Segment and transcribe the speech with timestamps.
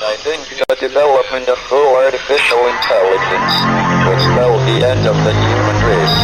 [0.00, 3.52] But I think the development of full artificial intelligence
[4.08, 6.18] will spell the end of the human race.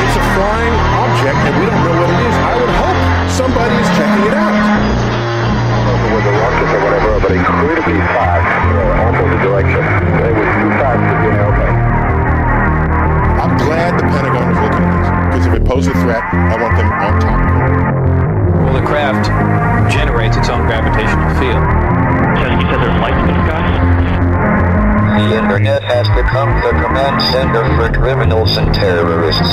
[0.00, 2.32] It's a flying object and we don't know what it is.
[2.32, 4.56] I would hope somebody is checking it out.
[6.16, 9.84] With a rocket or whatever, but incredibly fast, uh, opposite direction.
[9.84, 11.76] It was too fast to be an airplane.
[13.36, 16.56] I'm glad the Pentagon is looking at this because if it poses a threat, I
[16.56, 18.64] want them on top of it.
[18.64, 19.28] Well, the craft
[19.92, 21.60] generates its own gravitational field.
[22.42, 23.62] So you said there's lights in the sky?
[25.14, 29.46] The internet has become the command center for criminals and terrorists.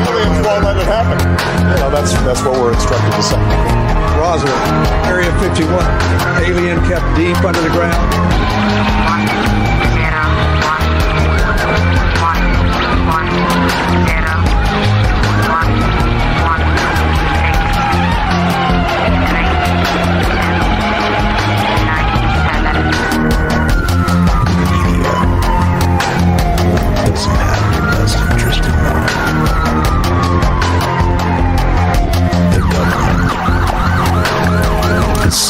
[0.00, 1.20] Aliens won't let it happen.
[1.68, 3.36] You know, that's, that's what we're instructed to say.
[4.16, 4.56] Roswell,
[5.04, 5.76] Area 51.
[6.40, 8.00] Alien kept deep under the ground.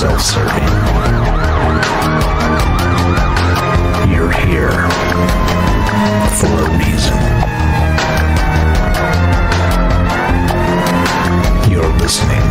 [0.03, 0.69] Self-serving.
[4.11, 4.75] You're here
[6.39, 7.19] for a reason.
[11.71, 12.47] You're listening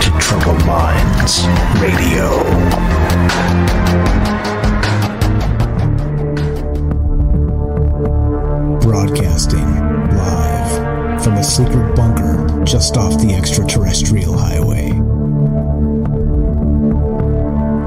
[0.00, 1.46] to Troubled Minds
[1.78, 2.26] Radio.
[8.80, 9.70] Broadcasting
[10.16, 14.99] live from a secret bunker just off the extraterrestrial highway.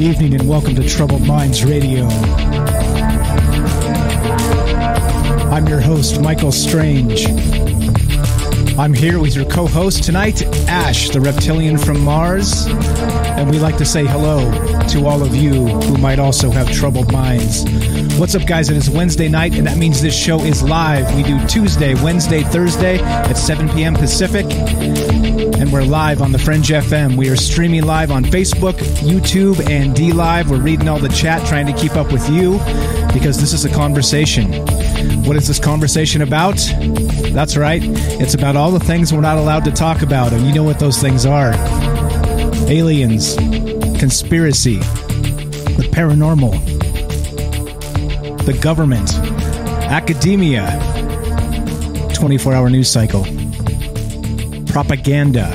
[0.00, 2.06] Good evening and welcome to Troubled Minds Radio.
[5.50, 7.26] I'm your host, Michael Strange.
[8.78, 12.64] I'm here with your co host tonight, Ash, the reptilian from Mars.
[12.64, 14.50] And we'd like to say hello
[14.88, 17.66] to all of you who might also have troubled minds.
[18.20, 18.68] What's up, guys?
[18.68, 21.16] It is Wednesday night, and that means this show is live.
[21.16, 23.94] We do Tuesday, Wednesday, Thursday at 7 p.m.
[23.94, 24.44] Pacific.
[24.44, 27.16] And we're live on the Fringe FM.
[27.16, 30.50] We are streaming live on Facebook, YouTube, and D Live.
[30.50, 32.58] We're reading all the chat, trying to keep up with you
[33.14, 34.52] because this is a conversation.
[35.24, 36.58] What is this conversation about?
[37.32, 37.80] That's right.
[37.82, 40.78] It's about all the things we're not allowed to talk about, and you know what
[40.78, 41.54] those things are
[42.68, 43.34] aliens,
[43.98, 46.79] conspiracy, the paranormal,
[48.52, 49.14] the government,
[49.90, 50.66] academia,
[52.14, 53.22] 24 hour news cycle,
[54.66, 55.52] propaganda,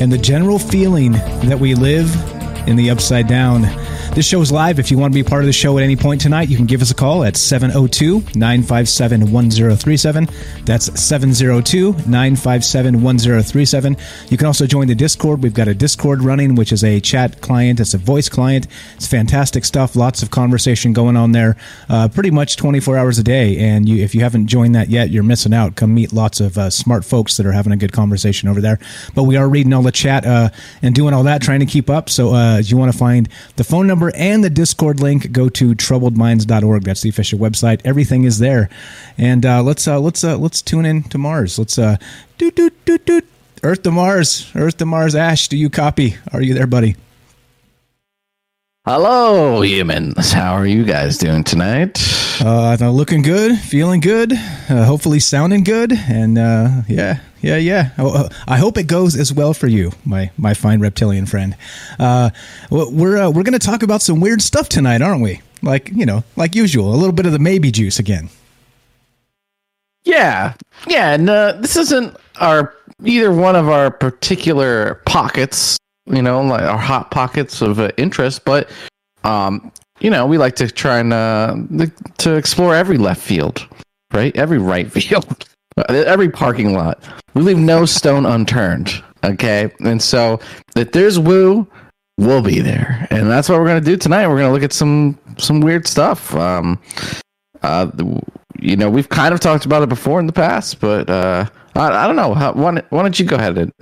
[0.00, 2.12] and the general feeling that we live
[2.66, 3.62] in the upside down.
[4.20, 4.78] This show is live.
[4.78, 6.66] If you want to be part of the show at any point tonight, you can
[6.66, 10.28] give us a call at 702 957 1037.
[10.66, 13.96] That's 702 957 1037.
[14.28, 15.42] You can also join the Discord.
[15.42, 18.66] We've got a Discord running, which is a chat client, it's a voice client.
[18.96, 19.96] It's fantastic stuff.
[19.96, 21.56] Lots of conversation going on there
[21.88, 23.56] uh, pretty much 24 hours a day.
[23.56, 25.76] And you, if you haven't joined that yet, you're missing out.
[25.76, 28.80] Come meet lots of uh, smart folks that are having a good conversation over there.
[29.14, 30.50] But we are reading all the chat uh,
[30.82, 32.10] and doing all that, trying to keep up.
[32.10, 35.48] So uh, if you want to find the phone number and the Discord link, go
[35.48, 36.82] to troubledminds.org.
[36.84, 37.80] That's the official website.
[37.84, 38.68] Everything is there.
[39.18, 41.58] And uh, let's uh, let's uh, let's tune in to Mars.
[41.58, 41.96] Let's uh,
[42.38, 43.26] doot doot doot doot.
[43.62, 45.14] Earth to Mars, Earth to Mars.
[45.14, 46.16] Ash, do you copy?
[46.32, 46.96] Are you there, buddy?
[48.92, 50.32] Hello, humans.
[50.32, 51.96] How are you guys doing tonight?
[52.44, 57.90] Uh, looking good, feeling good, uh, hopefully sounding good, and uh, yeah, yeah, yeah.
[57.98, 61.56] Oh, uh, I hope it goes as well for you, my my fine reptilian friend.
[62.00, 62.30] Uh,
[62.68, 65.40] we're uh, we're going to talk about some weird stuff tonight, aren't we?
[65.62, 68.28] Like you know, like usual, a little bit of the maybe juice again.
[70.02, 70.54] Yeah,
[70.88, 75.78] yeah, and uh, this isn't our either one of our particular pockets
[76.10, 78.68] you know, like our hot pockets of uh, interest, but
[79.24, 81.56] um, you know, we like to try and uh,
[82.18, 83.66] to explore every left field,
[84.12, 84.34] right?
[84.36, 85.44] Every right field,
[85.88, 87.02] every parking lot.
[87.34, 89.02] We leave no stone unturned.
[89.22, 90.40] Okay, and so
[90.76, 91.66] if there's woo,
[92.16, 94.26] we'll be there, and that's what we're gonna do tonight.
[94.28, 96.34] We're gonna look at some some weird stuff.
[96.34, 96.80] Um,
[97.62, 97.90] uh,
[98.58, 102.04] you know, we've kind of talked about it before in the past, but uh, I,
[102.04, 102.34] I don't know.
[102.34, 103.72] How, why, why don't you go ahead and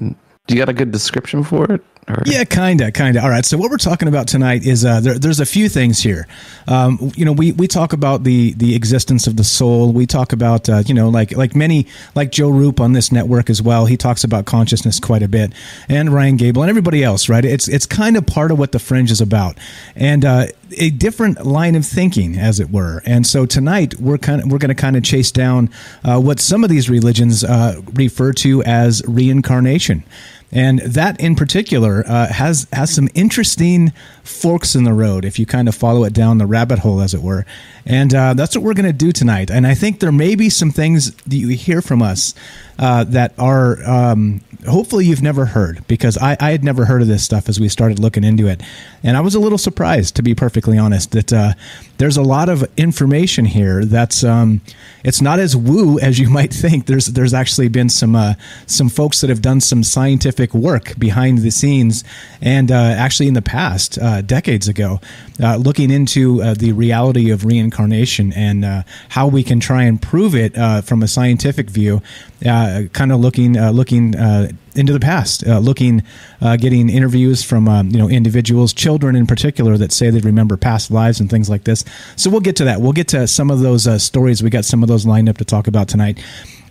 [0.46, 1.84] do you got a good description for it?
[2.08, 2.22] Or?
[2.24, 3.22] Yeah, kinda, kinda.
[3.22, 3.44] All right.
[3.44, 6.26] So what we're talking about tonight is uh, there, there's a few things here.
[6.66, 9.92] Um, you know, we, we talk about the the existence of the soul.
[9.92, 13.50] We talk about uh, you know like like many like Joe Rupe on this network
[13.50, 13.86] as well.
[13.86, 15.52] He talks about consciousness quite a bit,
[15.88, 17.28] and Ryan Gable and everybody else.
[17.28, 17.44] Right.
[17.44, 19.58] It's it's kind of part of what the fringe is about,
[19.94, 20.46] and uh,
[20.76, 23.02] a different line of thinking, as it were.
[23.04, 25.70] And so tonight we're kind of we're going to kind of chase down
[26.04, 30.04] uh, what some of these religions uh, refer to as reincarnation
[30.50, 33.92] and that in particular uh, has has some interesting
[34.28, 37.14] forks in the road if you kind of follow it down the rabbit hole, as
[37.14, 37.44] it were.
[37.86, 39.50] And uh, that's what we're going to do tonight.
[39.50, 42.34] And I think there may be some things that you hear from us
[42.78, 47.08] uh, that are um, hopefully you've never heard because I, I, had never heard of
[47.08, 48.62] this stuff as we started looking into it.
[49.02, 51.52] And I was a little surprised, to be perfectly honest, that uh,
[51.98, 54.60] there's a lot of information here that's um,
[55.02, 56.86] it's not as woo as you might think.
[56.86, 58.34] There's there's actually been some uh,
[58.66, 62.04] some folks that have done some scientific work behind the scenes
[62.40, 65.00] and uh, actually in the past, uh, decades ago,
[65.42, 70.54] uh, looking into the reality of reincarnation and how we can try and prove it
[70.84, 72.02] from a scientific view
[72.46, 76.02] uh, kind of looking uh, looking uh, into the past, uh, looking
[76.40, 80.56] uh, getting interviews from um, you know individuals, children in particular that say they remember
[80.56, 81.84] past lives and things like this.
[82.16, 82.80] So we'll get to that.
[82.80, 84.42] We'll get to some of those uh, stories.
[84.42, 86.22] We got some of those lined up to talk about tonight.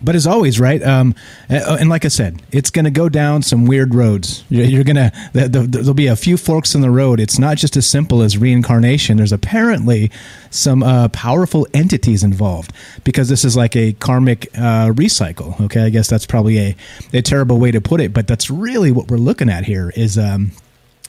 [0.02, 0.82] But as always, right?
[0.82, 1.14] Um,
[1.48, 4.44] and like I said, it's going to go down some weird roads.
[4.48, 7.20] You're going to there'll be a few forks in the road.
[7.20, 9.16] It's not just as simple as reincarnation.
[9.16, 10.10] There's apparently
[10.50, 12.72] some uh, powerful entities involved
[13.04, 15.60] because this is like a karmic uh, recycle.
[15.62, 16.76] Okay, I guess that's probably a
[17.12, 19.92] a terrible way to put it, but that's really what we're looking at here.
[19.96, 20.52] Is um,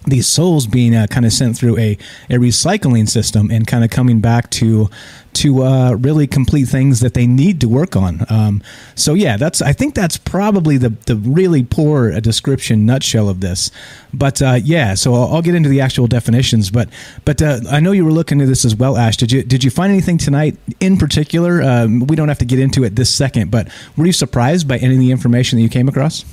[0.05, 1.97] these souls being uh, kind of sent through a,
[2.29, 4.89] a recycling system and kind of coming back to
[5.31, 8.25] to uh, really complete things that they need to work on.
[8.29, 8.63] Um,
[8.95, 13.41] so yeah, that's I think that's probably the the really poor uh, description nutshell of
[13.41, 13.71] this.
[14.13, 16.71] But uh, yeah, so I'll, I'll, get into the actual definitions.
[16.71, 16.89] But
[17.25, 19.17] but uh, I know you were looking at this as well, Ash.
[19.17, 21.61] Did you did you find anything tonight in particular?
[21.61, 23.67] Um, we don't have to get into it this second, but
[23.97, 26.25] were you surprised by any of the information that you came across?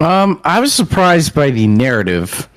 [0.00, 2.48] Um, I was surprised by the narrative,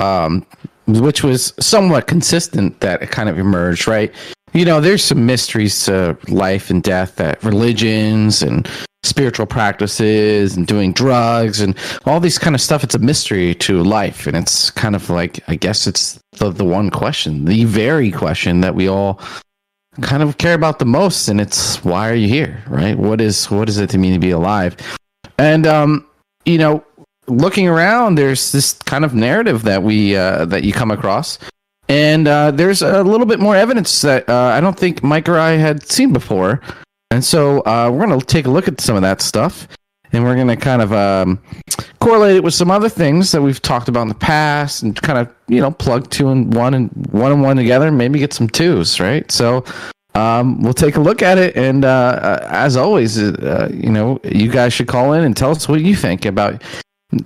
[0.00, 0.44] um,
[0.86, 4.12] which was somewhat consistent that it kind of emerged, right?
[4.52, 8.68] You know, there's some mysteries to life and death that religions and
[9.04, 11.76] spiritual practices and doing drugs and
[12.06, 12.82] all these kind of stuff.
[12.82, 14.26] It's a mystery to life.
[14.26, 18.60] And it's kind of like, I guess it's the, the one question, the very question
[18.62, 19.20] that we all
[20.00, 21.28] kind of care about the most.
[21.28, 22.62] And it's, why are you here?
[22.66, 22.98] Right?
[22.98, 24.76] What is, what does it mean to be alive?
[25.38, 26.06] And, um,
[26.50, 26.84] you know,
[27.26, 31.38] looking around, there's this kind of narrative that we uh, that you come across,
[31.88, 35.38] and uh, there's a little bit more evidence that uh, I don't think Mike or
[35.38, 36.60] I had seen before,
[37.10, 39.68] and so uh, we're gonna take a look at some of that stuff,
[40.12, 41.40] and we're gonna kind of um,
[42.00, 45.18] correlate it with some other things that we've talked about in the past, and kind
[45.18, 48.48] of you know plug two and one and one and one together, maybe get some
[48.48, 49.30] twos, right?
[49.30, 49.64] So
[50.14, 51.56] um, we'll take a look at it.
[51.56, 55.50] And uh, uh, as always, uh, you know, you guys should call in and tell
[55.50, 56.62] us what you think about.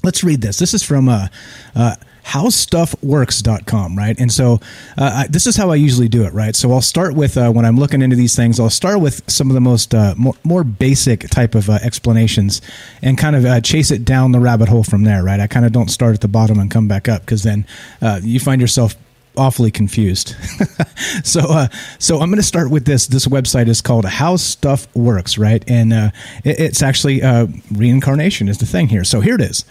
[0.05, 0.59] Let's read this.
[0.59, 1.29] This is from uh,
[1.75, 1.95] uh,
[2.25, 4.19] howstuffworks.com, right?
[4.19, 4.61] And so
[4.97, 6.55] uh, I, this is how I usually do it, right?
[6.55, 9.51] So I'll start with uh, when I'm looking into these things, I'll start with some
[9.51, 12.61] of the most uh, more, more basic type of uh, explanations
[13.03, 15.41] and kind of uh, chase it down the rabbit hole from there, right?
[15.41, 17.67] I kind of don't start at the bottom and come back up because then
[18.01, 18.95] uh, you find yourself
[19.37, 20.35] awfully confused.
[21.25, 23.07] so uh, so I'm going to start with this.
[23.07, 25.65] This website is called How Stuff Works, right?
[25.69, 26.11] And uh,
[26.45, 29.05] it, it's actually uh, reincarnation is the thing here.
[29.05, 29.65] So here it is.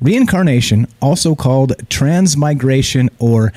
[0.00, 3.52] Reincarnation, also called transmigration or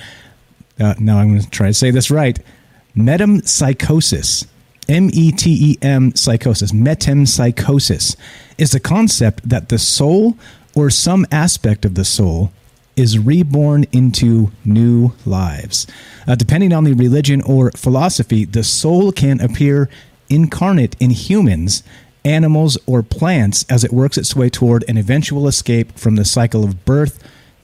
[0.80, 2.40] uh, now I'm going to try to say this right.
[2.96, 4.48] Metempsychosis.
[4.88, 6.72] M E T E M psychosis.
[6.72, 8.16] Metempsychosis
[8.58, 10.36] is the concept that the soul
[10.74, 12.52] or some aspect of the soul
[13.00, 15.88] is reborn into new lives.
[16.28, 19.90] Uh, depending on the religion or philosophy, the soul can appear
[20.30, 21.82] incarnate in humans,
[22.26, 26.66] animals, or plants as it works its way toward an eventual escape from the cycle
[26.66, 27.24] of birth,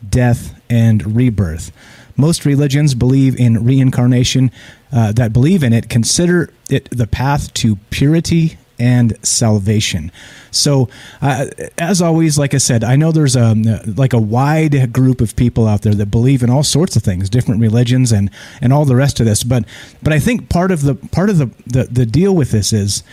[0.10, 1.74] death, and rebirth.
[2.16, 4.52] Most religions believe in reincarnation,
[4.94, 10.12] uh, that believe in it consider it the path to purity and salvation.
[10.52, 10.90] So,
[11.22, 13.54] uh, as always, like I said, I know there's a
[13.86, 17.30] like a wide group of people out there that believe in all sorts of things,
[17.30, 18.30] different religions, and
[18.62, 19.44] and all the rest of this.
[19.44, 19.66] But
[20.02, 23.04] but I think part of the part of the the, the deal with this is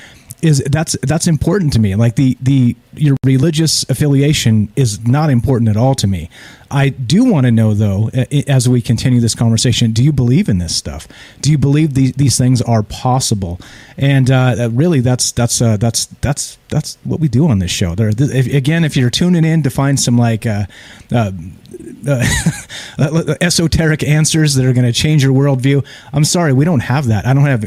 [0.43, 1.95] is that's that's important to me.
[1.95, 6.29] Like the the your religious affiliation is not important at all to me.
[6.71, 8.11] I do want to know though,
[8.49, 11.07] as we continue this conversation, do you believe in this stuff?
[11.41, 13.61] Do you believe these these things are possible?
[13.97, 17.95] And uh, really, that's that's uh, that's that's that's what we do on this show.
[17.95, 20.67] There, if, again, if you're tuning in to find some like uh,
[21.13, 21.31] uh
[22.07, 22.25] uh,
[23.41, 25.85] esoteric answers that are going to change your worldview.
[26.13, 27.27] I'm sorry, we don't have that.
[27.27, 27.65] I don't have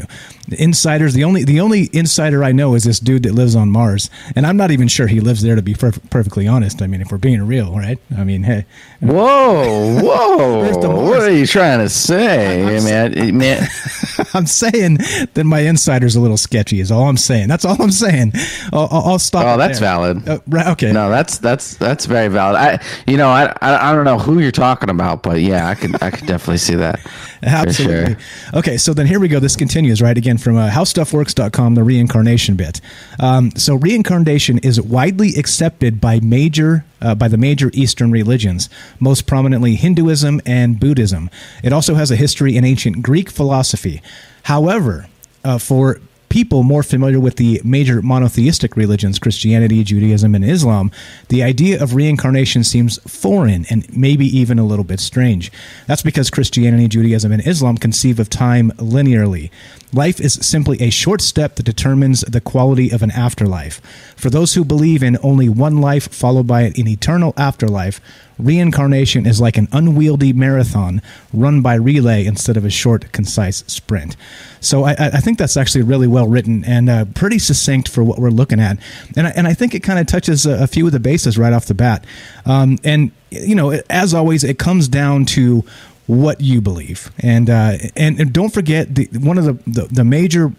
[0.52, 1.14] insiders.
[1.14, 4.46] The only the only insider I know is this dude that lives on Mars, and
[4.46, 5.56] I'm not even sure he lives there.
[5.56, 7.98] To be per- perfectly honest, I mean, if we're being real, right?
[8.16, 8.66] I mean, hey,
[9.00, 13.38] whoa, whoa, what are you trying to say, I'm, man?
[13.38, 13.68] man,
[14.34, 14.98] I'm saying
[15.34, 16.80] that my insider's a little sketchy.
[16.80, 17.48] Is all I'm saying.
[17.48, 18.32] That's all I'm saying.
[18.72, 19.44] I'll, I'll stop.
[19.46, 19.88] Oh, that's there.
[19.88, 20.28] valid.
[20.28, 20.92] Uh, right, okay.
[20.92, 22.56] No, that's that's that's very valid.
[22.56, 25.74] I, you know, I I, I don't know who you're talking about, but yeah, I
[25.74, 27.00] could I could definitely see that.
[27.42, 28.14] Absolutely.
[28.14, 28.58] Sure.
[28.58, 29.40] Okay, so then here we go.
[29.40, 32.80] This continues right again from uh, howstuffworks.com, the reincarnation bit.
[33.18, 39.26] Um, so reincarnation is widely accepted by major uh, by the major Eastern religions, most
[39.26, 41.30] prominently Hinduism and Buddhism.
[41.62, 44.02] It also has a history in ancient Greek philosophy.
[44.44, 45.06] However,
[45.44, 46.00] uh, for
[46.36, 50.90] people more familiar with the major monotheistic religions, Christianity, Judaism, and Islam,
[51.30, 55.50] the idea of reincarnation seems foreign and maybe even a little bit strange.
[55.86, 59.48] That's because Christianity, Judaism, and Islam conceive of time linearly.
[59.94, 63.80] Life is simply a short step that determines the quality of an afterlife.
[64.14, 67.98] For those who believe in only one life followed by an eternal afterlife,
[68.38, 71.00] reincarnation is like an unwieldy marathon
[71.32, 74.16] run by relay instead of a short, concise sprint.
[74.60, 78.18] So I, I think that's actually really well written and uh, pretty succinct for what
[78.18, 78.78] we're looking at.
[79.16, 81.38] And I, and I think it kind of touches a, a, few of the bases
[81.38, 82.04] right off the bat.
[82.44, 85.64] Um, and, you know, as always, it comes down to
[86.06, 87.10] what you believe.
[87.18, 90.52] And, uh, and, and don't forget, the, one of the, the, the major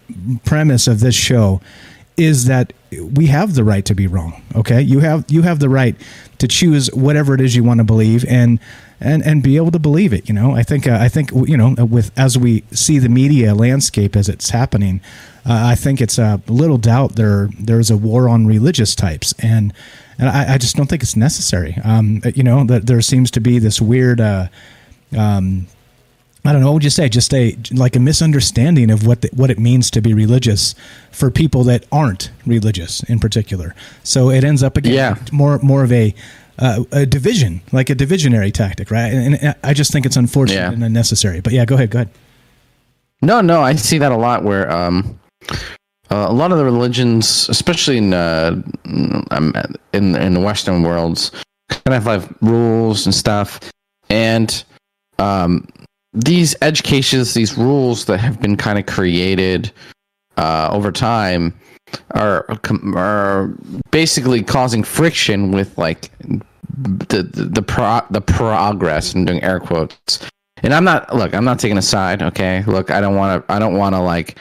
[0.44, 1.60] premise of this show
[2.16, 4.42] is that we have the right to be wrong.
[4.54, 5.94] Okay, you have you have the right
[6.38, 8.58] to choose whatever it is you want to believe and
[9.00, 10.28] and and be able to believe it.
[10.28, 13.54] You know, I think uh, I think you know with as we see the media
[13.54, 15.00] landscape as it's happening,
[15.46, 19.72] uh, I think it's a little doubt there there's a war on religious types and.
[20.20, 21.76] And I, I just don't think it's necessary.
[21.84, 24.48] Um, you know, that there seems to be this weird uh,
[25.16, 25.68] um,
[26.44, 26.68] I don't know.
[26.68, 27.08] What would you say?
[27.08, 30.74] Just a like a misunderstanding of what the, what it means to be religious
[31.10, 33.74] for people that aren't religious in particular.
[34.02, 35.16] So it ends up again yeah.
[35.32, 36.14] more more of a
[36.58, 39.12] uh, a division, like a divisionary tactic, right?
[39.12, 40.72] And, and I just think it's unfortunate yeah.
[40.72, 41.40] and unnecessary.
[41.40, 41.90] But yeah, go ahead.
[41.90, 42.10] Go ahead.
[43.22, 45.18] No, no, I see that a lot where um,
[46.10, 48.60] uh, a lot of the religions, especially in uh,
[49.30, 49.54] um,
[49.92, 51.32] in in the Western worlds,
[51.68, 53.60] kind of have rules and stuff,
[54.08, 54.64] and
[55.18, 55.66] um,
[56.12, 59.72] these edge cases, these rules that have been kind of created
[60.36, 61.58] uh, over time,
[62.12, 62.46] are
[62.94, 63.54] are
[63.90, 66.10] basically causing friction with like
[66.78, 69.14] the the pro, the progress.
[69.14, 70.28] I'm doing air quotes.
[70.62, 71.34] And I'm not look.
[71.34, 72.22] I'm not taking a side.
[72.22, 72.64] Okay.
[72.66, 73.52] Look, I don't want to.
[73.52, 74.38] I don't want to like.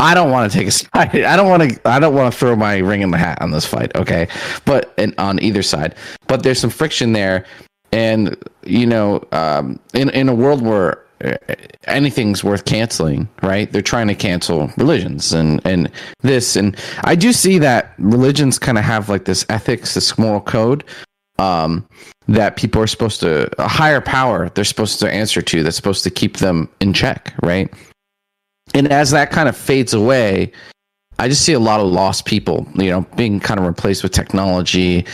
[0.00, 1.24] I don't want to take a side.
[1.24, 1.88] I don't want to.
[1.88, 3.94] I don't want to throw my ring in the hat on this fight.
[3.96, 4.28] Okay,
[4.64, 5.94] but and on either side,
[6.26, 7.44] but there's some friction there,
[7.92, 11.04] and you know, um, in in a world where
[11.86, 13.70] anything's worth canceling, right?
[13.70, 18.78] They're trying to cancel religions and and this and I do see that religions kind
[18.78, 20.84] of have like this ethics, this moral code
[21.38, 21.86] um,
[22.28, 26.04] that people are supposed to a higher power they're supposed to answer to that's supposed
[26.04, 27.72] to keep them in check, right?
[28.74, 30.52] And as that kind of fades away,
[31.18, 34.12] I just see a lot of lost people, you know, being kind of replaced with
[34.12, 35.06] technology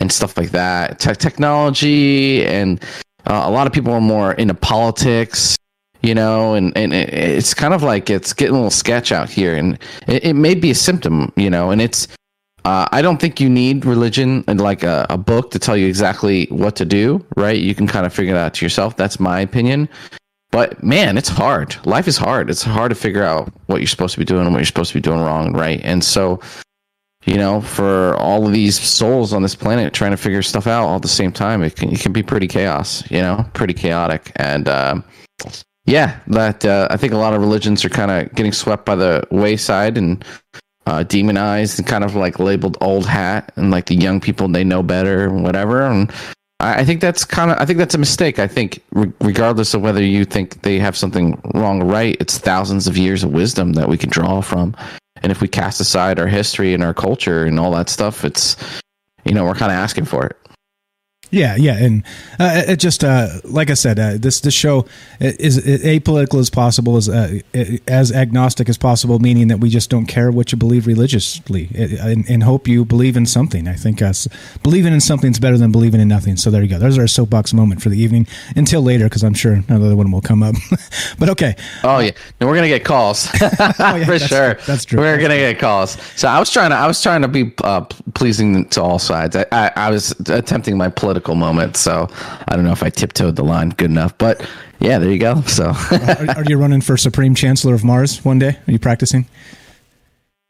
[0.00, 0.98] and stuff like that.
[0.98, 2.82] Te- technology and
[3.26, 5.56] uh, a lot of people are more into politics,
[6.02, 9.54] you know, and, and it's kind of like it's getting a little sketch out here.
[9.54, 12.08] And it, it may be a symptom, you know, and it's,
[12.64, 15.86] uh, I don't think you need religion and like a, a book to tell you
[15.86, 17.58] exactly what to do, right?
[17.58, 18.96] You can kind of figure it out to yourself.
[18.96, 19.88] That's my opinion.
[20.50, 21.76] But man, it's hard.
[21.84, 22.48] Life is hard.
[22.48, 24.92] It's hard to figure out what you're supposed to be doing and what you're supposed
[24.92, 25.80] to be doing wrong, right?
[25.82, 26.40] And so
[27.24, 30.84] you know, for all of these souls on this planet trying to figure stuff out
[30.84, 33.74] all at the same time, it can, it can be pretty chaos, you know, pretty
[33.74, 34.30] chaotic.
[34.36, 35.00] And uh,
[35.86, 38.94] yeah, that uh, I think a lot of religions are kind of getting swept by
[38.94, 40.24] the wayside and
[40.86, 44.64] uh, demonized and kind of like labeled old hat and like the young people they
[44.64, 45.82] know better and whatever.
[45.82, 46.12] And
[46.60, 48.38] I, I think that's kind of I think that's a mistake.
[48.38, 52.36] I think re- regardless of whether you think they have something wrong or right, it's
[52.36, 54.76] thousands of years of wisdom that we can draw from
[55.22, 58.56] and if we cast aside our history and our culture and all that stuff, it's
[59.24, 60.36] you know we're kind of asking for it.
[61.34, 62.04] Yeah, yeah, and
[62.38, 64.86] uh, it just uh, like I said, uh, this this show
[65.18, 67.40] is, is apolitical as possible, as uh,
[67.88, 72.24] as agnostic as possible, meaning that we just don't care what you believe religiously, and,
[72.28, 73.66] and hope you believe in something.
[73.66, 74.28] I think us
[74.62, 76.36] believing in something is better than believing in nothing.
[76.36, 76.78] So there you go.
[76.78, 78.28] There's our soapbox moment for the evening.
[78.54, 80.54] Until later, because I'm sure another one will come up.
[81.18, 81.56] but okay.
[81.82, 83.72] Oh yeah, we're gonna get calls oh, yeah,
[84.04, 84.54] for that's, sure.
[84.66, 85.00] That's true.
[85.00, 85.98] We're gonna get calls.
[86.14, 87.80] So I was trying to I was trying to be uh,
[88.14, 89.34] pleasing to all sides.
[89.34, 91.76] I, I, I was attempting my political moment.
[91.76, 92.08] So
[92.48, 94.44] I don't know if I tiptoed the line good enough, but
[94.80, 95.42] yeah, there you go.
[95.46, 98.58] So are, are, you running for Supreme Chancellor of Mars one day?
[98.66, 99.26] Are you practicing?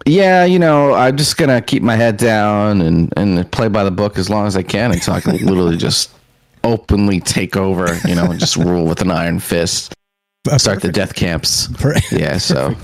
[0.06, 3.90] Yeah, you know, I'm just gonna keep my head down and and play by the
[3.90, 6.10] book as long as I can until I can literally just
[6.64, 9.94] openly take over, you know, and just rule with an iron fist.
[10.46, 11.68] Uh, start the death camps.
[12.10, 12.74] Yeah, so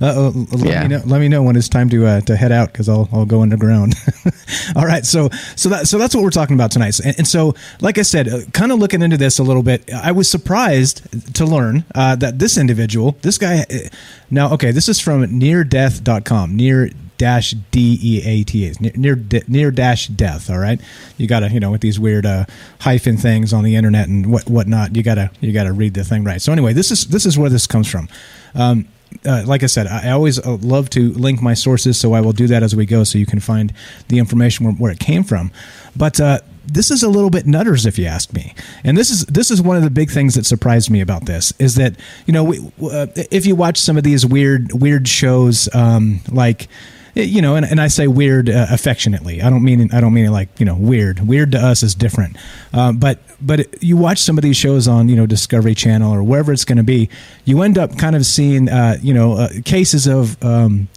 [0.00, 0.82] uh, let yeah.
[0.82, 1.02] me know.
[1.06, 3.42] Let me know when it's time to uh, to head out because I'll I'll go
[3.42, 3.94] underground.
[4.76, 6.98] All right, so so that so that's what we're talking about tonight.
[7.00, 9.92] And, and so, like I said, uh, kind of looking into this a little bit,
[9.92, 13.88] I was surprised to learn uh, that this individual, this guy, uh,
[14.30, 16.56] now okay, this is from neardeath.com.
[16.56, 20.50] Near dash D E A T A near near dash death.
[20.50, 20.80] All right,
[21.16, 22.44] you gotta you know with these weird uh,
[22.80, 24.96] hyphen things on the internet and what whatnot.
[24.96, 26.40] You gotta you gotta read the thing right.
[26.40, 28.08] So anyway, this is this is where this comes from.
[28.54, 28.88] Um,
[29.24, 32.32] uh, like I said, I always uh, love to link my sources, so I will
[32.32, 33.72] do that as we go, so you can find
[34.08, 35.52] the information where, where it came from.
[35.96, 38.54] But uh, this is a little bit nutters, if you ask me.
[38.82, 41.52] And this is this is one of the big things that surprised me about this
[41.58, 41.94] is that
[42.26, 46.68] you know we, uh, if you watch some of these weird weird shows um, like
[47.14, 49.40] you know, and, and I say weird uh, affectionately.
[49.40, 51.26] I don't mean I don't mean it like you know weird.
[51.26, 52.36] Weird to us is different.
[52.72, 56.22] Uh, but but you watch some of these shows on you know Discovery Channel or
[56.22, 57.08] wherever it's going to be,
[57.44, 60.42] you end up kind of seeing uh, you know uh, cases of.
[60.42, 60.88] Um,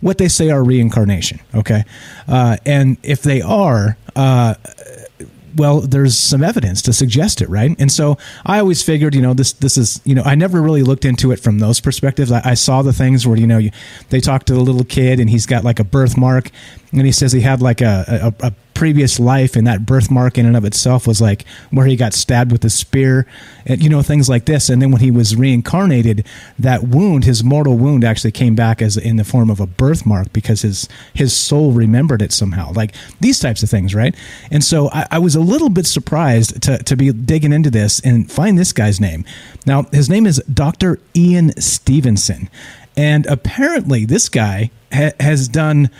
[0.00, 1.82] what they say are reincarnation, okay,
[2.28, 4.54] uh, and if they are, uh,
[5.58, 7.74] well, there's some evidence to suggest it, right?
[7.78, 8.16] And so
[8.46, 11.32] I always figured, you know, this this is, you know, I never really looked into
[11.32, 12.32] it from those perspectives.
[12.32, 13.70] I, I saw the things where, you know, you,
[14.10, 16.50] they talk to the little kid and he's got like a birthmark,
[16.92, 20.46] and he says he had like a, a, a previous life and that birthmark in
[20.46, 23.26] and of itself was like where he got stabbed with a spear
[23.66, 24.70] and you know things like this.
[24.70, 26.24] And then when he was reincarnated
[26.60, 30.32] that wound his mortal wound actually came back as in the form of a birthmark
[30.32, 32.72] because his his soul remembered it somehow.
[32.72, 34.14] Like these types of things right?
[34.48, 37.98] And so I, I was a little bit surprised to, to be digging into this
[38.00, 39.24] and find this guy's name.
[39.66, 42.48] Now his name is dr ian stevenson
[42.96, 45.90] and apparently this guy ha- has done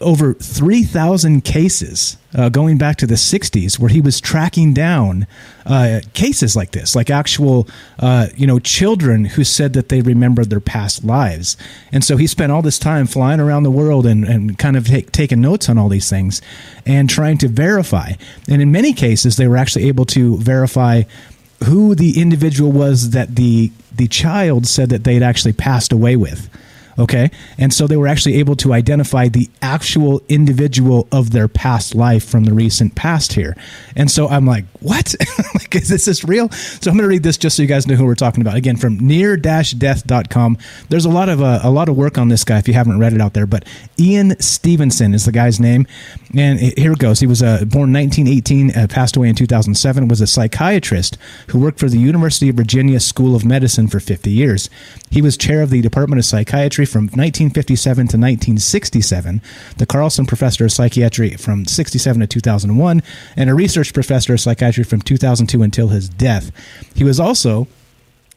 [0.00, 5.26] over 3,000 cases uh, going back to the 60s where he was tracking down
[5.64, 7.66] uh, cases like this, like actual,
[7.98, 11.56] uh, you know, children who said that they remembered their past lives.
[11.92, 14.86] And so he spent all this time flying around the world and, and kind of
[14.86, 16.42] take, taking notes on all these things
[16.84, 18.12] and trying to verify.
[18.48, 21.04] And in many cases, they were actually able to verify
[21.64, 26.50] who the individual was that the, the child said that they'd actually passed away with.
[27.00, 27.30] Okay.
[27.56, 32.28] And so they were actually able to identify the actual individual of their past life
[32.28, 33.56] from the recent past here.
[33.96, 35.14] And so I'm like, what?
[35.54, 36.50] like, is this, this real?
[36.50, 38.54] So I'm going to read this just so you guys know who we're talking about.
[38.54, 40.58] Again, from near-death.com.
[40.90, 42.98] There's a lot of, uh, a lot of work on this guy if you haven't
[42.98, 43.64] read it out there, but
[43.98, 45.86] Ian Stevenson is the guy's name.
[46.36, 47.20] And here it goes.
[47.20, 51.16] He was uh, born 1918, uh, passed away in 2007, was a psychiatrist
[51.48, 54.68] who worked for the University of Virginia School of Medicine for 50 years.
[55.10, 59.40] He was chair of the Department of Psychiatry from 1957 to 1967,
[59.78, 63.02] the Carlson Professor of Psychiatry from 67 to 2001,
[63.36, 66.50] and a research professor of psychiatry from 2002 until his death.
[66.94, 67.68] He was also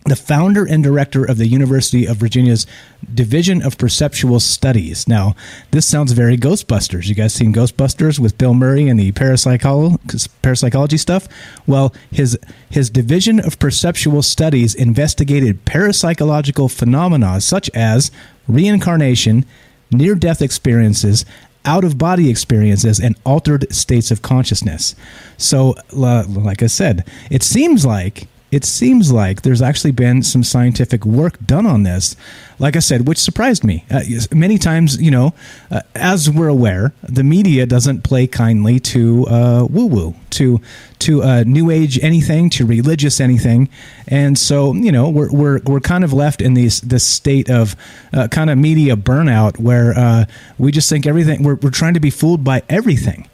[0.06, 2.68] the founder and director of the University of Virginia's
[3.13, 5.08] Division of Perceptual Studies.
[5.08, 5.36] Now,
[5.72, 7.08] this sounds very Ghostbusters.
[7.08, 11.28] You guys seen Ghostbusters with Bill Murray and the parapsychology, stuff?
[11.66, 12.38] Well, his
[12.70, 18.12] his Division of Perceptual Studies investigated parapsychological phenomena such as
[18.48, 19.46] reincarnation,
[19.92, 21.26] near-death experiences,
[21.66, 24.96] out of body experiences and altered states of consciousness.
[25.38, 31.06] So, like I said, it seems like it seems like there's actually been some scientific
[31.06, 32.16] work done on this.
[32.60, 33.84] Like I said, which surprised me.
[33.89, 35.34] Uh, many times, you know,
[35.72, 40.62] uh, as we're aware, the media doesn't play kindly to uh, woo woo, to
[41.00, 43.70] to uh, new age anything, to religious anything,
[44.08, 47.76] and so you know we're we're we're kind of left in these this state of
[48.13, 50.26] uh, kind of media burnout where uh,
[50.60, 53.28] we just think everything we're we're trying to be fooled by everything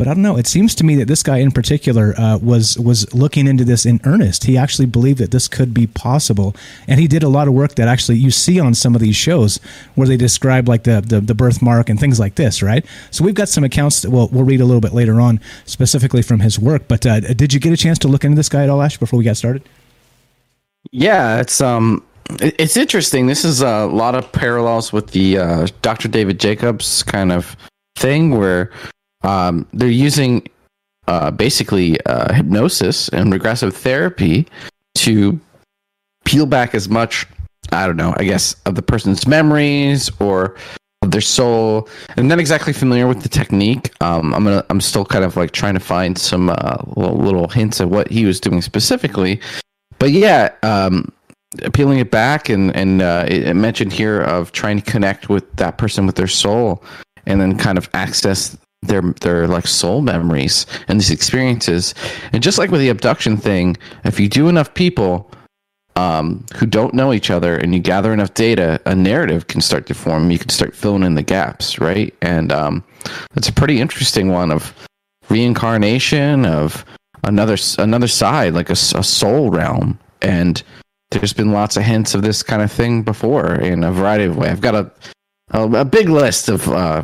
[0.00, 0.38] but I don't know.
[0.38, 3.84] It seems to me that this guy in particular uh, was was looking into this
[3.84, 4.44] in earnest.
[4.44, 6.56] He actually believed that this could be possible,
[6.88, 9.14] and he did a lot of work that actually you see on some of these
[9.14, 9.60] shows
[9.96, 12.86] where they describe like the the, the birthmark and things like this, right?
[13.10, 16.22] So we've got some accounts that we'll we'll read a little bit later on, specifically
[16.22, 16.88] from his work.
[16.88, 18.96] But uh, did you get a chance to look into this guy at all, Ash,
[18.96, 19.68] before we got started?
[20.92, 22.02] Yeah, it's um
[22.40, 23.26] it's interesting.
[23.26, 26.08] This is a lot of parallels with the uh, Dr.
[26.08, 27.54] David Jacobs kind of
[27.96, 28.70] thing where
[29.22, 30.46] um, they're using
[31.06, 34.46] uh, basically uh, hypnosis and regressive therapy
[34.94, 35.40] to
[36.24, 37.26] peel back as much,
[37.72, 40.56] I don't know, I guess, of the person's memories or
[41.02, 41.88] of their soul.
[42.16, 43.92] I'm not exactly familiar with the technique.
[44.02, 47.48] Um, I'm gonna, I'm still kind of like trying to find some uh, little, little
[47.48, 49.40] hints of what he was doing specifically.
[49.98, 51.12] But yeah, um,
[51.72, 55.50] peeling it back and and uh, it, it mentioned here of trying to connect with
[55.56, 56.82] that person with their soul
[57.26, 61.94] and then kind of access their their like soul memories and these experiences.
[62.32, 65.30] And just like with the abduction thing, if you do enough people
[65.96, 69.86] um, who don't know each other and you gather enough data, a narrative can start
[69.86, 70.30] to form.
[70.30, 72.14] You can start filling in the gaps, right?
[72.22, 72.84] And um,
[73.36, 74.74] it's a pretty interesting one of
[75.28, 76.84] reincarnation of
[77.24, 79.98] another another side, like a, a soul realm.
[80.22, 80.62] And
[81.10, 84.36] there's been lots of hints of this kind of thing before in a variety of
[84.36, 84.50] ways.
[84.50, 84.90] I've got a
[85.52, 87.02] a, a big list of uh,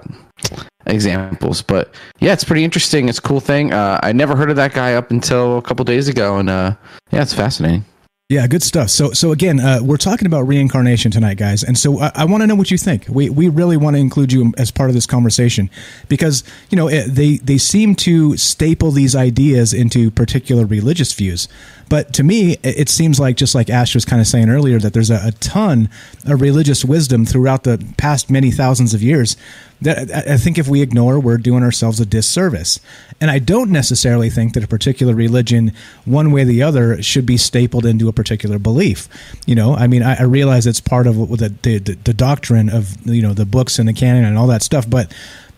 [0.87, 1.63] examples.
[1.63, 3.09] But yeah, it's pretty interesting.
[3.09, 3.73] It's a cool thing.
[3.73, 6.75] Uh, I never heard of that guy up until a couple days ago, and uh,
[7.11, 7.85] yeah, it's fascinating.
[8.29, 8.91] Yeah, good stuff.
[8.91, 12.41] So, so again, uh, we're talking about reincarnation tonight, guys, and so I, I want
[12.41, 13.07] to know what you think.
[13.09, 15.71] We we really want to include you as part of this conversation
[16.09, 21.47] because you know it, they they seem to staple these ideas into particular religious views.
[21.89, 24.93] But to me, it seems like just like Ash was kind of saying earlier that
[24.93, 25.89] there's a, a ton
[26.25, 29.37] of religious wisdom throughout the past many thousands of years
[29.83, 32.81] that I think if we ignore, we're doing ourselves a disservice.
[33.21, 35.73] And I don't necessarily think that a particular religion,
[36.05, 39.09] one way or the other, should be stapled into a particular belief.
[39.47, 43.07] You know, I mean, I, I realize it's part of the, the, the doctrine of
[43.07, 45.13] you know the books and the canon and all that stuff, but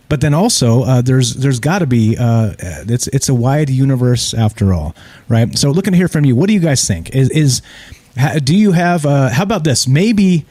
[0.09, 4.35] but then also uh, there's there's got to be uh, it's it's a wide universe
[4.35, 4.95] after all,
[5.29, 5.57] right?
[5.57, 7.15] So looking to hear from you, what do you guys think?
[7.15, 7.63] Is is
[8.43, 9.87] do you have uh, how about this?
[9.87, 10.47] Maybe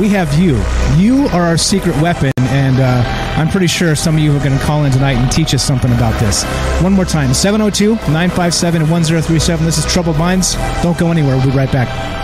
[0.00, 0.56] we have you.
[0.96, 3.02] You are our secret weapon, and uh,
[3.36, 5.62] I'm pretty sure some of you are going to call in tonight and teach us
[5.62, 6.44] something about this.
[6.82, 9.64] One more time 702 957 1037.
[9.66, 10.54] This is Troubled Minds.
[10.82, 11.36] Don't go anywhere.
[11.36, 12.23] We'll be right back.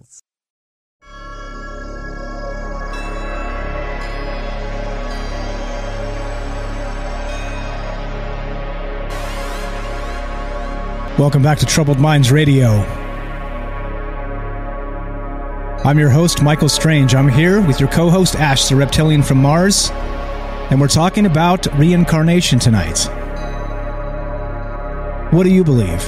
[11.21, 12.69] Welcome back to Troubled Minds Radio.
[15.85, 17.13] I'm your host, Michael Strange.
[17.13, 19.91] I'm here with your co host, Ash, the reptilian from Mars,
[20.71, 23.07] and we're talking about reincarnation tonight.
[25.31, 26.03] What do you believe?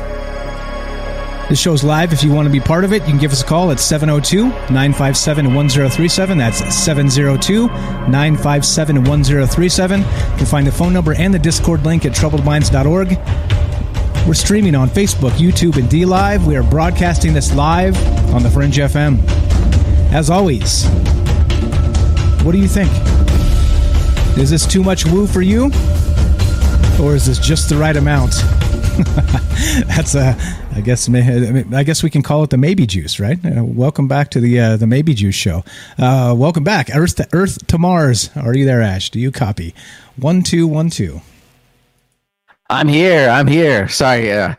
[1.48, 2.12] This show's live.
[2.12, 3.80] If you want to be part of it, you can give us a call at
[3.80, 6.38] 702 957 1037.
[6.40, 10.00] That's 702 957 1037.
[10.00, 10.06] You
[10.38, 13.53] can find the phone number and the Discord link at troubledminds.org.
[14.26, 16.48] We're streaming on Facebook, YouTube, and D Live.
[16.48, 17.98] We are broadcasting this live
[18.34, 19.20] on the Fringe FM.
[20.14, 20.86] As always,
[22.46, 22.90] what do you think?
[24.38, 25.66] Is this too much woo for you?
[27.02, 28.32] Or is this just the right amount?
[29.88, 30.38] That's a,
[30.74, 33.38] I guess, I guess we can call it the maybe juice, right?
[33.46, 35.66] Uh, welcome back to the uh, the maybe juice show.
[36.00, 38.30] Uh, welcome back, Earth to Earth to Mars.
[38.38, 39.10] Are you there, Ash?
[39.10, 39.76] Do you copy?
[40.16, 41.20] One two one two.
[42.70, 43.30] I'm here.
[43.30, 43.88] I'm here.
[43.88, 44.56] Sorry, uh,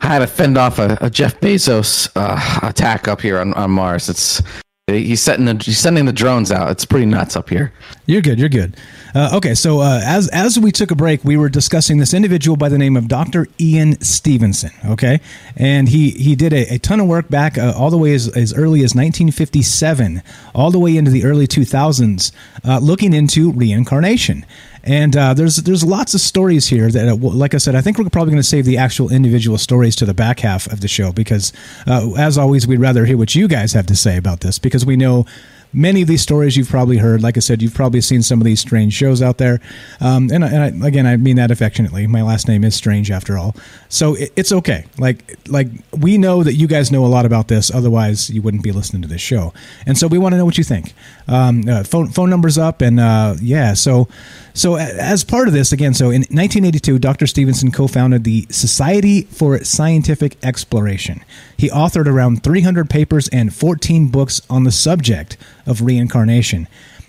[0.00, 3.70] I had to fend off a, a Jeff Bezos uh, attack up here on, on
[3.70, 4.08] Mars.
[4.08, 4.42] It's
[4.88, 6.70] he's setting the he's sending the drones out.
[6.70, 7.72] It's pretty nuts up here.
[8.06, 8.38] You're good.
[8.38, 8.76] You're good.
[9.14, 12.56] Uh, okay, so uh, as as we took a break, we were discussing this individual
[12.56, 13.46] by the name of Dr.
[13.60, 14.70] Ian Stevenson.
[14.86, 15.20] Okay,
[15.56, 18.28] and he he did a, a ton of work back uh, all the way as,
[18.28, 20.22] as early as 1957,
[20.54, 22.32] all the way into the early 2000s,
[22.64, 24.46] uh, looking into reincarnation.
[24.84, 27.98] And uh, there's there's lots of stories here that, uh, like I said, I think
[27.98, 30.88] we're probably going to save the actual individual stories to the back half of the
[30.88, 31.52] show because,
[31.86, 34.84] uh, as always, we'd rather hear what you guys have to say about this because
[34.84, 35.24] we know
[35.72, 37.22] many of these stories you've probably heard.
[37.22, 39.60] Like I said, you've probably seen some of these strange shows out there.
[40.00, 42.06] Um, and, and I, again, I mean that affectionately.
[42.06, 43.54] My last name is Strange after all,
[43.88, 44.86] so it, it's okay.
[44.98, 45.68] Like like
[45.98, 47.70] we know that you guys know a lot about this.
[47.72, 49.52] Otherwise, you wouldn't be listening to this show.
[49.86, 50.94] And so we want to know what you think.
[51.28, 53.74] Um, uh, phone phone numbers up, and uh, yeah.
[53.74, 54.08] So
[54.54, 57.26] so as part of this, again, so in 1982, Dr.
[57.26, 61.24] Stevenson co-founded the Society for Scientific Exploration.
[61.56, 65.36] He authored around 300 papers and 14 books on the subject
[65.66, 66.68] of reincarnation.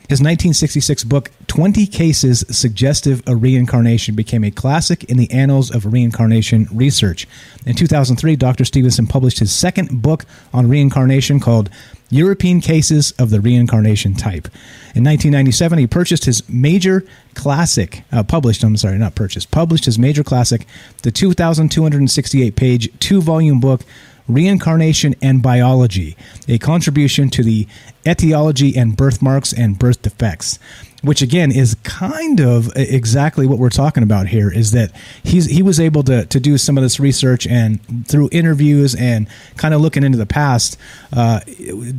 [0.10, 5.92] His 1966 book, 20 Cases Suggestive of Reincarnation, became a classic in the annals of
[5.92, 7.26] reincarnation research.
[7.66, 8.66] In 2003, Dr.
[8.66, 11.70] Stevenson published his second book on reincarnation called
[12.14, 14.48] European Cases of the Reincarnation Type.
[14.96, 19.98] In 1997, he purchased his major classic, uh, published, I'm sorry, not purchased, published his
[19.98, 20.68] major classic,
[21.02, 23.82] the 2,268 page, two volume book,
[24.28, 26.16] Reincarnation and Biology,
[26.48, 27.68] a contribution to the
[28.08, 30.60] etiology and birthmarks and birth defects
[31.04, 35.62] which again is kind of exactly what we're talking about here is that he's he
[35.62, 39.82] was able to to do some of this research and through interviews and kind of
[39.82, 40.78] looking into the past
[41.12, 41.42] uh,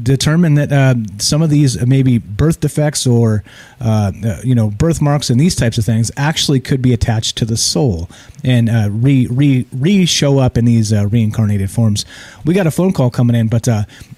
[0.02, 3.44] determine that uh, some of these maybe birth defects or
[3.80, 7.44] uh, uh, you know birthmarks and these types of things actually could be attached to
[7.44, 8.08] the soul
[8.42, 12.06] and uh, re re re show up in these uh, reincarnated forms.
[12.46, 13.68] We got a phone call coming in, but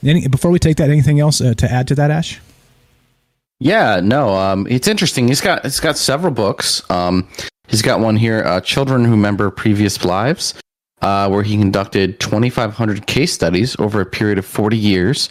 [0.04, 2.40] any, before we take that, anything else to add to that, Ash?
[3.58, 5.28] Yeah, no, um, it's interesting.
[5.28, 6.82] He's got he's got several books.
[6.90, 7.26] Um,
[7.68, 10.54] he's got one here, uh, "Children Who Remember Previous Lives,"
[11.00, 15.30] uh, where he conducted 2,500 case studies over a period of 40 years.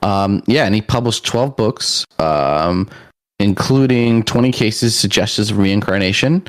[0.00, 2.88] Um, yeah, and he published 12 books, um,
[3.38, 6.46] including 20 cases suggestions of reincarnation.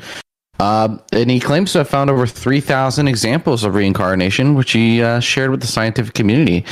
[0.58, 5.18] Uh, and he claims to have found over 3,000 examples of reincarnation, which he uh,
[5.18, 6.64] shared with the scientific community.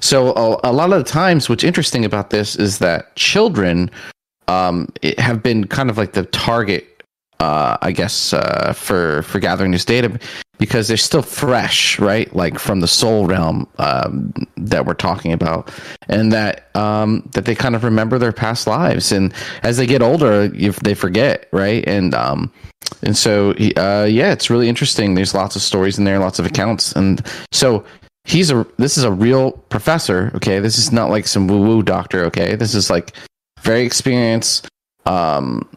[0.00, 3.90] So a, a, lot of the times, what's interesting about this is that children
[4.48, 7.02] um, have been kind of like the target,
[7.38, 10.18] uh, I guess, uh, for for gathering this data
[10.58, 12.34] because they're still fresh, right?
[12.36, 15.72] Like from the soul realm um, that we're talking about,
[16.08, 19.32] and that um, that they kind of remember their past lives, and
[19.62, 21.82] as they get older, if they forget, right?
[21.86, 22.52] And um,
[23.02, 25.14] and so uh, yeah, it's really interesting.
[25.14, 27.84] There's lots of stories in there, lots of accounts, and so
[28.30, 30.60] he's a this is a real professor okay?
[30.60, 32.54] This is not like some woo woo doctor okay?
[32.54, 33.16] This is like
[33.60, 34.68] very experienced
[35.06, 35.68] um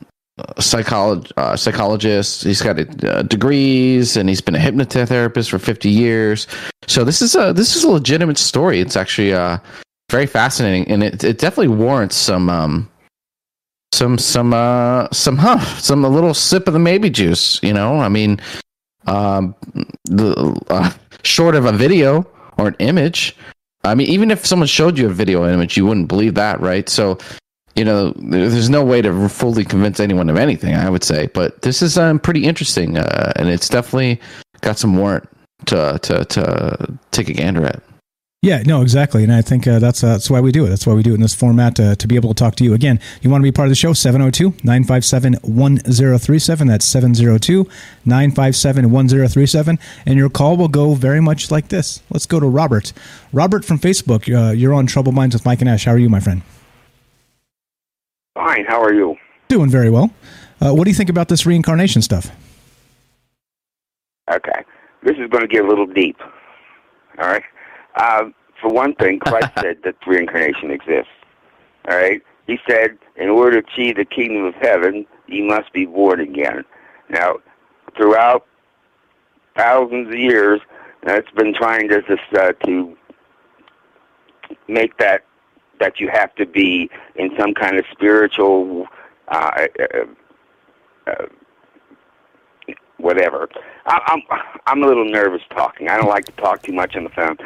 [0.57, 2.43] psycholog- uh, psychologist.
[2.43, 6.47] He's got uh, degrees and he's been a hypnotherapist for 50 years.
[6.87, 8.79] So this is a this is a legitimate story.
[8.79, 9.57] It's actually uh
[10.11, 12.89] very fascinating and it, it definitely warrants some um
[13.93, 17.99] some some uh some huh some a little sip of the maybe juice you know?
[17.99, 18.39] I mean
[19.07, 19.55] um
[20.05, 20.91] the uh,
[21.23, 23.35] short of a video or an image.
[23.83, 26.87] I mean, even if someone showed you a video image, you wouldn't believe that, right?
[26.87, 27.17] So,
[27.75, 31.27] you know, there's no way to fully convince anyone of anything, I would say.
[31.33, 34.21] But this is um, pretty interesting, uh, and it's definitely
[34.61, 35.27] got some warrant
[35.65, 37.83] to to to take a gander at.
[38.43, 39.23] Yeah, no, exactly.
[39.23, 40.69] And I think uh, that's, uh, that's why we do it.
[40.69, 42.65] That's why we do it in this format uh, to be able to talk to
[42.65, 42.73] you.
[42.73, 46.67] Again, you want to be part of the show, 702 957 1037.
[46.67, 47.65] That's 702
[48.03, 49.79] 957 1037.
[50.05, 52.03] And your call will go very much like this.
[52.09, 52.91] Let's go to Robert.
[53.31, 55.85] Robert from Facebook, uh, you're on Troubled Minds with Mike and Ash.
[55.85, 56.41] How are you, my friend?
[58.33, 58.65] Fine.
[58.65, 59.15] How are you?
[59.47, 60.13] Doing very well.
[60.59, 62.29] Uh, what do you think about this reincarnation stuff?
[64.29, 64.65] Okay.
[65.01, 66.17] This is going to get a little deep.
[67.19, 67.43] All right.
[67.95, 68.25] Uh,
[68.61, 71.11] for one thing, Christ said that reincarnation exists.
[71.87, 72.21] All right?
[72.47, 76.63] He said, in order to achieve the kingdom of heaven, you must be born again.
[77.09, 77.37] Now,
[77.95, 78.45] throughout
[79.55, 80.61] thousands of years,
[81.07, 82.01] uh, it's been trying to
[82.37, 82.97] uh, to
[84.67, 85.23] make that
[85.79, 88.87] that you have to be in some kind of spiritual
[89.27, 90.05] uh, uh,
[91.07, 91.25] uh,
[92.97, 93.49] whatever.
[93.85, 95.89] I, I'm I'm a little nervous talking.
[95.89, 97.37] I don't like to talk too much on the phone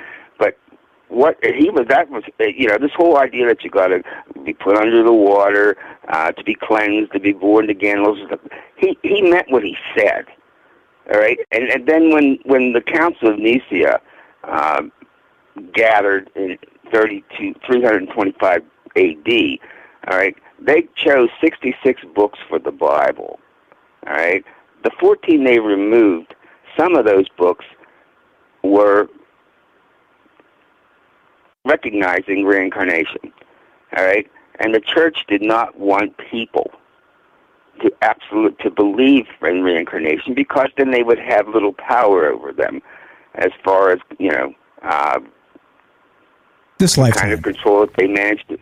[1.10, 4.04] what he was that was you know this whole idea that you got to
[4.44, 5.78] be put under the water
[6.10, 8.40] uh, to be cleansed to be born again those stuff,
[8.76, 10.26] he he meant what he said
[11.12, 11.40] all right?
[11.52, 14.02] And and then when when the council of nicaea
[14.44, 14.84] uh,
[15.74, 16.58] gathered in
[16.92, 18.64] 32 325
[18.96, 19.60] AD
[20.08, 23.40] all right they chose 66 books for the bible
[24.06, 24.44] all right?
[24.84, 26.36] The 14 they removed
[26.78, 27.66] some of those books
[28.64, 29.08] were
[31.68, 33.32] recognizing reincarnation.
[33.96, 34.30] All right?
[34.60, 36.72] And the church did not want people
[37.82, 42.82] to absolute to believe in reincarnation because then they would have little power over them
[43.36, 45.20] as far as, you know, uh,
[46.80, 47.22] this lifetime.
[47.22, 48.58] kind of control if they managed to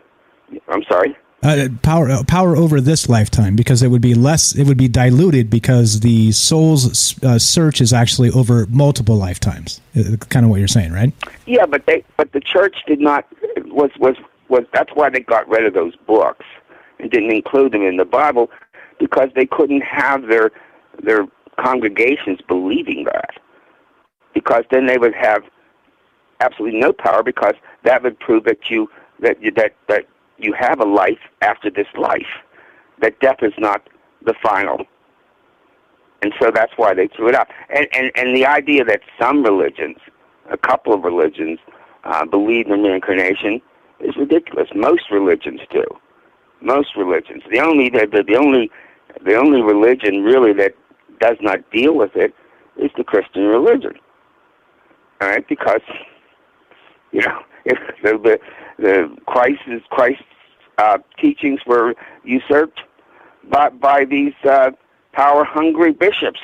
[0.68, 1.16] I'm sorry?
[1.46, 4.88] Uh, power uh, power over this lifetime because it would be less it would be
[4.88, 9.80] diluted because the soul's uh, search is actually over multiple lifetimes.
[9.96, 11.14] Uh, kind of what you're saying right?
[11.46, 13.28] Yeah but they but the church did not
[13.66, 14.16] was was
[14.50, 16.46] was that's why they got rid of those books.
[16.98, 18.50] And didn't include them in the bible
[19.00, 20.52] because they couldn't have their
[21.04, 21.28] their
[21.60, 23.32] congregations believing that
[24.34, 25.44] because then they would have
[26.40, 27.54] absolutely no power because
[27.84, 28.90] that would prove that you
[29.20, 30.06] that you, that that
[30.38, 32.28] you have a life after this life,
[33.02, 33.88] that death is not
[34.26, 34.86] the final.
[36.22, 37.48] And so that's why they threw it out.
[37.70, 39.98] And, and, and the idea that some religions,
[40.50, 41.60] a couple of religions,
[42.04, 43.62] uh, believe in reincarnation
[44.00, 44.70] is ridiculous.
[44.76, 45.84] Most religions do.
[46.62, 47.44] Most religions.
[47.52, 48.72] The only the, the, the only
[49.24, 50.74] the only religion really that
[51.20, 52.34] does not deal with it
[52.78, 53.94] is the Christian religion.
[55.22, 55.82] All right, because
[57.12, 58.40] you know if the the,
[58.78, 60.24] the Christ's Christ's
[60.78, 61.94] uh, teachings were
[62.24, 62.82] usurped
[63.50, 64.72] by by these uh,
[65.14, 66.42] power hungry bishops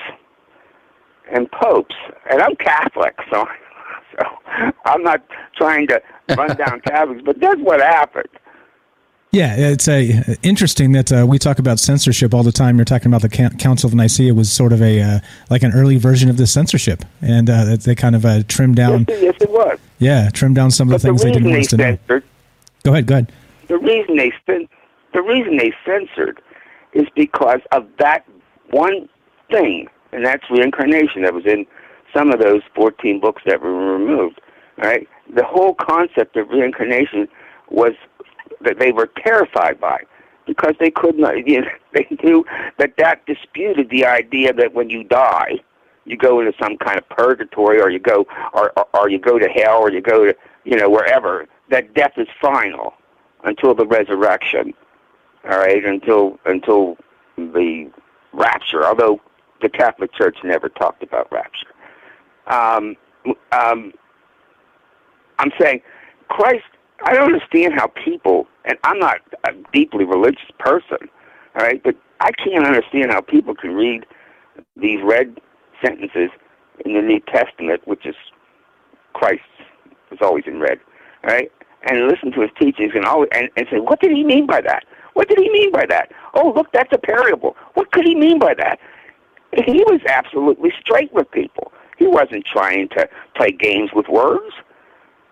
[1.31, 1.95] and popes,
[2.29, 3.47] and I'm Catholic, so
[4.19, 5.23] so I'm not
[5.55, 6.01] trying to
[6.35, 8.29] run down Catholics, but that's what happened.
[9.33, 12.75] Yeah, it's a interesting that uh, we talk about censorship all the time.
[12.75, 15.19] You're talking about the Council of Nicaea was sort of a uh,
[15.49, 19.05] like an early version of this censorship, and uh, they kind of uh, trimmed down.
[19.07, 19.79] Yes, yes, it was.
[19.99, 22.23] Yeah, trimmed down some of but the things the they didn't want us to censored,
[22.23, 22.29] know.
[22.83, 23.31] Go ahead, go ahead.
[23.69, 24.33] The reason they
[25.13, 26.41] the reason they censored
[26.91, 28.25] is because of that
[28.71, 29.07] one
[29.49, 31.65] thing, and that's reincarnation that was in
[32.13, 34.41] some of those 14 books that were removed.
[34.77, 35.07] Right?
[35.33, 37.29] The whole concept of reincarnation
[37.69, 37.93] was
[38.63, 40.03] that they were terrified by
[40.45, 41.35] because they could not.
[41.47, 42.45] You know, they knew
[42.77, 45.59] that that disputed the idea that when you die,
[46.05, 49.37] you go into some kind of purgatory, or you go, or, or, or you go
[49.37, 51.47] to hell, or you go to you know wherever.
[51.69, 52.93] That death is final
[53.43, 54.73] until the resurrection.
[55.49, 56.97] All right, until until
[57.37, 57.89] the
[58.33, 58.85] rapture.
[58.85, 59.21] Although
[59.61, 61.67] the Catholic Church never talked about rapture.
[62.47, 62.95] Um,
[63.51, 63.93] um,
[65.39, 65.81] I'm saying
[66.29, 66.63] Christ.
[67.03, 70.97] I don't understand how people, and I'm not a deeply religious person,
[71.55, 74.05] all right, but I can't understand how people can read
[74.75, 75.39] these red
[75.83, 76.29] sentences
[76.85, 78.15] in the New Testament, which is
[79.13, 79.41] Christ
[80.11, 80.79] is always in red,
[81.23, 81.51] all right,
[81.83, 84.61] and listen to his teachings and always and, and say, what did he mean by
[84.61, 84.85] that?
[85.13, 86.11] What did he mean by that?
[86.35, 87.55] Oh, look, that's a parable.
[87.73, 88.79] What could he mean by that?
[89.65, 91.73] He was absolutely straight with people.
[91.97, 94.53] He wasn't trying to play games with words.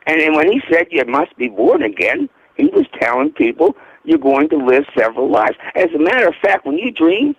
[0.10, 4.18] And then when he said you must be born again, he was telling people you're
[4.18, 5.56] going to live several lives.
[5.76, 7.36] As a matter of fact, when you dream,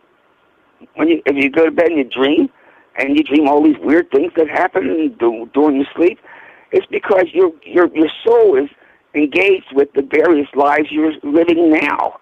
[0.94, 2.48] when you if you go to bed and you dream,
[2.96, 6.20] and you dream all these weird things that happen during your sleep,
[6.70, 8.70] it's because your your your soul is
[9.16, 12.20] engaged with the various lives you're living now.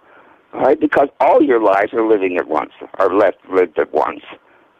[0.54, 4.22] Right, because all your lives are living at once, are left lived at once,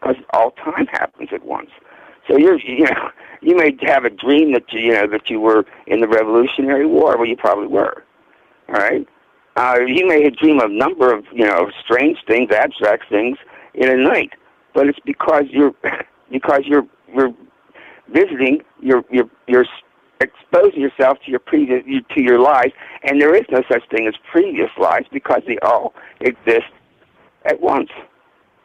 [0.01, 1.69] because all time happens at once.
[2.29, 3.11] So you're, you know,
[3.41, 7.17] you may have a dream that you, know that you were in the Revolutionary War.
[7.17, 8.05] Well, you probably were.
[8.69, 9.07] All right.
[9.57, 13.39] Uh, you may dream of a number of you know strange things, abstract things
[13.75, 14.33] in a night,
[14.73, 15.75] but it's because you're
[16.31, 17.35] because you're you're
[18.09, 19.65] visiting your your your
[20.21, 21.83] exposing yourself to your previous
[22.15, 22.73] to your lives,
[23.03, 26.71] and there is no such thing as previous lives because they all exist
[27.45, 27.91] at once.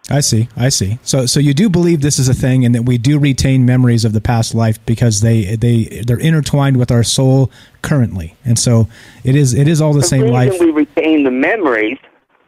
[0.09, 0.49] I see.
[0.57, 0.99] I see.
[1.01, 4.03] So, so you do believe this is a thing, and that we do retain memories
[4.03, 7.49] of the past life because they they they're intertwined with our soul
[7.81, 8.89] currently, and so
[9.23, 10.59] it is it is all the, the same reason life.
[10.59, 11.97] we retain the memories,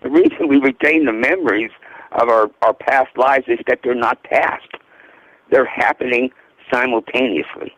[0.02, 1.72] the reason we retain the memories
[2.12, 4.68] of our our past lives is that they're not past;
[5.50, 6.32] they're happening
[6.72, 7.74] simultaneously.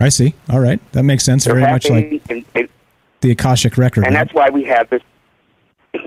[0.00, 0.34] I see.
[0.50, 1.44] All right, that makes sense.
[1.44, 2.68] They're Very much like in- in-
[3.20, 4.04] the akashic record.
[4.04, 4.24] and right?
[4.24, 5.00] that's why we have this.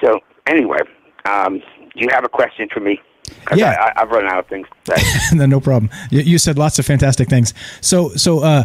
[0.00, 0.78] so anyway,
[1.26, 1.64] um, do
[2.04, 3.00] you have a question for me?
[3.54, 3.70] Yeah.
[3.70, 4.68] I, I, I've run out of things
[5.32, 5.90] no, no problem.
[6.10, 7.52] You, you said lots of fantastic things.
[7.80, 8.64] So, so uh,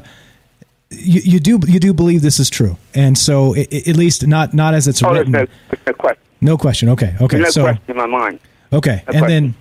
[0.91, 4.27] you, you do you do believe this is true, and so i- i- at least
[4.27, 5.31] not not as it's oh, there's written.
[5.31, 6.23] no, there's no question.
[6.41, 6.89] No question.
[6.89, 7.15] Okay.
[7.21, 7.37] Okay.
[7.37, 8.39] There's no so question in my mind.
[8.73, 9.55] okay, No and then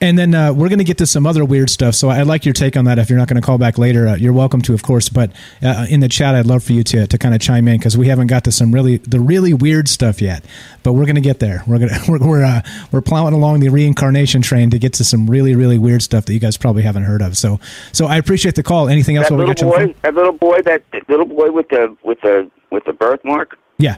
[0.00, 1.94] and then uh, we're going to get to some other weird stuff.
[1.94, 2.98] So I'd like your take on that.
[2.98, 5.08] If you're not going to call back later, uh, you're welcome to, of course.
[5.08, 5.32] But
[5.62, 7.96] uh, in the chat, I'd love for you to to kind of chime in because
[7.96, 10.44] we haven't got to some really the really weird stuff yet.
[10.82, 11.62] But we're going to get there.
[11.66, 12.62] We're gonna we're we're, uh,
[12.92, 16.32] we're plowing along the reincarnation train to get to some really really weird stuff that
[16.34, 17.36] you guys probably haven't heard of.
[17.36, 17.60] So
[17.92, 18.88] so I appreciate the call.
[18.88, 19.28] Anything else?
[19.28, 22.92] That little boy, that little boy, that little boy with the with the with the
[22.92, 23.96] birthmark, Yeah.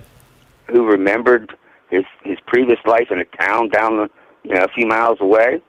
[0.70, 1.54] who remembered
[1.90, 4.10] his his previous life in a town down the
[4.44, 5.60] you know a few miles away.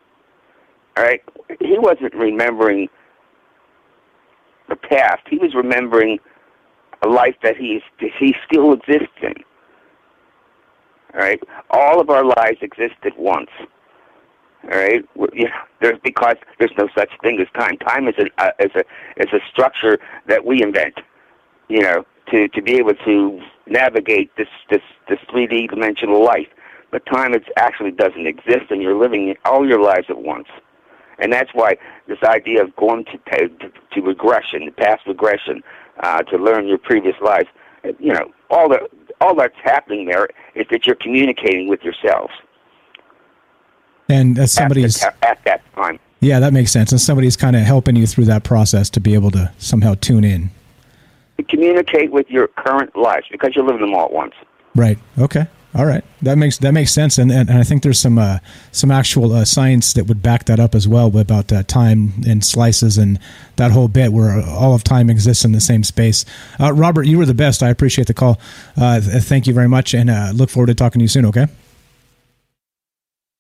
[1.04, 1.22] Right,
[1.62, 2.90] he wasn't remembering
[4.70, 5.22] the past.
[5.30, 6.20] He was remembering
[7.04, 7.82] a life that he's
[8.20, 9.34] he still exists in.
[11.14, 11.42] All right,
[11.72, 13.50] all of our lives exist at once.
[14.66, 17.78] All right, We're- there's because there's no such thing as time.
[17.78, 18.84] Time is a uh, is a
[19.22, 21.00] is a structure that we invent.
[21.70, 26.48] You know, to to be able to navigate this this this 3D dimensional life.
[26.92, 30.48] But time it actually doesn't exist, and you're living all your lives at once.
[31.22, 35.64] And that's why this idea of going to to, to regression, past regression,
[36.00, 37.48] uh, to learn your previous lives,
[38.00, 38.88] you know, all the
[39.22, 42.34] all that's happening there is that you're communicating with yourselves.
[44.08, 46.00] And as somebody's at, the, at that time.
[46.20, 46.92] Yeah, that makes sense.
[46.92, 50.24] And somebody's kind of helping you through that process to be able to somehow tune
[50.24, 50.52] in.
[51.48, 54.34] Communicate with your current lives because you're living them all at once.
[54.76, 54.98] Right.
[55.18, 55.48] Okay.
[55.76, 58.40] All right, that makes that makes sense, and and, and I think there's some uh,
[58.72, 62.44] some actual uh, science that would back that up as well about uh, time and
[62.44, 63.20] slices and
[63.58, 66.26] that whole bit where all of time exists in the same space.
[66.60, 67.62] Uh, Robert, you were the best.
[67.62, 68.40] I appreciate the call.
[68.76, 71.28] Uh, thank you very much, and uh, look forward to talking to you soon.
[71.28, 71.46] Okay.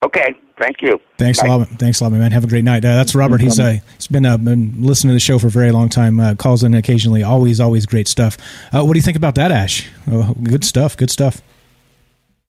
[0.06, 0.36] Okay.
[0.60, 1.02] Thank you.
[1.18, 1.48] Thanks Bye.
[1.48, 1.68] a lot.
[1.80, 2.32] Thanks a lot, man.
[2.32, 2.82] Have a great night.
[2.82, 3.42] that's Robert.
[3.42, 6.38] He's he's been been listening to the show for a very long time.
[6.38, 7.24] calls in occasionally.
[7.24, 8.38] Always, always great stuff.
[8.72, 9.90] what do you think about that, Ash?
[10.12, 10.96] Oh, good stuff.
[10.96, 11.42] Good stuff.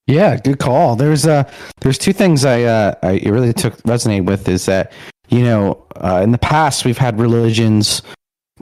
[0.07, 0.97] Yeah, good call.
[0.97, 1.45] There's uh
[1.81, 4.93] there's two things I uh I really took resonate with is that
[5.29, 8.03] you know uh, in the past we've had religions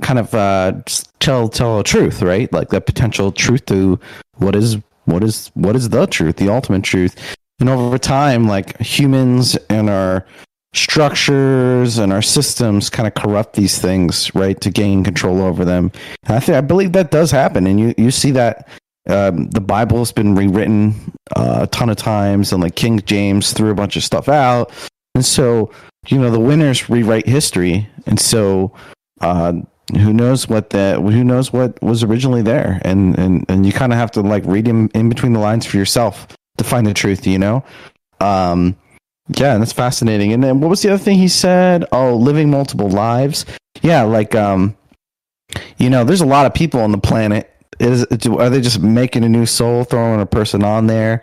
[0.03, 0.72] kind of uh
[1.20, 2.53] tell tell a truth right?
[2.53, 3.99] Like the potential truth to
[4.36, 4.76] what is
[5.07, 7.36] what is what is the truth the ultimate truth.
[7.61, 10.26] And over time like humans and our
[10.74, 15.91] structures and our systems kind of corrupt these things right to gain control over them.
[16.24, 17.66] And i think i believe that does happen.
[17.66, 18.68] And you you see that
[19.09, 23.53] um, the Bible has been rewritten uh, a ton of times, and like King James
[23.53, 24.71] threw a bunch of stuff out,
[25.15, 25.71] and so
[26.07, 28.73] you know the winners rewrite history, and so
[29.21, 29.55] uh,
[29.93, 33.93] who knows what that who knows what was originally there, and and and you kind
[33.93, 36.29] of have to like read in, in between the lines for yourself
[36.59, 37.65] to find the truth, you know.
[38.21, 38.77] Um,
[39.37, 40.33] yeah, that's fascinating.
[40.33, 41.85] And then what was the other thing he said?
[41.93, 43.47] Oh, living multiple lives.
[43.83, 44.77] Yeah, like um,
[45.79, 49.24] you know, there's a lot of people on the planet is are they just making
[49.24, 51.22] a new soul, throwing a person on there,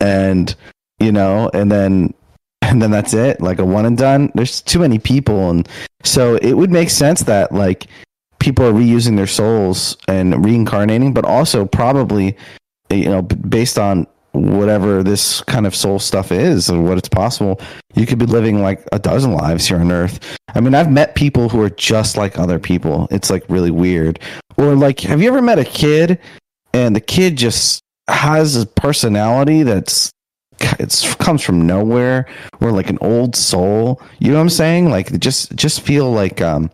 [0.00, 0.54] and
[0.98, 2.14] you know, and then
[2.62, 4.30] and then that's it, like a one and done.
[4.34, 5.68] There's too many people, and
[6.04, 7.86] so it would make sense that like
[8.38, 12.36] people are reusing their souls and reincarnating, but also probably
[12.90, 17.60] you know based on whatever this kind of soul stuff is or what it's possible
[17.94, 20.36] you could be living like a dozen lives here on earth.
[20.54, 23.08] I mean i've met people who are just like other people.
[23.10, 24.20] It's like really weird.
[24.56, 26.18] Or like have you ever met a kid
[26.72, 30.10] and the kid just has a personality that's
[30.78, 32.26] it comes from nowhere
[32.60, 34.00] or like an old soul?
[34.18, 34.90] You know what i'm saying?
[34.90, 36.70] Like just just feel like um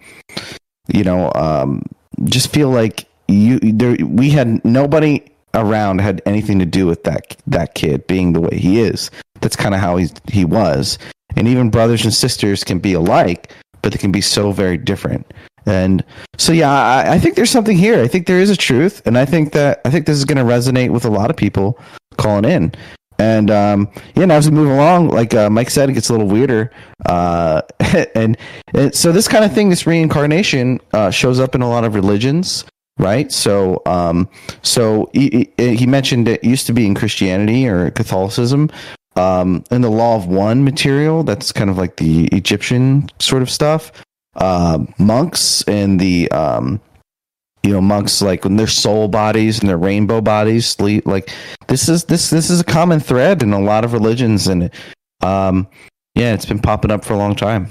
[0.88, 1.82] you know um
[2.24, 5.22] just feel like you there we had nobody
[5.56, 9.10] around had anything to do with that that kid being the way he is.
[9.40, 10.98] That's kind of how he he was.
[11.36, 13.52] And even brothers and sisters can be alike,
[13.82, 15.32] but they can be so very different.
[15.66, 16.04] And
[16.38, 18.00] so, yeah, I, I think there's something here.
[18.00, 20.38] I think there is a truth, and I think that I think this is going
[20.38, 21.78] to resonate with a lot of people
[22.16, 22.72] calling in.
[23.18, 26.28] And um, yeah, as we move along, like uh, Mike said, it gets a little
[26.28, 26.70] weirder.
[27.06, 27.62] Uh,
[28.14, 28.36] and,
[28.74, 31.94] and, so this kind of thing, this reincarnation, uh, shows up in a lot of
[31.94, 32.64] religions
[32.98, 33.30] right?
[33.30, 34.28] So, um,
[34.62, 38.70] so he, he, mentioned it used to be in Christianity or Catholicism.
[39.16, 43.50] Um, in the Law of One material, that's kind of like the Egyptian sort of
[43.50, 43.92] stuff.
[44.34, 46.80] Uh, monks and the um,
[47.66, 51.30] you know monks like when their soul bodies and their rainbow bodies sleep like
[51.66, 54.70] this is this this is a common thread in a lot of religions and
[55.22, 55.66] um
[56.14, 57.68] yeah it's been popping up for a long time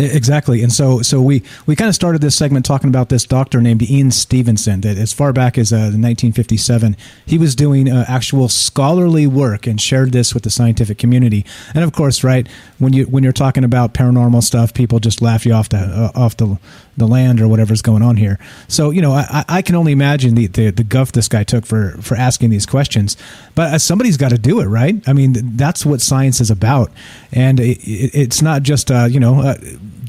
[0.00, 3.60] Exactly, and so so we we kind of started this segment talking about this doctor
[3.60, 6.96] named Ian Stevenson that as far back as uh, 1957
[7.26, 11.44] he was doing uh, actual scholarly work and shared this with the scientific community.
[11.74, 12.46] And of course, right
[12.78, 16.12] when you when you're talking about paranormal stuff, people just laugh you off the uh,
[16.14, 16.60] off the
[16.96, 18.38] the land or whatever's going on here.
[18.68, 21.66] So you know, I, I can only imagine the, the, the guff this guy took
[21.66, 23.16] for for asking these questions.
[23.56, 24.96] But uh, somebody's got to do it, right?
[25.08, 26.92] I mean, that's what science is about,
[27.32, 29.56] and it, it, it's not just uh, you know.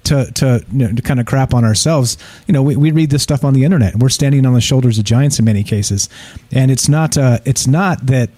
[0.03, 3.09] To to, you know, to kind of crap on ourselves, you know, we, we read
[3.09, 3.95] this stuff on the internet.
[3.95, 6.09] We're standing on the shoulders of giants in many cases,
[6.51, 8.29] and it's not uh, it's not that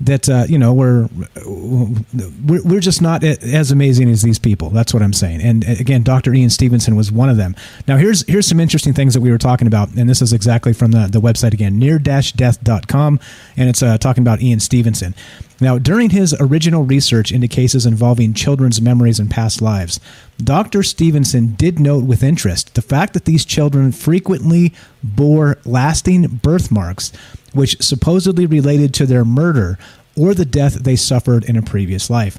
[0.00, 1.08] that uh, you know we're,
[1.44, 4.70] we're just not as amazing as these people.
[4.70, 5.42] That's what I'm saying.
[5.42, 6.32] And again, Dr.
[6.32, 7.54] Ian Stevenson was one of them.
[7.86, 10.72] Now here's here's some interesting things that we were talking about, and this is exactly
[10.72, 13.20] from the the website again, near-death.com,
[13.56, 15.14] and it's uh, talking about Ian Stevenson.
[15.62, 20.00] Now, during his original research into cases involving children's memories and past lives,
[20.42, 20.82] Dr.
[20.82, 24.72] Stevenson did note with interest the fact that these children frequently
[25.02, 27.12] bore lasting birthmarks
[27.52, 29.78] which supposedly related to their murder
[30.16, 32.38] or the death they suffered in a previous life.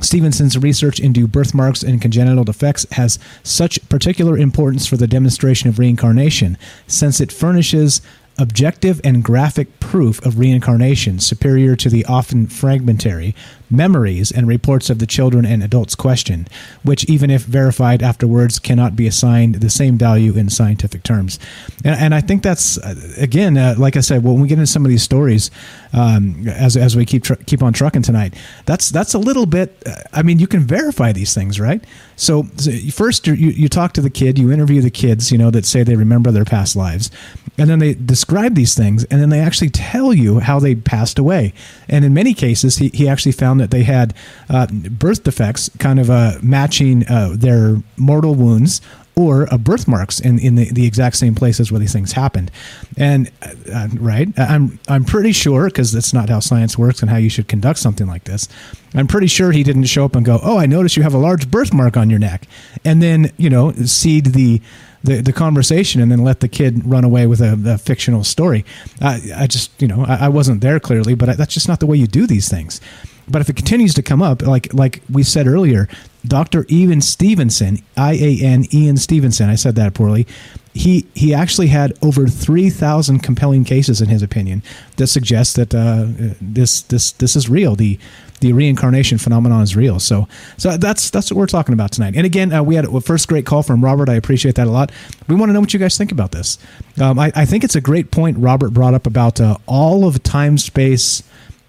[0.00, 5.78] Stevenson's research into birthmarks and congenital defects has such particular importance for the demonstration of
[5.78, 8.02] reincarnation, since it furnishes
[8.38, 13.34] objective and graphic proof of reincarnation superior to the often fragmentary
[13.70, 16.48] memories and reports of the children and adults questioned,
[16.82, 21.38] which, even if verified afterwards, cannot be assigned the same value in scientific terms.
[21.84, 24.66] And, and I think that's, uh, again, uh, like I said, when we get into
[24.66, 25.50] some of these stories,
[25.92, 28.34] um, as, as we keep tr- keep on trucking tonight,
[28.66, 29.82] that's that's a little bit.
[29.86, 31.82] Uh, I mean, you can verify these things, right?
[32.16, 35.50] So, so first, you, you talk to the kid, you interview the kids, you know,
[35.50, 37.10] that say they remember their past lives,
[37.58, 41.18] and then they describe these things, and then they actually tell you how they passed
[41.18, 41.52] away.
[41.88, 44.14] And in many cases, he, he actually found that they had
[44.48, 48.80] uh, birth defects, kind of uh, matching uh, their mortal wounds
[49.16, 52.50] or uh, birthmarks in, in the, the exact same places where these things happened.
[52.98, 57.10] And uh, uh right, I'm I'm pretty sure because that's not how science works and
[57.10, 58.48] how you should conduct something like this.
[58.94, 61.18] I'm pretty sure he didn't show up and go, "Oh, I noticed you have a
[61.18, 62.46] large birthmark on your neck,"
[62.84, 64.60] and then you know seed the
[65.06, 68.64] the, the conversation and then let the kid run away with a, a fictional story.
[69.00, 71.78] I, I just, you know, I, I wasn't there clearly, but I, that's just not
[71.78, 72.80] the way you do these things.
[73.28, 75.88] But if it continues to come up, like like we said earlier,
[76.26, 76.64] Dr.
[76.70, 80.26] Ian Stevenson, I A N Ian Stevenson, I said that poorly.
[80.74, 84.62] He he actually had over three thousand compelling cases in his opinion
[84.96, 86.06] that suggest that uh,
[86.40, 87.74] this this this is real.
[87.74, 87.98] The
[88.40, 89.98] the reincarnation phenomenon is real.
[89.98, 92.14] So, so that's that's what we're talking about tonight.
[92.16, 94.08] And again, uh, we had a first great call from Robert.
[94.08, 94.92] I appreciate that a lot.
[95.28, 96.58] We want to know what you guys think about this.
[97.00, 100.22] Um, I, I, think it's a great point Robert brought up about uh, all of
[100.22, 101.22] time space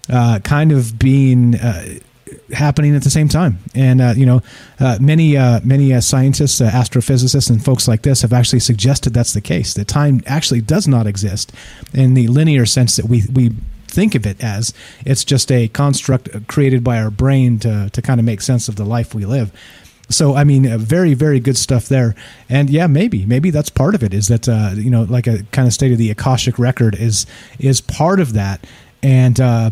[0.08, 1.98] uh, kind of being uh,
[2.52, 3.58] happening at the same time.
[3.74, 4.42] And uh, you know,
[4.80, 9.32] uh, many uh, many uh, scientists, astrophysicists, and folks like this have actually suggested that's
[9.32, 9.74] the case.
[9.74, 11.52] That time actually does not exist
[11.92, 13.52] in the linear sense that we we
[13.86, 14.72] think of it as.
[15.04, 18.76] It's just a construct created by our brain to, to kind of make sense of
[18.76, 19.50] the life we live.
[20.10, 22.14] So I mean, very very good stuff there.
[22.48, 24.14] And yeah, maybe maybe that's part of it.
[24.14, 27.26] Is that uh, you know like a kind of state of the akashic record is
[27.58, 28.66] is part of that.
[29.00, 29.70] And uh,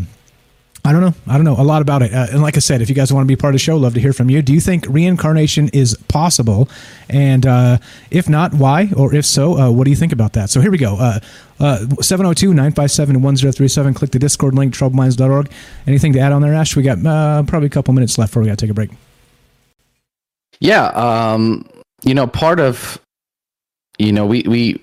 [0.86, 1.14] I don't know.
[1.26, 2.14] I don't know a lot about it.
[2.14, 3.76] Uh, and like I said, if you guys want to be part of the show,
[3.76, 4.40] love to hear from you.
[4.40, 6.68] Do you think reincarnation is possible?
[7.08, 7.78] And uh,
[8.12, 8.90] if not, why?
[8.96, 10.48] Or if so, uh, what do you think about that?
[10.48, 10.94] So here we go.
[10.94, 11.18] Uh,
[11.58, 13.94] uh, 702 957 1037.
[13.94, 15.50] Click the Discord link, troubledminds.org.
[15.88, 16.76] Anything to add on there, Ash?
[16.76, 18.90] We got uh, probably a couple minutes left before we got to take a break.
[20.60, 20.86] Yeah.
[20.90, 21.68] Um,
[22.04, 23.00] you know, part of,
[23.98, 24.80] you know, we, we,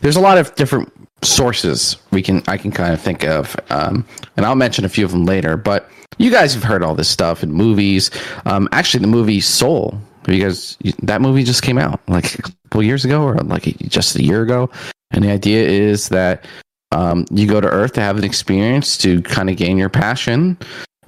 [0.00, 0.92] there's a lot of different
[1.22, 4.06] sources we can I can kind of think of, um,
[4.36, 5.56] and I'll mention a few of them later.
[5.56, 5.88] But
[6.18, 8.10] you guys have heard all this stuff in movies.
[8.46, 9.98] Um, actually, the movie Soul.
[10.26, 14.16] You guys, that movie just came out like a couple years ago, or like just
[14.16, 14.70] a year ago.
[15.10, 16.46] And the idea is that
[16.92, 20.56] um, you go to Earth to have an experience to kind of gain your passion,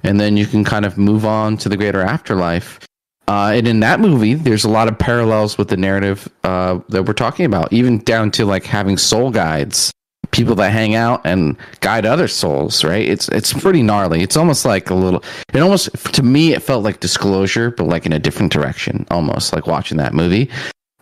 [0.03, 2.79] and then you can kind of move on to the greater afterlife.
[3.27, 7.03] Uh, and in that movie, there's a lot of parallels with the narrative uh, that
[7.03, 9.91] we're talking about, even down to like having soul guides
[10.37, 13.09] people that hang out and guide other souls right?
[13.09, 14.21] It's it's pretty gnarly.
[14.21, 15.23] It's almost like a little
[15.53, 19.51] it almost to me it felt like disclosure but like in a different direction almost
[19.51, 20.49] like watching that movie.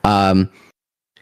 [0.05, 0.49] Um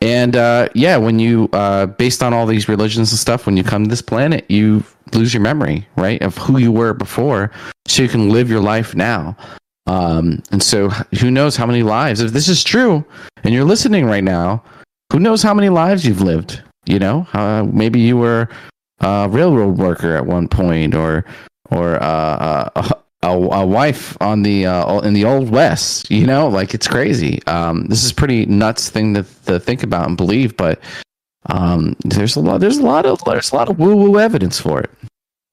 [0.01, 3.63] and uh yeah when you uh based on all these religions and stuff when you
[3.63, 4.83] come to this planet you
[5.13, 7.51] lose your memory right of who you were before
[7.87, 9.35] so you can live your life now.
[9.87, 10.89] Um and so
[11.19, 13.03] who knows how many lives if this is true
[13.43, 14.63] and you're listening right now
[15.11, 18.49] who knows how many lives you've lived you know, uh, maybe you were
[18.99, 21.25] a railroad worker at one point, or
[21.71, 26.09] or uh, a, a, a, wife on the uh, in the old west.
[26.11, 27.41] You know, like it's crazy.
[27.47, 30.79] Um, this is pretty nuts thing to, to think about and believe, but
[31.47, 32.59] um, there's a lot.
[32.59, 34.91] There's a lot of there's a lot of woo woo evidence for it.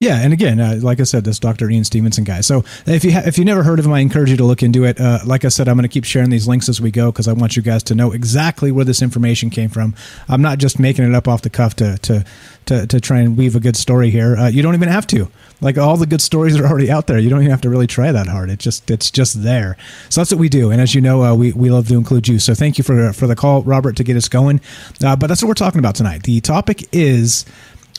[0.01, 1.69] Yeah, and again, uh, like I said, this Dr.
[1.69, 2.41] Ian Stevenson guy.
[2.41, 4.63] So if you ha- if you never heard of him, I encourage you to look
[4.63, 4.99] into it.
[4.99, 7.27] Uh, like I said, I'm going to keep sharing these links as we go because
[7.27, 9.93] I want you guys to know exactly where this information came from.
[10.27, 12.25] I'm not just making it up off the cuff to to
[12.65, 14.35] to, to try and weave a good story here.
[14.35, 15.29] Uh, you don't even have to.
[15.61, 17.19] Like all the good stories are already out there.
[17.19, 18.49] You don't even have to really try that hard.
[18.49, 19.77] It just it's just there.
[20.09, 20.71] So that's what we do.
[20.71, 22.39] And as you know, uh, we we love to include you.
[22.39, 24.61] So thank you for for the call, Robert, to get us going.
[25.05, 26.23] Uh, but that's what we're talking about tonight.
[26.23, 27.45] The topic is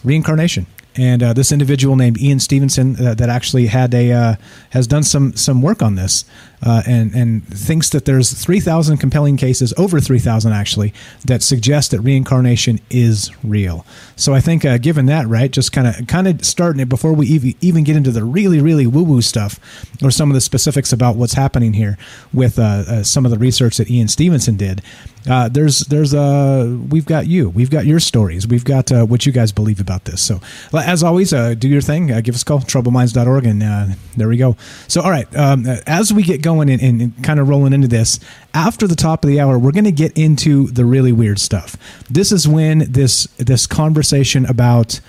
[0.03, 0.67] reincarnation
[0.97, 4.35] and uh, this individual named Ian Stevenson uh, that actually had a uh,
[4.71, 6.25] has done some some work on this
[6.63, 10.95] uh, and and thinks that there's 3,000 compelling cases, over 3,000 actually,
[11.25, 13.85] that suggest that reincarnation is real.
[14.17, 17.13] So I think, uh, given that, right, just kind of kind of starting it before
[17.13, 19.59] we even even get into the really really woo woo stuff
[20.03, 21.99] or some of the specifics about what's happening here
[22.33, 24.83] with uh, uh some of the research that Ian Stevenson did.
[25.29, 29.33] Uh, there's there's uh we've got you, we've got your stories, we've got what you
[29.33, 30.23] guys believe about this.
[30.23, 30.41] So
[30.73, 32.07] as always, do your thing.
[32.23, 34.57] Give us a call, troubledminds.org, and there we go.
[34.89, 38.21] So, all right, um, as we get going and, and kind of rolling into this,
[38.53, 41.77] after the top of the hour, we're going to get into the really weird stuff.
[42.11, 45.01] This is when this this conversation about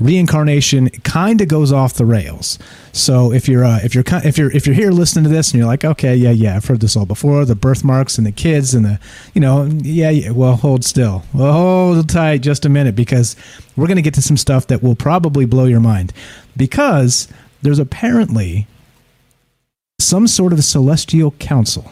[0.00, 2.58] reincarnation kind of goes off the rails.
[2.92, 5.58] So if you're uh, if you're if you're if you're here listening to this and
[5.58, 8.72] you're like, okay, yeah, yeah, I've heard this all before, the birthmarks and the kids
[8.72, 8.98] and the,
[9.34, 13.36] you know, yeah, yeah well, hold still, well, hold tight, just a minute, because
[13.76, 16.14] we're going to get to some stuff that will probably blow your mind,
[16.56, 17.28] because
[17.60, 18.66] there's apparently
[20.00, 21.90] some sort of celestial council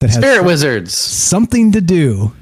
[0.00, 2.32] that has spirit wizards something to do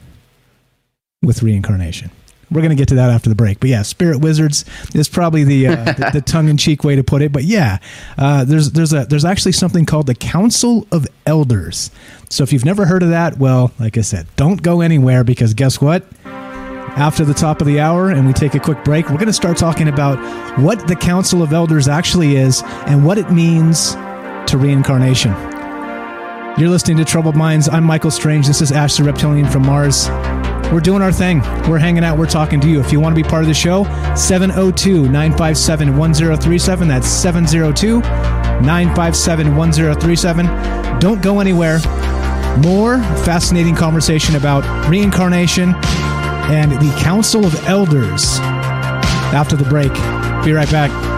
[1.23, 2.11] with reincarnation.
[2.51, 3.61] We're going to get to that after the break.
[3.61, 4.65] But yeah, Spirit Wizards
[4.95, 7.33] is probably the uh, the, the tongue in cheek way to put it.
[7.33, 7.79] But yeah,
[8.17, 11.91] uh, there's there's a there's actually something called the Council of Elders.
[12.31, 15.55] So if you've never heard of that, well, like I said, don't go anywhere because
[15.55, 16.05] guess what?
[16.25, 19.33] After the top of the hour, and we take a quick break, we're going to
[19.33, 20.19] start talking about
[20.59, 23.95] what the Council of Elders actually is and what it means
[24.49, 25.31] to reincarnation.
[26.59, 27.69] You're listening to Troubled Minds.
[27.69, 28.47] I'm Michael Strange.
[28.47, 30.09] This is Ash the Reptilian from Mars.
[30.73, 31.41] We're doing our thing.
[31.69, 32.19] We're hanging out.
[32.19, 32.81] We're talking to you.
[32.81, 33.85] If you want to be part of the show,
[34.15, 36.89] 702 957 1037.
[36.89, 40.99] That's 702 957 1037.
[40.99, 41.79] Don't go anywhere.
[42.59, 48.39] More fascinating conversation about reincarnation and the Council of Elders
[49.35, 49.93] after the break.
[50.43, 51.18] Be right back.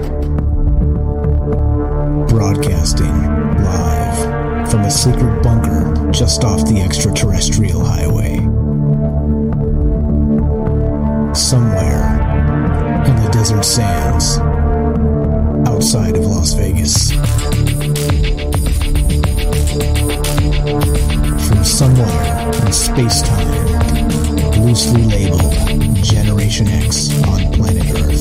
[2.31, 3.13] Broadcasting
[3.57, 8.37] live from a secret bunker just off the extraterrestrial highway.
[11.35, 12.07] Somewhere
[13.05, 14.37] in the desert sands
[15.67, 17.11] outside of Las Vegas.
[21.49, 25.53] From somewhere in space time, loosely labeled
[26.01, 28.20] Generation X on planet Earth.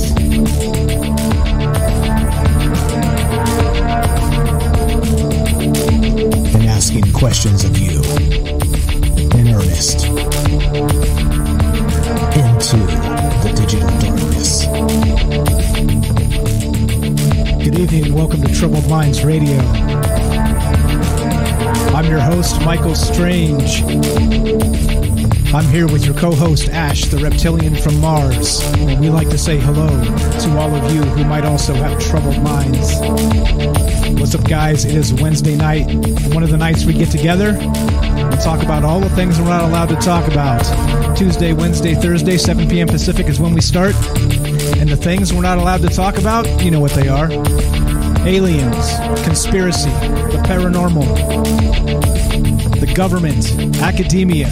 [6.81, 8.01] Asking questions of you
[9.39, 10.07] in earnest
[12.37, 12.79] into
[13.43, 14.65] the digital darkness.
[17.63, 19.59] Good evening welcome to Troubled Minds Radio.
[21.93, 23.83] I'm your host, Michael Strange.
[25.53, 29.39] I'm here with your co host, Ash, the reptilian from Mars, and we like to
[29.39, 32.95] say hello to all of you who might also have troubled minds.
[34.21, 34.85] What's up, guys?
[34.85, 35.87] It is Wednesday night,
[36.33, 39.65] one of the nights we get together and talk about all the things we're not
[39.65, 40.63] allowed to talk about.
[41.17, 42.87] Tuesday, Wednesday, Thursday, 7 p.m.
[42.87, 43.97] Pacific is when we start.
[44.79, 47.29] And the things we're not allowed to talk about, you know what they are
[48.27, 51.07] aliens, conspiracy, the paranormal,
[52.79, 53.51] the government,
[53.81, 54.49] academia,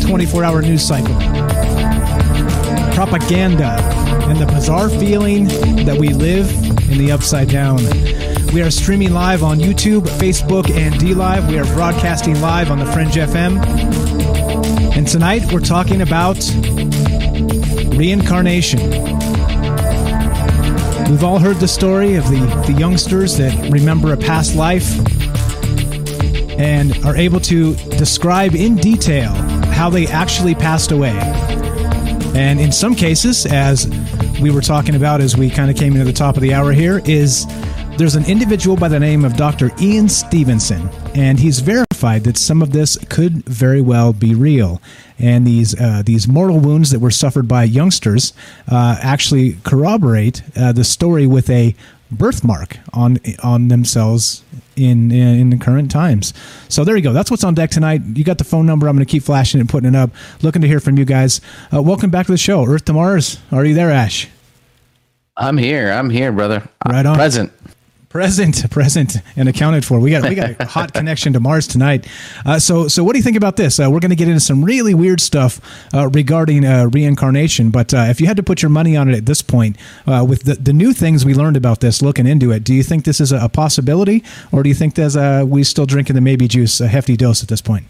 [0.00, 1.14] 24 hour news cycle,
[2.94, 3.78] propaganda,
[4.28, 5.44] and the bizarre feeling
[5.84, 6.50] that we live
[6.90, 7.78] in the upside down.
[8.54, 11.48] We are streaming live on YouTube, Facebook, and DLive.
[11.48, 13.58] We are broadcasting live on the Fringe FM.
[14.96, 16.38] And tonight we're talking about
[17.96, 19.19] reincarnation.
[21.10, 22.38] We've all heard the story of the,
[22.68, 24.96] the youngsters that remember a past life
[26.56, 29.32] and are able to describe in detail
[29.72, 31.18] how they actually passed away.
[32.36, 33.88] And in some cases, as
[34.40, 36.70] we were talking about as we kind of came into the top of the hour
[36.70, 37.44] here, is
[37.98, 39.72] there's an individual by the name of Dr.
[39.80, 41.58] Ian Stevenson, and he's
[42.00, 44.80] verified that some of this could very well be real.
[45.18, 48.32] And these uh, these mortal wounds that were suffered by youngsters
[48.68, 51.74] uh, actually corroborate uh, the story with a
[52.10, 54.42] birthmark on on themselves
[54.76, 56.32] in, in in the current times.
[56.68, 57.12] So there you go.
[57.12, 58.00] That's what's on deck tonight.
[58.14, 58.88] You got the phone number.
[58.88, 60.10] I'm going to keep flashing and putting it up.
[60.42, 61.40] Looking to hear from you guys.
[61.72, 63.38] Uh, welcome back to the show, Earth to Mars.
[63.52, 64.28] Are you there, Ash?
[65.36, 65.90] I'm here.
[65.90, 66.68] I'm here, brother.
[66.88, 67.14] Right on.
[67.14, 67.52] Present.
[68.10, 70.00] Present, present, and accounted for.
[70.00, 72.08] We got we got a hot connection to Mars tonight.
[72.44, 73.78] Uh, so so what do you think about this?
[73.78, 75.60] Uh, we're going to get into some really weird stuff
[75.94, 77.70] uh, regarding uh, reincarnation.
[77.70, 79.76] But uh, if you had to put your money on it at this point,
[80.08, 82.82] uh, with the, the new things we learned about this, looking into it, do you
[82.82, 86.16] think this is a, a possibility, or do you think there's a, we still drinking
[86.16, 87.86] the maybe juice, a hefty dose at this point?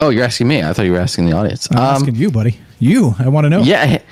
[0.00, 0.60] Oh, you're asking me.
[0.64, 1.68] I thought you were asking the audience.
[1.70, 2.58] I'm Um, asking you, buddy.
[2.80, 3.62] You, I want to know.
[3.62, 4.02] Yeah.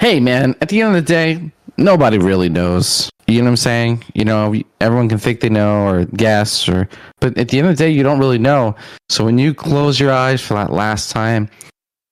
[0.00, 3.10] Hey, man, at the end of the day, nobody really knows.
[3.28, 4.04] You know what I'm saying?
[4.14, 6.88] You know, everyone can think they know or guess or
[7.20, 8.74] but at the end of the day you don't really know.
[9.10, 11.50] So when you close your eyes for that last time,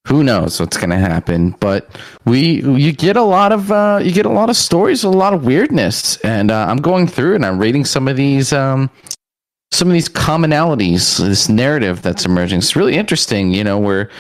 [0.06, 1.88] who knows what's going to happen, but
[2.26, 5.32] we you get a lot of uh you get a lot of stories, a lot
[5.32, 8.90] of weirdness and uh, I'm going through and I'm reading some of these um
[9.72, 12.58] some of these commonalities, this narrative that's emerging.
[12.58, 14.10] It's really interesting, you know, where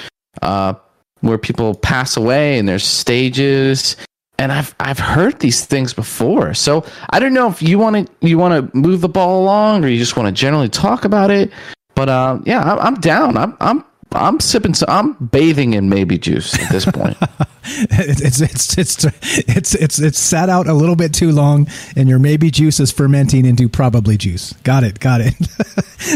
[0.40, 0.72] uh
[1.20, 3.96] where people pass away and there's stages
[4.38, 6.54] and I've I've heard these things before.
[6.54, 9.84] So I don't know if you want to you want to move the ball along
[9.84, 11.50] or you just want to generally talk about it.
[11.94, 13.36] But uh, yeah, I'm, I'm down.
[13.36, 14.74] I'm I'm I'm sipping.
[14.74, 17.16] So I'm bathing in maybe juice at this point.
[17.64, 19.04] it's, it's it's
[19.48, 22.92] it's it's it's sat out a little bit too long, and your maybe juice is
[22.92, 24.52] fermenting into probably juice.
[24.64, 25.34] Got it, got it.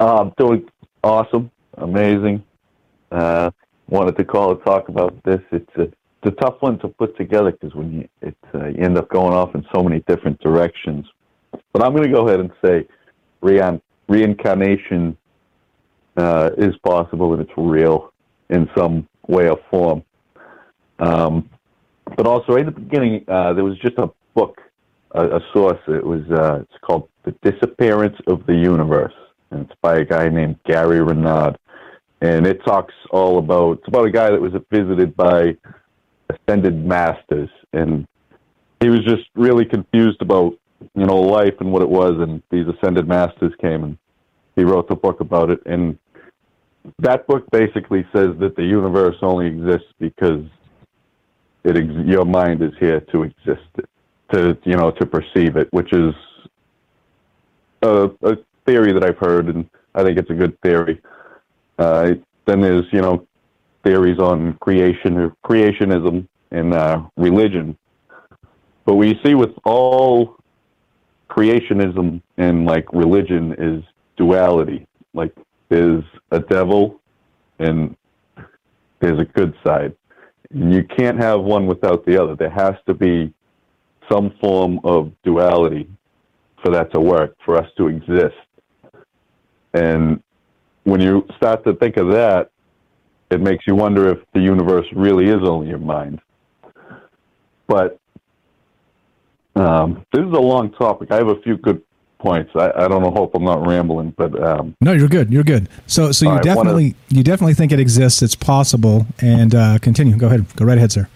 [0.00, 0.68] Uh, I'm doing
[1.04, 2.42] awesome, amazing.
[3.88, 5.40] Wanted to call and talk about this.
[5.50, 8.84] It's a, it's a tough one to put together because when you it uh, you
[8.84, 11.06] end up going off in so many different directions.
[11.72, 12.86] But I'm going to go ahead and say
[13.40, 15.16] rein, reincarnation
[16.16, 18.12] uh, is possible and it's real
[18.50, 20.02] in some way or form.
[20.98, 21.48] Um,
[22.16, 24.60] but also, right at the beginning, uh, there was just a book,
[25.12, 25.80] a, a source.
[25.86, 29.14] It was uh, it's called "The Disappearance of the Universe,"
[29.50, 31.58] and it's by a guy named Gary Renard
[32.20, 35.56] and it talks all about it's about a guy that was visited by
[36.30, 37.50] ascended masters.
[37.72, 38.06] And
[38.80, 40.54] he was just really confused about
[40.94, 42.14] you know life and what it was.
[42.18, 43.98] And these ascended masters came and
[44.56, 45.60] he wrote the book about it.
[45.66, 45.98] And
[46.98, 50.44] that book basically says that the universe only exists because
[51.64, 53.88] it ex- your mind is here to exist it,
[54.32, 56.14] to you know to perceive it which is
[57.82, 59.46] a, a theory that I've heard.
[59.46, 61.00] And I think it's a good theory
[61.78, 62.14] uh,
[62.46, 63.26] then there's you know
[63.84, 67.76] theories on creation or creationism and uh, religion.
[68.84, 70.36] But we see with all
[71.30, 73.84] creationism and like religion is
[74.16, 74.86] duality.
[75.14, 75.34] Like
[75.68, 77.00] there's a devil
[77.58, 77.96] and
[79.00, 79.94] there's a good side.
[80.50, 82.34] You can't have one without the other.
[82.34, 83.32] There has to be
[84.10, 85.88] some form of duality
[86.62, 88.34] for that to work, for us to exist.
[89.74, 90.22] And
[90.88, 92.50] when you start to think of that,
[93.30, 96.20] it makes you wonder if the universe really is only your mind.
[97.66, 97.98] But
[99.54, 101.10] um, this is a long topic.
[101.10, 101.82] I have a few good
[102.18, 102.50] points.
[102.56, 103.10] I, I don't know.
[103.10, 105.30] Hope I'm not rambling, but um, no, you're good.
[105.30, 105.68] You're good.
[105.86, 108.22] So, so you right, definitely you definitely think it exists.
[108.22, 109.06] It's possible.
[109.20, 110.16] And uh, continue.
[110.16, 110.46] Go ahead.
[110.56, 111.08] Go right ahead, sir.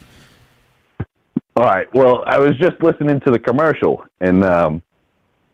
[1.56, 1.92] All right.
[1.94, 4.82] Well, I was just listening to the commercial, and um,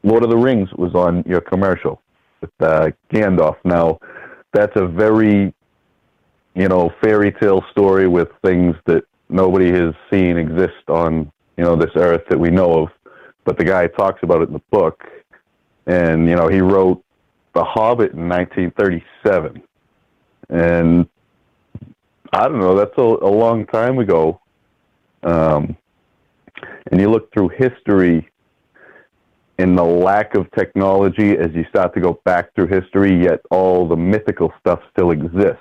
[0.02, 2.02] Lord of the Rings was on your commercial
[2.40, 3.56] with uh, Gandalf.
[3.64, 3.98] Now,
[4.52, 5.52] that's a very,
[6.54, 11.76] you know, fairy tale story with things that nobody has seen exist on, you know,
[11.76, 12.88] this earth that we know of.
[13.44, 15.04] But the guy talks about it in the book,
[15.86, 17.02] and you know, he wrote
[17.54, 19.62] The Hobbit in 1937,
[20.50, 21.08] and
[22.32, 24.40] I don't know, that's a, a long time ago.
[25.22, 25.76] Um,
[26.90, 28.28] and you look through history,
[29.58, 33.88] in the lack of technology as you start to go back through history, yet all
[33.88, 35.58] the mythical stuff still exists.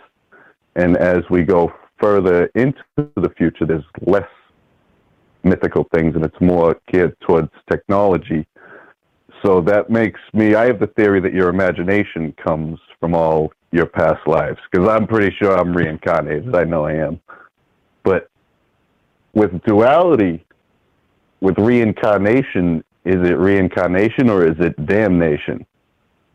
[0.75, 4.29] And as we go further into the future, there's less
[5.43, 8.45] mythical things and it's more geared towards technology.
[9.43, 13.85] So that makes me, I have the theory that your imagination comes from all your
[13.85, 16.55] past lives because I'm pretty sure I'm reincarnated.
[16.55, 17.19] I know I am.
[18.03, 18.29] But
[19.33, 20.45] with duality,
[21.41, 25.65] with reincarnation, is it reincarnation or is it damnation?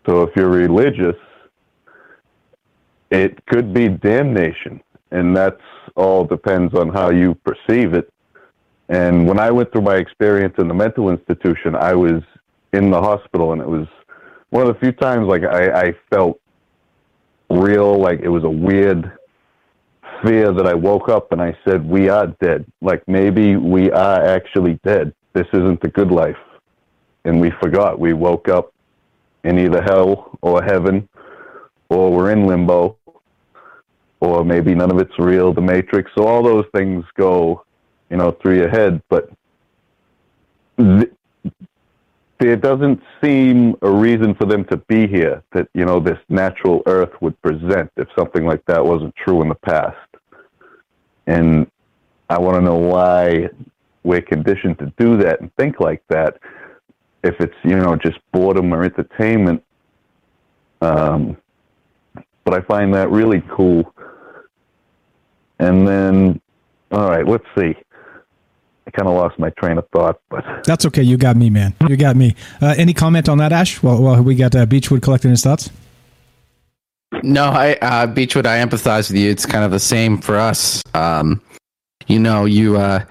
[0.06, 1.16] So if you're religious,
[3.10, 4.80] it could be damnation.
[5.10, 5.60] And that's
[5.96, 8.10] all depends on how you perceive it.
[8.88, 12.22] And when I went through my experience in the mental institution, I was
[12.72, 13.86] in the hospital and it was
[14.48, 16.40] one of the few times like I, I felt
[17.50, 19.12] real, like it was a weird
[20.24, 22.64] fear that I woke up and I said, we are dead.
[22.80, 25.12] Like maybe we are actually dead.
[25.34, 26.36] This isn't the good life.
[27.24, 27.98] And we forgot.
[27.98, 28.72] We woke up
[29.44, 31.08] in either hell or heaven
[31.88, 32.96] or we're in limbo
[34.20, 36.10] or maybe none of it's real, the matrix.
[36.16, 37.64] So all those things go,
[38.08, 39.28] you know, through your head, but
[40.78, 41.10] th-
[42.38, 46.82] there doesn't seem a reason for them to be here that, you know, this natural
[46.86, 49.96] earth would present if something like that wasn't true in the past.
[51.26, 51.70] And
[52.28, 53.48] I want to know why
[54.04, 56.38] we're conditioned to do that and think like that.
[57.22, 59.62] If it's, you know, just boredom or entertainment.
[60.80, 61.36] Um,
[62.44, 63.94] but I find that really cool.
[65.58, 66.40] And then,
[66.90, 67.74] all right, let's see.
[68.86, 71.02] I kind of lost my train of thought, but That's okay.
[71.02, 71.74] You got me, man.
[71.88, 72.34] You got me.
[72.60, 73.80] Uh, any comment on that, Ash?
[73.82, 75.70] Well, well we got uh, Beechwood collecting his thoughts.
[77.22, 78.46] No, I uh, Beechwood.
[78.46, 79.30] I empathize with you.
[79.30, 80.82] It's kind of the same for us.
[80.94, 81.40] Um,
[82.08, 83.04] you know, you uh,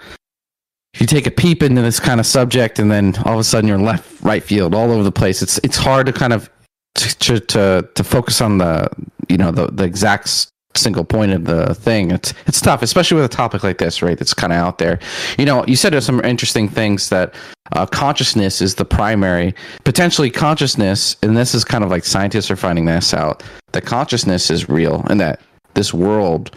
[0.99, 3.67] you take a peep into this kind of subject, and then all of a sudden
[3.67, 5.41] you're left, right field, all over the place.
[5.41, 6.49] It's it's hard to kind of
[6.95, 8.89] to to to focus on the
[9.29, 12.11] you know the the exact single point of the thing.
[12.11, 14.17] It's it's tough, especially with a topic like this, right?
[14.17, 14.99] That's kind of out there.
[15.37, 17.33] You know, you said some interesting things that
[17.73, 22.55] uh, consciousness is the primary, potentially consciousness, and this is kind of like scientists are
[22.55, 25.39] finding this out that consciousness is real and that
[25.73, 26.53] this world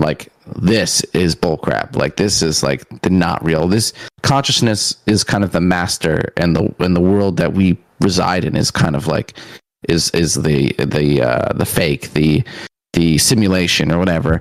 [0.00, 1.94] like this is bullcrap.
[1.94, 3.68] Like this is like the not real.
[3.68, 3.92] This
[4.22, 8.56] consciousness is kind of the master, and the and the world that we reside in
[8.56, 9.34] is kind of like
[9.88, 12.42] is is the the uh, the fake, the
[12.94, 14.40] the simulation or whatever.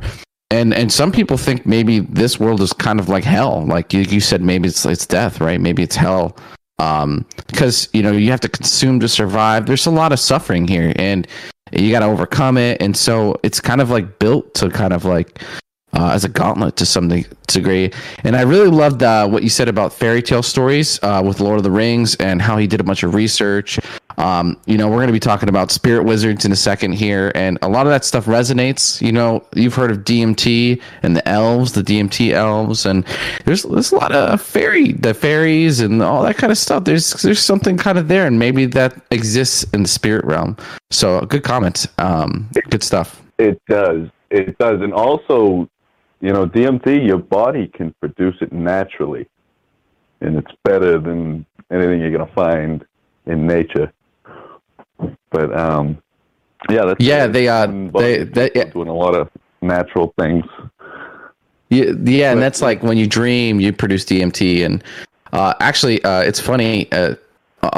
[0.52, 3.66] And and some people think maybe this world is kind of like hell.
[3.66, 5.62] Like you, you said, maybe it's it's death, right?
[5.62, 6.36] Maybe it's hell.
[6.80, 9.66] Um, because you know you have to consume to survive.
[9.66, 11.28] There's a lot of suffering here, and
[11.72, 12.82] you got to overcome it.
[12.82, 15.42] And so it's kind of like built to kind of like
[15.94, 17.10] uh, as a gauntlet to some
[17.48, 17.92] degree.
[18.24, 21.58] And I really loved uh, what you said about fairy tale stories uh, with Lord
[21.58, 23.80] of the Rings and how he did a bunch of research.
[24.20, 27.32] Um, you know, we're going to be talking about spirit wizards in a second here,
[27.36, 29.02] and a lot of that stuff resonates.
[29.02, 33.06] You know, you've heard of DMT and the elves, the DMT elves, and
[33.46, 36.84] there's there's a lot of fairy, the fairies, and all that kind of stuff.
[36.84, 40.58] There's there's something kind of there, and maybe that exists in the spirit realm.
[40.92, 41.88] So, good comment.
[41.98, 43.22] Um, good stuff.
[43.38, 44.10] It does.
[44.30, 44.82] It does.
[44.82, 45.70] And also,
[46.20, 49.28] you know, DMT, your body can produce it naturally.
[50.22, 52.86] And it's better than anything you're going to find
[53.26, 53.92] in nature.
[55.32, 56.02] But, um,
[56.70, 59.30] yeah, that's Yeah, they uh, they, they doing a lot of
[59.62, 60.44] natural things.
[61.70, 64.84] Yeah, yeah, and that's like when you dream, you produce DMT, and
[65.32, 66.92] uh, actually, uh, it's funny.
[66.92, 67.16] Uh,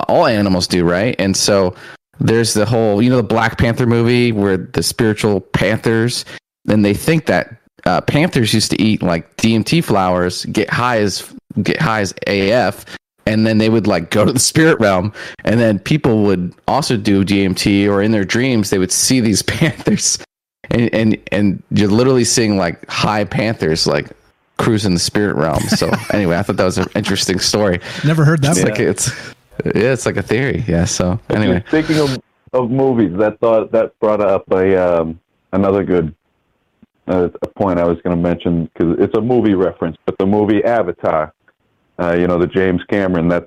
[0.07, 1.15] all animals do, right?
[1.19, 1.75] And so
[2.19, 6.23] there's the whole, you know, the Black Panther movie where the spiritual panthers,
[6.67, 11.33] and they think that uh, panthers used to eat like DMT flowers, get high as
[11.61, 12.85] get high as AF,
[13.31, 15.13] and then they would like go to the spirit realm,
[15.45, 19.41] and then people would also do DMT, or in their dreams they would see these
[19.53, 20.19] panthers,
[20.69, 24.09] and and and you're literally seeing like high panthers like
[24.57, 25.61] cruising the spirit realm.
[25.61, 27.79] So anyway, I thought that was an interesting story.
[28.05, 29.33] Never heard that It's like it's
[29.65, 30.63] yeah, it's like a theory.
[30.67, 30.85] Yeah.
[30.85, 32.21] So anyway, Speaking of,
[32.53, 35.19] of movies, that thought that brought up a um,
[35.53, 36.13] another good
[37.07, 40.25] uh, a point I was going to mention because it's a movie reference, but the
[40.25, 41.33] movie Avatar,
[42.01, 43.27] uh, you know, the James Cameron.
[43.27, 43.45] That's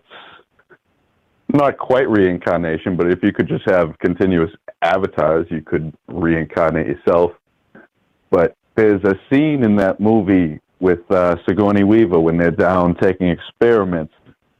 [1.52, 4.50] not quite reincarnation, but if you could just have continuous
[4.82, 7.32] avatars, you could reincarnate yourself.
[8.30, 13.28] But there's a scene in that movie with uh, Sigourney Weaver when they're down taking
[13.28, 14.12] experiments,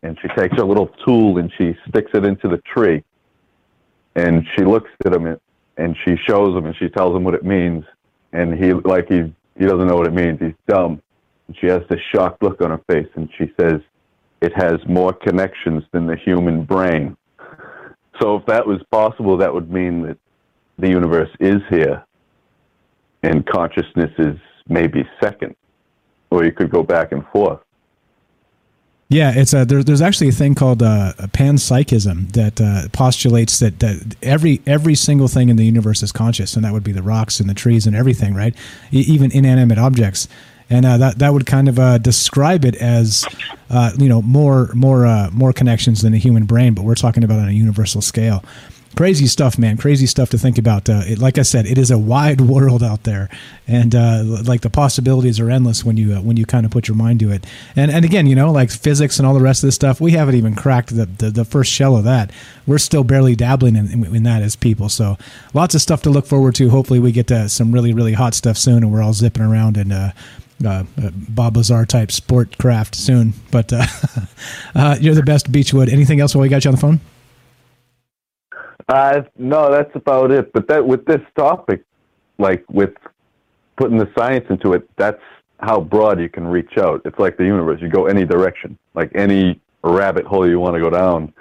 [0.03, 3.03] and she takes a little tool and she sticks it into the tree,
[4.14, 5.40] and she looks at him and,
[5.76, 7.84] and she shows him and she tells him what it means,
[8.32, 10.38] and he like he he doesn't know what it means.
[10.40, 11.03] He's dumb.
[11.55, 13.80] And she has this shocked look on her face, and she says,
[14.40, 17.16] it has more connections than the human brain.
[18.20, 20.18] So if that was possible, that would mean that
[20.78, 22.05] the universe is here
[23.22, 24.36] and consciousness is
[24.68, 25.57] maybe second,
[26.30, 27.61] or you could go back and forth.
[29.09, 33.78] Yeah, it's a there, there's actually a thing called uh, panpsychism that uh, postulates that,
[33.80, 37.02] that every every single thing in the universe is conscious, and that would be the
[37.02, 38.55] rocks and the trees and everything, right?
[38.92, 40.26] E- even inanimate objects,
[40.70, 43.24] and uh, that that would kind of uh, describe it as
[43.70, 47.24] uh, you know more more uh, more connections than the human brain, but we're talking
[47.24, 48.42] about on a universal scale
[48.96, 49.76] crazy stuff, man.
[49.76, 50.88] Crazy stuff to think about.
[50.88, 53.28] Uh, it, like I said, it is a wide world out there,
[53.66, 56.96] and uh, like the possibilities are endless when you when you kind of put your
[56.96, 57.46] mind to it.
[57.76, 60.12] And and again, you know, like physics and all the rest of this stuff, we
[60.12, 62.30] haven't even cracked the the, the first shell of that.
[62.66, 64.88] We're still barely dabbling in, in, in, that as people.
[64.88, 65.18] So
[65.52, 66.70] lots of stuff to look forward to.
[66.70, 69.76] Hopefully, we get to some really really hot stuff soon, and we're all zipping around
[69.76, 70.12] and.
[70.64, 73.84] Uh, uh, Bob Lazar type sport craft soon, but uh,
[74.74, 75.88] uh, you're the best, Beechwood.
[75.88, 77.00] Anything else while we got you on the phone?
[78.88, 80.52] Uh, no, that's about it.
[80.52, 81.82] But that with this topic,
[82.38, 82.94] like with
[83.76, 85.22] putting the science into it, that's
[85.60, 87.02] how broad you can reach out.
[87.04, 90.80] It's like the universe; you go any direction, like any rabbit hole you want to
[90.80, 91.32] go down.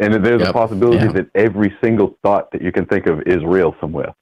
[0.00, 0.50] And there's yep.
[0.50, 1.12] a possibility yeah.
[1.12, 4.14] that every single thought that you can think of is real somewhere.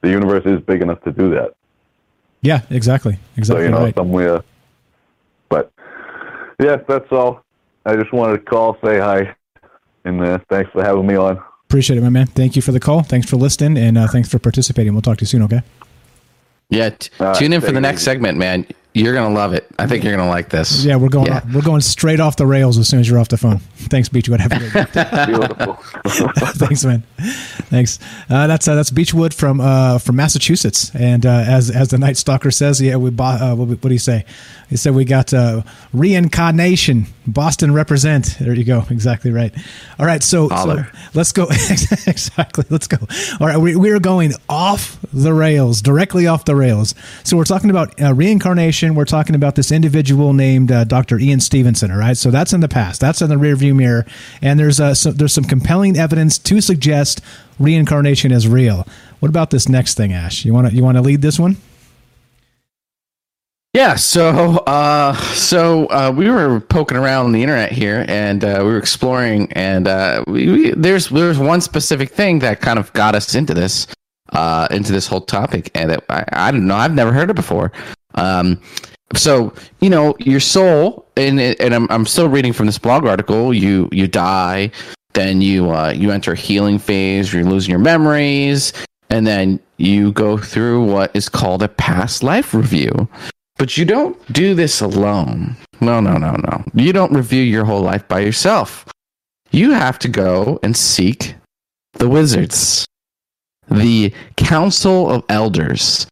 [0.00, 1.54] The universe is big enough to do that.
[2.40, 3.18] Yeah, exactly.
[3.36, 3.64] Exactly.
[3.64, 3.94] So, you know, right.
[3.94, 4.42] somewhere.
[5.48, 5.72] But
[6.60, 7.44] yeah, that's all.
[7.84, 9.34] I just wanted to call, say hi,
[10.04, 11.42] and uh, thanks for having me on.
[11.64, 12.26] Appreciate it, my man.
[12.26, 13.02] Thank you for the call.
[13.02, 14.92] Thanks for listening, and uh, thanks for participating.
[14.92, 15.62] We'll talk to you soon, okay?
[16.70, 18.66] Yeah, t- tune in for the next segment, man.
[18.98, 19.66] You're gonna love it.
[19.78, 20.84] I think you're gonna like this.
[20.84, 21.26] Yeah, we're going.
[21.26, 21.42] Yeah.
[21.54, 23.58] we're going straight off the rails as soon as you're off the phone.
[23.58, 24.40] Thanks, Beechwood.
[24.40, 25.26] Have a good day.
[25.26, 25.74] Beautiful.
[26.56, 27.02] Thanks, man.
[27.16, 27.98] Thanks.
[28.28, 32.16] Uh, that's uh, that's Beechwood from uh, from Massachusetts, and uh, as as the Night
[32.16, 33.40] Stalker says, yeah, we bought.
[33.40, 34.24] Uh, what, what do you say?
[34.68, 35.62] He said we got uh,
[35.94, 37.06] reincarnation.
[37.26, 38.36] Boston represent.
[38.38, 38.84] There you go.
[38.90, 39.54] Exactly right.
[39.98, 40.84] All right, so, so
[41.14, 41.44] let's go.
[42.06, 42.64] exactly.
[42.68, 42.98] Let's go.
[43.40, 46.94] All right, we, we are going off the rails, directly off the rails.
[47.24, 51.18] So we're talking about reincarnation we're talking about this individual named uh, Dr.
[51.18, 51.90] Ian Stevenson.
[51.90, 53.00] All right, so that's in the past.
[53.00, 54.06] That's in the rearview mirror,
[54.42, 57.20] and there's uh, so, there's some compelling evidence to suggest
[57.58, 58.86] reincarnation is real.
[59.20, 60.44] What about this next thing, Ash?
[60.44, 61.56] You want to you want to lead this one?
[63.74, 68.58] Yeah, so uh, so uh, we were poking around on the internet here, and uh,
[68.60, 72.92] we were exploring, and uh, we, we, there's there's one specific thing that kind of
[72.92, 73.86] got us into this
[74.32, 77.36] uh, into this whole topic, and it, I, I don't know, I've never heard it
[77.36, 77.72] before.
[78.14, 78.60] Um,
[79.14, 83.54] so you know your soul, and and I'm I'm still reading from this blog article.
[83.54, 84.70] You you die,
[85.14, 87.32] then you uh, you enter a healing phase.
[87.32, 88.72] You're losing your memories,
[89.10, 93.08] and then you go through what is called a past life review.
[93.56, 95.56] But you don't do this alone.
[95.80, 96.64] No, no, no, no.
[96.74, 98.86] You don't review your whole life by yourself.
[99.50, 101.34] You have to go and seek
[101.94, 102.86] the wizards,
[103.70, 106.06] the Council of Elders.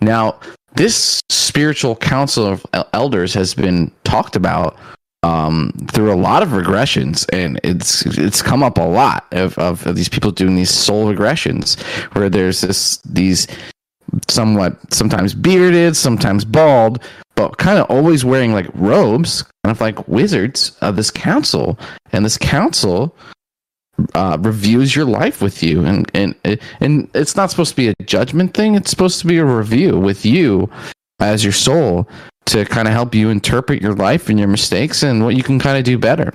[0.00, 0.38] Now,
[0.74, 4.76] this spiritual council of elders has been talked about
[5.22, 9.86] um, through a lot of regressions, and it's it's come up a lot of, of,
[9.86, 11.80] of these people doing these soul regressions,
[12.14, 13.48] where there's this these
[14.28, 17.02] somewhat sometimes bearded, sometimes bald,
[17.34, 21.78] but kind of always wearing like robes, kind of like wizards of this council,
[22.12, 23.16] and this council
[24.14, 26.34] uh, reviews your life with you, and and
[26.80, 28.74] and it's not supposed to be a judgment thing.
[28.74, 30.70] It's supposed to be a review with you
[31.20, 32.08] as your soul
[32.46, 35.58] to kind of help you interpret your life and your mistakes and what you can
[35.58, 36.32] kind of do better.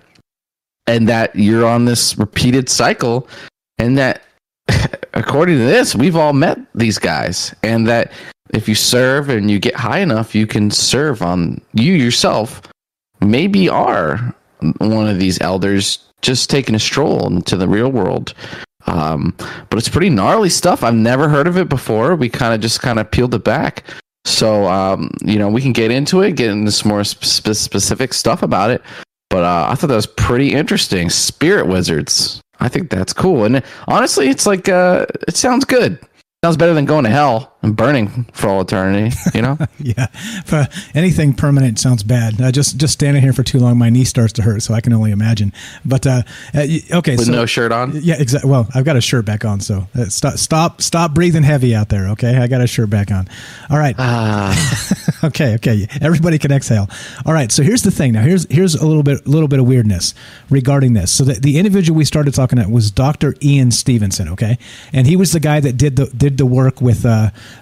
[0.87, 3.27] And that you're on this repeated cycle,
[3.77, 4.23] and that
[5.13, 8.11] according to this, we've all met these guys, and that
[8.53, 12.61] if you serve and you get high enough, you can serve on you yourself.
[13.21, 14.35] Maybe are
[14.77, 18.33] one of these elders just taking a stroll into the real world.
[18.87, 19.33] Um,
[19.69, 20.83] but it's pretty gnarly stuff.
[20.83, 22.15] I've never heard of it before.
[22.15, 23.83] We kind of just kind of peeled it back.
[24.25, 28.13] So, um, you know, we can get into it, get into some more sp- specific
[28.13, 28.81] stuff about it.
[29.29, 31.09] But uh, I thought that was pretty interesting.
[31.09, 32.41] Spirit wizards.
[32.59, 33.45] I think that's cool.
[33.45, 35.99] And honestly, it's like, uh, it sounds good.
[36.43, 39.57] Sounds better than going to hell and burning for all eternity, you know?
[39.79, 40.07] yeah.
[40.45, 42.41] For anything permanent sounds bad.
[42.41, 44.81] Uh, just just standing here for too long, my knee starts to hurt, so I
[44.81, 45.53] can only imagine.
[45.85, 46.23] But uh,
[46.55, 47.91] uh okay, with so, no shirt on.
[48.01, 48.49] Yeah, exactly.
[48.49, 51.89] Well, I've got a shirt back on, so uh, stop stop stop breathing heavy out
[51.89, 52.09] there.
[52.09, 53.27] Okay, I got a shirt back on.
[53.69, 53.95] All right.
[53.97, 55.23] Ah.
[55.23, 55.87] okay, okay.
[56.01, 56.89] Everybody can exhale.
[57.25, 57.51] All right.
[57.51, 58.13] So here's the thing.
[58.13, 60.15] Now here's here's a little bit little bit of weirdness
[60.49, 61.11] regarding this.
[61.11, 63.35] So the, the individual we started talking at was Dr.
[63.43, 64.29] Ian Stevenson.
[64.29, 64.57] Okay,
[64.93, 67.05] and he was the guy that did the did the work with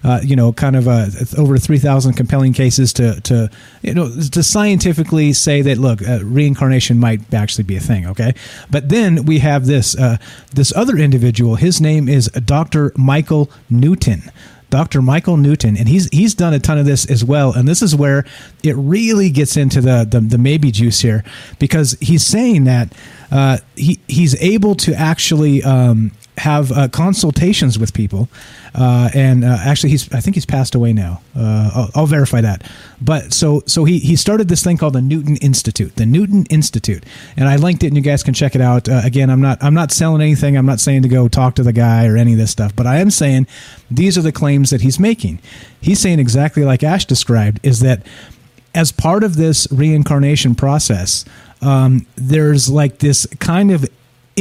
[0.03, 1.07] uh, you know, kind of uh,
[1.37, 3.49] over three thousand compelling cases to to
[3.81, 8.07] you know to scientifically say that look, uh, reincarnation might actually be a thing.
[8.07, 8.33] Okay,
[8.69, 10.17] but then we have this uh,
[10.53, 11.55] this other individual.
[11.55, 12.91] His name is Dr.
[12.95, 14.31] Michael Newton.
[14.69, 15.01] Dr.
[15.01, 17.53] Michael Newton, and he's he's done a ton of this as well.
[17.53, 18.25] And this is where
[18.63, 21.23] it really gets into the the, the maybe juice here,
[21.57, 22.93] because he's saying that
[23.31, 28.29] uh, he he's able to actually um, have uh, consultations with people,
[28.73, 31.21] uh, and uh, actually, he's I think he's passed away now.
[31.35, 32.69] Uh, I'll, I'll, verify that.
[33.01, 37.03] But so so he he started this thing called the Newton Institute, the Newton Institute,
[37.37, 38.89] and I linked it, and you guys can check it out.
[38.89, 40.57] Uh, again, I'm not I'm not selling anything.
[40.57, 42.87] I'm not saying to go talk to the guy or any of this stuff, but
[42.87, 43.47] I am saying
[43.91, 45.39] these are the claims that he's making.
[45.81, 48.05] He's saying exactly like Ash described, is that
[48.73, 51.25] as part of this reincarnation process.
[51.61, 53.85] Um, there's like this kind of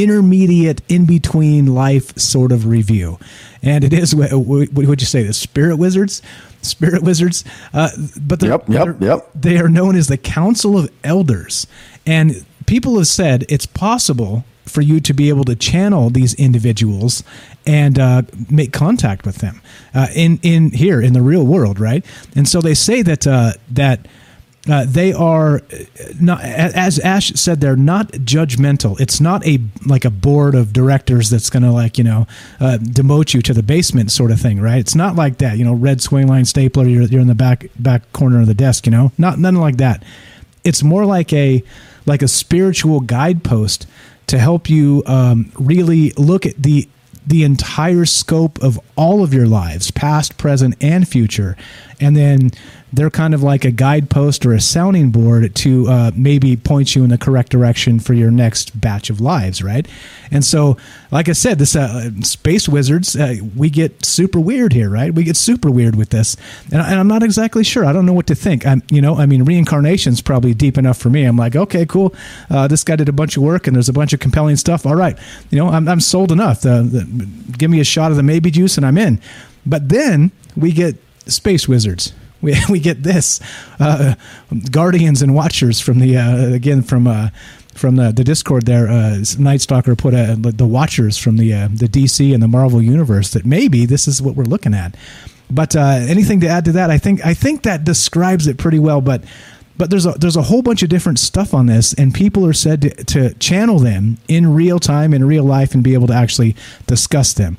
[0.03, 3.19] intermediate in between life sort of review.
[3.63, 6.23] And it is what would you say the spirit wizards?
[6.63, 7.45] Spirit wizards?
[7.73, 9.31] Uh, but yep, yep, yep.
[9.35, 11.67] they are known as the council of elders.
[12.07, 17.25] And people have said it's possible for you to be able to channel these individuals
[17.67, 19.61] and uh, make contact with them
[19.95, 22.05] uh, in in here in the real world right?
[22.37, 24.07] And so they say that uh, that
[24.69, 25.63] uh, they are
[26.21, 29.01] not, as Ash said, they're not judgmental.
[29.01, 32.27] It's not a like a board of directors that's going to like you know
[32.61, 34.79] uh, demote you to the basement sort of thing, right?
[34.79, 35.57] It's not like that.
[35.57, 36.87] You know, red Swingline stapler.
[36.87, 38.87] You're you're in the back back corner of the desk.
[38.87, 40.03] You know, not nothing like that.
[40.65, 41.63] It's more like a
[42.05, 43.87] like a spiritual guidepost
[44.27, 46.89] to help you um, really look at the
[47.27, 51.57] the entire scope of all of your lives, past, present, and future,
[52.01, 52.51] and then
[52.93, 57.05] they're kind of like a guidepost or a sounding board to uh, maybe point you
[57.05, 59.87] in the correct direction for your next batch of lives, right?
[60.31, 60.77] And so,
[61.11, 65.13] like I said, this uh, space wizards, uh, we get super weird here, right?
[65.13, 66.37] We get super weird with this,
[66.73, 67.85] and, and, I'm not exactly sure.
[67.85, 68.67] I don't know what to think.
[68.67, 71.25] I'm, you know, I mean, reincarnation's probably deep enough for me.
[71.25, 72.15] I'm like, okay, cool.
[72.51, 74.87] Uh, this guy did a bunch of work, and there's a bunch of compelling stuff.
[74.87, 75.19] All right,
[75.51, 76.63] you know, I'm, I'm sold enough.
[76.63, 79.21] The, the, give me a shot of the maybe juice, and I'm in.
[79.67, 80.97] But then we get
[81.27, 83.41] space wizards we, we get this
[83.81, 84.15] uh,
[84.71, 87.31] guardians and watchers from the uh, again from uh,
[87.75, 91.69] from the, the discord there uh, night stalker put a, the watchers from the uh,
[91.73, 94.97] the dc and the marvel universe that maybe this is what we're looking at.
[95.51, 96.91] But uh, anything to add to that?
[96.91, 99.25] I think i think that describes it pretty well but
[99.79, 102.53] but there's a there's a whole bunch of different stuff on this and people are
[102.53, 106.13] said to, to channel them in real time in real life and be able to
[106.13, 106.55] actually
[106.87, 107.57] discuss them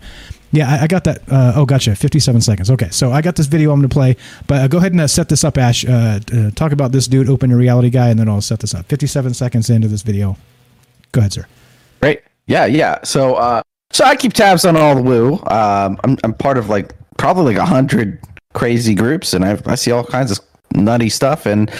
[0.51, 1.21] yeah, I, I got that.
[1.29, 1.95] Uh, oh, gotcha.
[1.95, 2.71] 57 seconds.
[2.71, 4.15] Okay, so I got this video I'm going to play,
[4.47, 5.85] but uh, go ahead and uh, set this up, Ash.
[5.85, 8.73] Uh, uh, talk about this dude, open your reality guy, and then I'll set this
[8.73, 8.85] up.
[8.87, 10.37] 57 seconds into this video.
[11.11, 11.47] Go ahead, sir.
[12.01, 12.21] Great.
[12.47, 12.99] Yeah, yeah.
[13.03, 13.61] So, uh,
[13.91, 15.33] so I keep tabs on all the woo.
[15.47, 18.19] Um, I'm, I'm part of like probably like a hundred
[18.53, 20.39] crazy groups, and I, I see all kinds of
[20.73, 21.45] nutty stuff.
[21.45, 21.71] And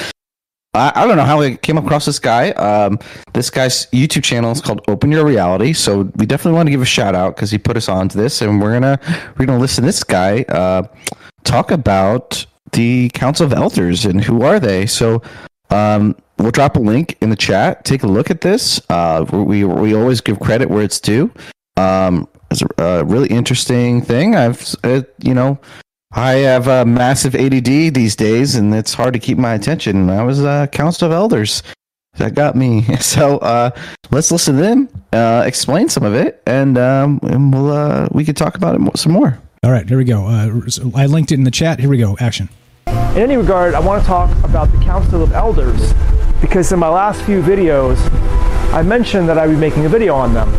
[0.80, 2.52] I, I don't know how I came across this guy.
[2.52, 3.00] Um,
[3.34, 6.82] this guy's YouTube channel is called Open Your Reality, so we definitely want to give
[6.82, 9.00] a shout out because he put us on to this, and we're gonna
[9.38, 10.84] we're gonna listen to this guy uh,
[11.44, 14.86] talk about the Council of Elders and who are they.
[14.86, 15.22] So
[15.70, 17.84] um, we'll drop a link in the chat.
[17.84, 18.82] Take a look at this.
[18.90, 21.30] Uh, we we always give credit where it's due.
[21.76, 24.36] Um, it's a, a really interesting thing.
[24.36, 25.60] I've uh, you know
[26.12, 30.10] I have a massive ADD these days, and it's hard to keep my attention.
[30.10, 31.62] I was a council of elders
[32.18, 32.86] that got me.
[33.00, 33.72] So uh,
[34.12, 38.24] let's listen to them uh, explain some of it, and, um, and we'll uh, we
[38.24, 39.40] can talk about it some more.
[39.64, 40.26] All right, here we go.
[40.26, 40.62] Uh,
[40.96, 41.80] I linked it in the chat.
[41.80, 42.16] Here we go.
[42.20, 42.50] Action.
[42.88, 45.94] In any regard, I want to talk about the Council of Elders
[46.42, 47.98] because in my last few videos,
[48.72, 50.52] I mentioned that I would be making a video on them.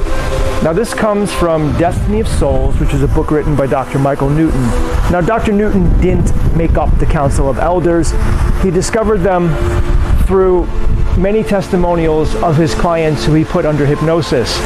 [0.65, 3.99] Now, this comes from Destiny of Souls, which is a book written by Dr.
[3.99, 4.61] Michael Newton.
[5.11, 5.53] Now, Dr.
[5.53, 8.12] Newton didn't make up the Council of Elders,
[8.62, 9.55] he discovered them
[10.27, 10.66] through
[11.16, 14.59] many testimonials of his clients who he put under hypnosis.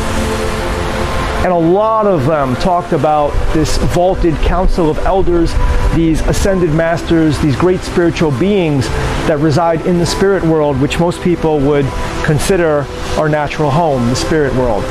[1.44, 5.52] And a lot of them talked about this vaulted council of elders,
[5.94, 8.88] these ascended masters, these great spiritual beings
[9.28, 11.84] that reside in the spirit world, which most people would
[12.24, 12.86] consider
[13.18, 14.84] our natural home, the spirit world.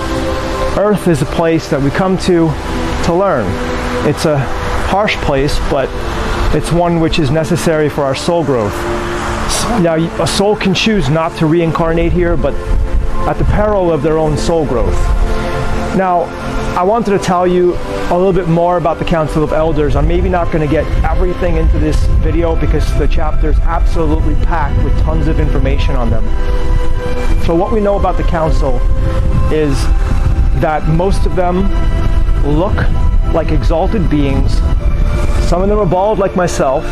[0.77, 2.47] Earth is a place that we come to
[3.05, 3.47] to learn.
[4.07, 4.37] It's a
[4.89, 5.89] harsh place, but
[6.55, 8.75] it's one which is necessary for our soul growth.
[9.81, 12.53] Now, a soul can choose not to reincarnate here, but
[13.27, 14.93] at the peril of their own soul growth.
[15.95, 16.21] Now,
[16.75, 19.95] I wanted to tell you a little bit more about the Council of Elders.
[19.95, 24.33] I'm maybe not going to get everything into this video because the chapter is absolutely
[24.45, 26.23] packed with tons of information on them.
[27.45, 28.77] So what we know about the Council
[29.53, 29.79] is
[30.61, 31.61] that most of them
[32.43, 32.75] look
[33.31, 34.57] like exalted beings.
[35.47, 36.83] Some of them are bald like myself.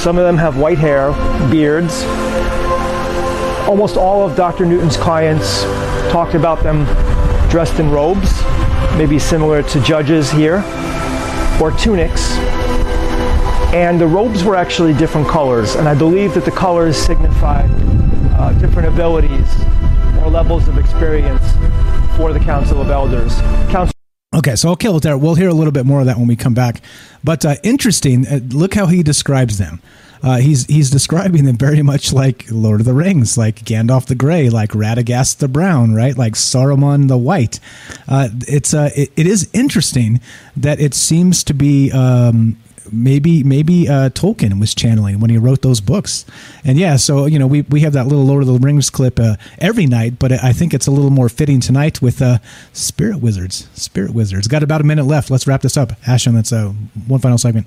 [0.00, 1.12] Some of them have white hair,
[1.48, 2.02] beards.
[3.68, 4.66] Almost all of Dr.
[4.66, 5.62] Newton's clients
[6.10, 6.86] talked about them
[7.52, 8.42] dressed in robes,
[8.96, 10.64] maybe similar to judges here,
[11.60, 12.32] or tunics.
[13.74, 17.70] And the robes were actually different colors, and I believe that the colors signified
[18.38, 19.46] uh, different abilities
[20.22, 21.44] or levels of experience
[22.16, 23.38] for the Council of Elders.
[23.70, 23.92] Council
[24.34, 25.18] Okay, so I'll kill it there.
[25.18, 26.80] We'll hear a little bit more of that when we come back.
[27.22, 29.82] But uh, interesting, uh, look how he describes them.
[30.22, 34.14] Uh, he's he's describing them very much like Lord of the Rings, like Gandalf the
[34.14, 36.16] Grey, like Radagast the Brown, right?
[36.16, 37.58] Like Saruman the White.
[38.06, 40.20] Uh, it's uh, it, it is interesting
[40.56, 42.56] that it seems to be um,
[42.92, 46.24] maybe maybe uh, Tolkien was channeling when he wrote those books.
[46.64, 49.18] And yeah, so you know we we have that little Lord of the Rings clip
[49.18, 52.38] uh, every night, but I think it's a little more fitting tonight with uh,
[52.72, 53.68] Spirit Wizards.
[53.74, 54.46] Spirit Wizards.
[54.48, 55.30] Got about a minute left.
[55.30, 55.92] Let's wrap this up.
[56.06, 56.68] Ashton, that's uh,
[57.06, 57.66] one final segment.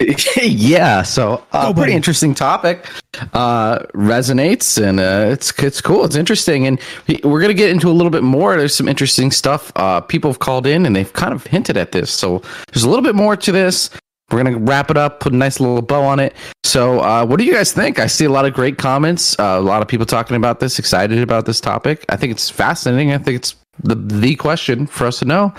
[0.42, 2.86] yeah, so uh, pretty interesting topic.
[3.32, 6.04] Uh, resonates and uh, it's it's cool.
[6.04, 6.80] It's interesting, and
[7.24, 8.56] we're gonna get into a little bit more.
[8.56, 9.72] There's some interesting stuff.
[9.74, 12.42] Uh, people have called in and they've kind of hinted at this, so
[12.72, 13.90] there's a little bit more to this.
[14.30, 16.34] We're gonna wrap it up, put a nice little bow on it.
[16.62, 17.98] So, uh, what do you guys think?
[17.98, 19.36] I see a lot of great comments.
[19.38, 22.04] Uh, a lot of people talking about this, excited about this topic.
[22.08, 23.12] I think it's fascinating.
[23.12, 25.52] I think it's the the question for us to know.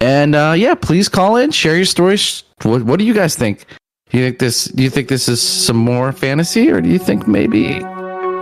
[0.00, 2.42] And uh, yeah, please call in, share your stories.
[2.62, 3.66] What, what do you guys think?
[4.14, 4.72] You think this?
[4.76, 7.80] You think this is some more fantasy, or do you think maybe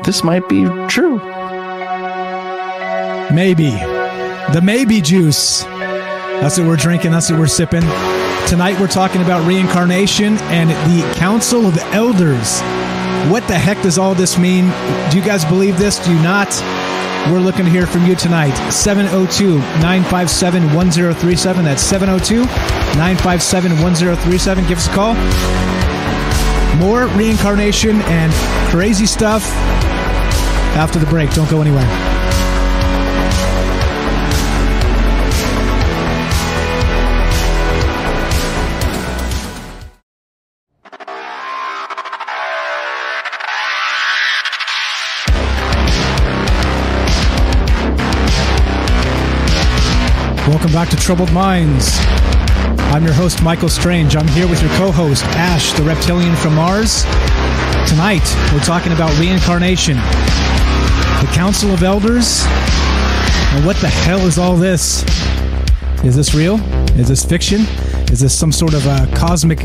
[0.04, 1.16] this might be true?
[3.32, 3.70] Maybe
[4.52, 5.62] the maybe juice.
[5.62, 7.12] That's what we're drinking.
[7.12, 7.80] That's what we're sipping.
[8.48, 12.60] Tonight we're talking about reincarnation and the Council of Elders.
[13.32, 14.64] What the heck does all this mean?
[15.10, 16.04] Do you guys believe this?
[16.04, 16.50] Do you not?
[17.30, 18.54] We're looking to hear from you tonight.
[18.70, 21.64] 702 957 1037.
[21.64, 22.44] That's 702
[22.98, 24.66] 957 1037.
[24.66, 25.14] Give us a call.
[26.78, 28.32] More reincarnation and
[28.70, 29.44] crazy stuff
[30.74, 31.32] after the break.
[31.32, 32.11] Don't go anywhere.
[50.48, 51.98] Welcome back to Troubled Minds.
[52.90, 54.16] I'm your host, Michael Strange.
[54.16, 57.04] I'm here with your co host, Ash, the reptilian from Mars.
[57.88, 62.42] Tonight, we're talking about reincarnation, the Council of Elders,
[63.54, 65.04] and what the hell is all this?
[66.02, 66.60] Is this real?
[66.98, 67.60] Is this fiction?
[68.10, 69.60] Is this some sort of a cosmic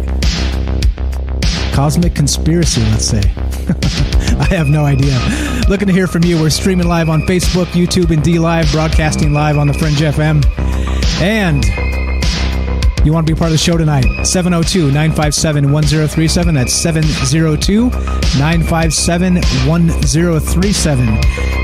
[1.73, 3.23] cosmic conspiracy, let's say?
[4.39, 5.19] I have no idea.
[5.67, 6.39] Looking to hear from you.
[6.39, 10.66] We're streaming live on Facebook, YouTube, and DLive, broadcasting live on the Fringe FM.
[11.19, 11.96] And
[13.07, 14.03] you want to be part of the show tonight?
[14.25, 16.53] 702 957 1037.
[16.53, 21.07] That's 702 957 1037.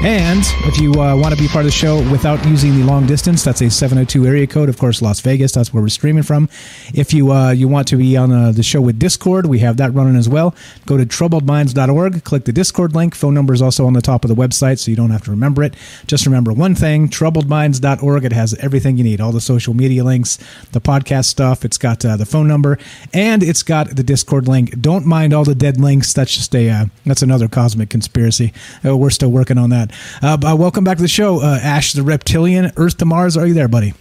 [0.05, 3.05] And if you uh, want to be part of the show without using the long
[3.05, 4.69] distance, that's a 702 area code.
[4.69, 6.49] Of course, Las Vegas, that's where we're streaming from.
[6.93, 9.77] If you uh, you want to be on uh, the show with Discord, we have
[9.77, 10.55] that running as well.
[10.85, 13.15] Go to troubledminds.org, click the Discord link.
[13.15, 15.31] Phone number is also on the top of the website, so you don't have to
[15.31, 15.73] remember it.
[16.07, 18.25] Just remember one thing troubledminds.org.
[18.25, 20.37] It has everything you need all the social media links,
[20.71, 21.65] the podcast stuff.
[21.65, 22.77] It's got uh, the phone number,
[23.13, 24.79] and it's got the Discord link.
[24.79, 26.13] Don't mind all the dead links.
[26.13, 28.53] That's just a uh, that's another cosmic conspiracy.
[28.85, 29.91] Uh, we're still working on that.
[30.21, 33.35] Uh, welcome back to the show, uh, Ash the Reptilian, Earth to Mars.
[33.35, 33.93] Are you there, buddy?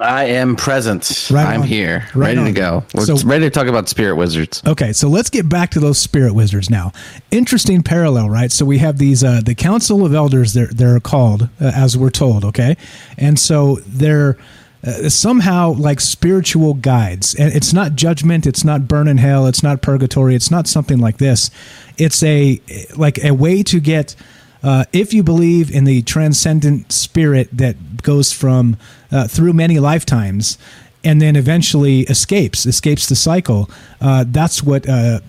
[0.00, 1.28] I am present.
[1.28, 1.66] Right I'm on.
[1.66, 2.44] here, Right ready on.
[2.46, 2.84] to go.
[2.94, 4.62] We're So- ready to talk about spirit wizards.
[4.64, 6.92] Okay, so let's get back to those spirit wizards now.
[7.32, 8.52] Interesting parallel, right?
[8.52, 10.52] So we have these uh, the Council of Elders.
[10.52, 12.44] They're they're called uh, as we're told.
[12.44, 12.76] Okay,
[13.16, 14.38] and so they're
[14.86, 18.46] uh, somehow like spiritual guides, and it's not judgment.
[18.46, 19.46] It's not burn in hell.
[19.46, 20.34] It's not purgatory.
[20.34, 21.50] It's not something like this.
[21.96, 22.60] It's a
[22.96, 24.14] like a way to get.
[24.60, 28.76] Uh, if you believe in the transcendent spirit that goes from
[29.12, 30.58] uh, through many lifetimes
[31.04, 35.20] and then eventually escapes escapes the cycle uh, that's what uh,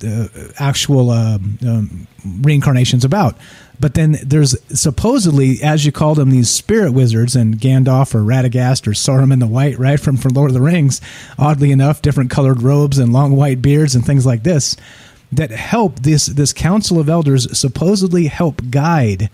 [0.57, 2.07] actual um, um,
[2.41, 3.37] reincarnation's about
[3.79, 8.87] but then there's supposedly as you call them these spirit wizards and Gandalf or Radagast
[8.87, 11.01] or Saruman the White right from from Lord of the Rings
[11.37, 14.75] oddly enough different colored robes and long white beards and things like this
[15.31, 19.29] that help this this council of elders supposedly help guide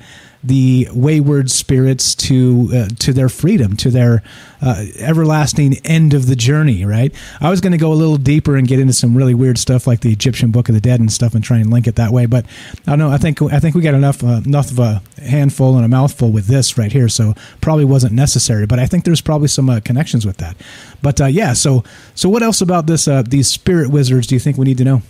[0.45, 4.23] the wayward spirits to uh, to their freedom, to their
[4.61, 6.85] uh, everlasting end of the journey.
[6.85, 7.13] Right.
[7.41, 9.88] I was going to go a little deeper and get into some really weird stuff
[9.88, 12.11] like the Egyptian Book of the Dead and stuff, and try and link it that
[12.11, 12.26] way.
[12.26, 12.45] But
[12.85, 13.09] I don't know.
[13.09, 16.31] I think I think we got enough uh, enough of a handful and a mouthful
[16.31, 18.65] with this right here, so probably wasn't necessary.
[18.65, 20.55] But I think there's probably some uh, connections with that.
[21.01, 21.53] But uh, yeah.
[21.53, 23.07] So so what else about this?
[23.07, 25.01] Uh, these spirit wizards do you think we need to know?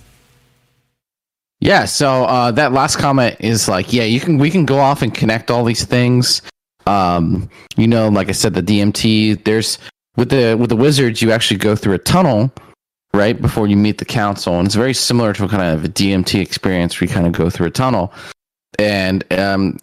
[1.66, 5.02] Yeah, so uh, that last comment is like, yeah, you can we can go off
[5.02, 6.44] and connect all these things.
[6.86, 9.44] Um, you know, like I said, the DMT.
[9.46, 9.80] There's
[10.16, 12.52] with the with the wizards, you actually go through a tunnel
[13.16, 16.40] right before you meet the council, and it's very similar to kind of a DMT
[16.40, 18.14] experience where you kind of go through a tunnel.
[18.78, 19.80] And um,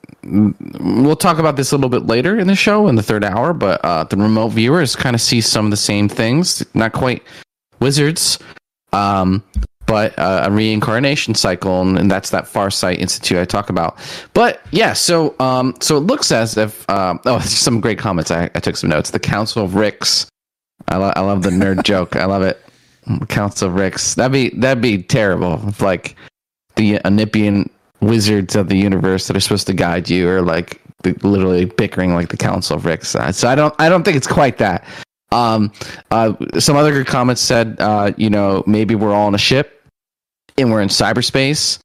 [0.79, 3.53] we'll talk about this a little bit later in the show in the third hour.
[3.53, 7.25] But uh, the remote viewers kind of see some of the same things, not quite
[7.81, 8.39] wizards,
[8.93, 9.43] um,
[9.93, 13.99] but uh, a reincarnation cycle, and, and, that's that Farsight Institute I talk about.
[14.33, 18.31] But yeah, so um, so it looks as if um, oh, some great comments.
[18.31, 19.11] I, I took some notes.
[19.11, 20.27] The Council of Ricks.
[20.89, 22.17] I, lo- I love the nerd joke.
[22.17, 22.59] I love it.
[23.29, 24.15] Council of Ricks.
[24.15, 26.17] That'd be that'd be terrible if like
[26.77, 27.69] the Onipian
[28.01, 30.81] wizards of the universe that are supposed to guide you are like
[31.23, 33.11] literally bickering like the Council of Ricks.
[33.11, 34.87] So I don't I don't think it's quite that.
[35.33, 35.71] Um,
[36.11, 39.82] uh, some other good comments said, uh, you know, maybe we're all on a ship
[40.59, 41.79] and we're in cyberspace,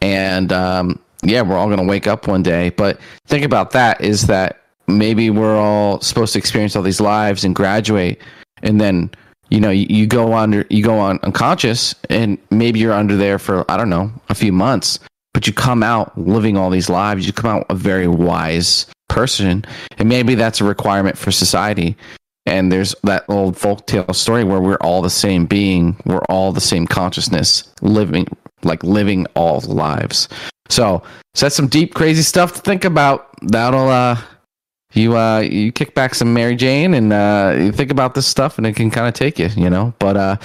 [0.00, 2.70] and um, yeah, we're all going to wake up one day.
[2.70, 7.44] But think about that: is that maybe we're all supposed to experience all these lives
[7.44, 8.20] and graduate,
[8.62, 9.10] and then
[9.50, 13.38] you know you, you go under you go on unconscious, and maybe you're under there
[13.38, 14.98] for I don't know a few months,
[15.34, 17.26] but you come out living all these lives.
[17.26, 19.64] You come out a very wise person,
[19.98, 21.96] and maybe that's a requirement for society
[22.46, 26.60] and there's that old folktale story where we're all the same being we're all the
[26.60, 28.26] same consciousness living
[28.64, 30.28] like living all lives.
[30.68, 31.02] So
[31.34, 33.28] so that's some deep crazy stuff to think about.
[33.42, 34.20] That'll uh
[34.92, 38.58] you uh you kick back some mary jane and uh you think about this stuff
[38.58, 39.94] and it can kind of take you you know?
[39.98, 40.36] But uh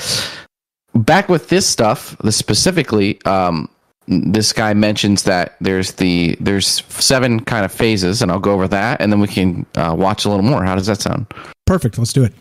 [0.96, 3.70] back with this stuff the specifically um
[4.08, 8.66] this guy mentions that there's the there's seven kind of phases and i'll go over
[8.66, 10.64] that and then we can uh, watch a little more.
[10.64, 11.28] How does that sound
[11.68, 11.98] perfect.
[12.00, 12.34] Let's do it.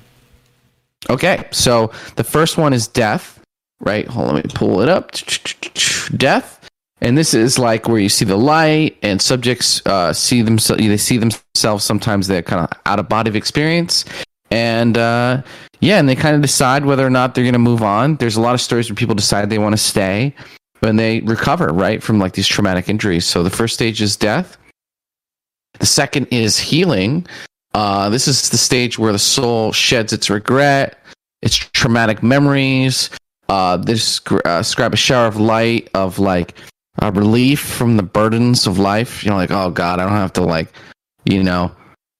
[1.11, 1.47] Okay.
[1.51, 3.37] So the first one is death
[3.81, 4.07] right?
[4.09, 4.35] Hold on.
[4.37, 5.13] Let me pull it up.
[6.17, 6.69] Death.
[7.01, 10.97] And this is like where you see the light and subjects uh, see themselves they
[10.97, 14.05] see themselves sometimes they're kind of out of body experience.
[14.51, 15.43] And uh,
[15.81, 18.17] yeah and they kind of decide whether or not they're going to move on.
[18.17, 20.35] There's a lot of stories where people decide they want to stay
[20.81, 23.27] when they recover, right, from like these traumatic injuries.
[23.27, 24.57] So the first stage is death.
[25.79, 27.27] The second is healing.
[27.77, 30.99] Uh, this is the stage where the soul sheds its regret,
[31.43, 33.11] its traumatic memories.
[33.51, 36.57] Uh, this uh, a shower of light of like
[37.03, 39.23] uh, relief from the burdens of life.
[39.23, 40.73] You know, like oh god, I don't have to like,
[41.27, 41.71] you know,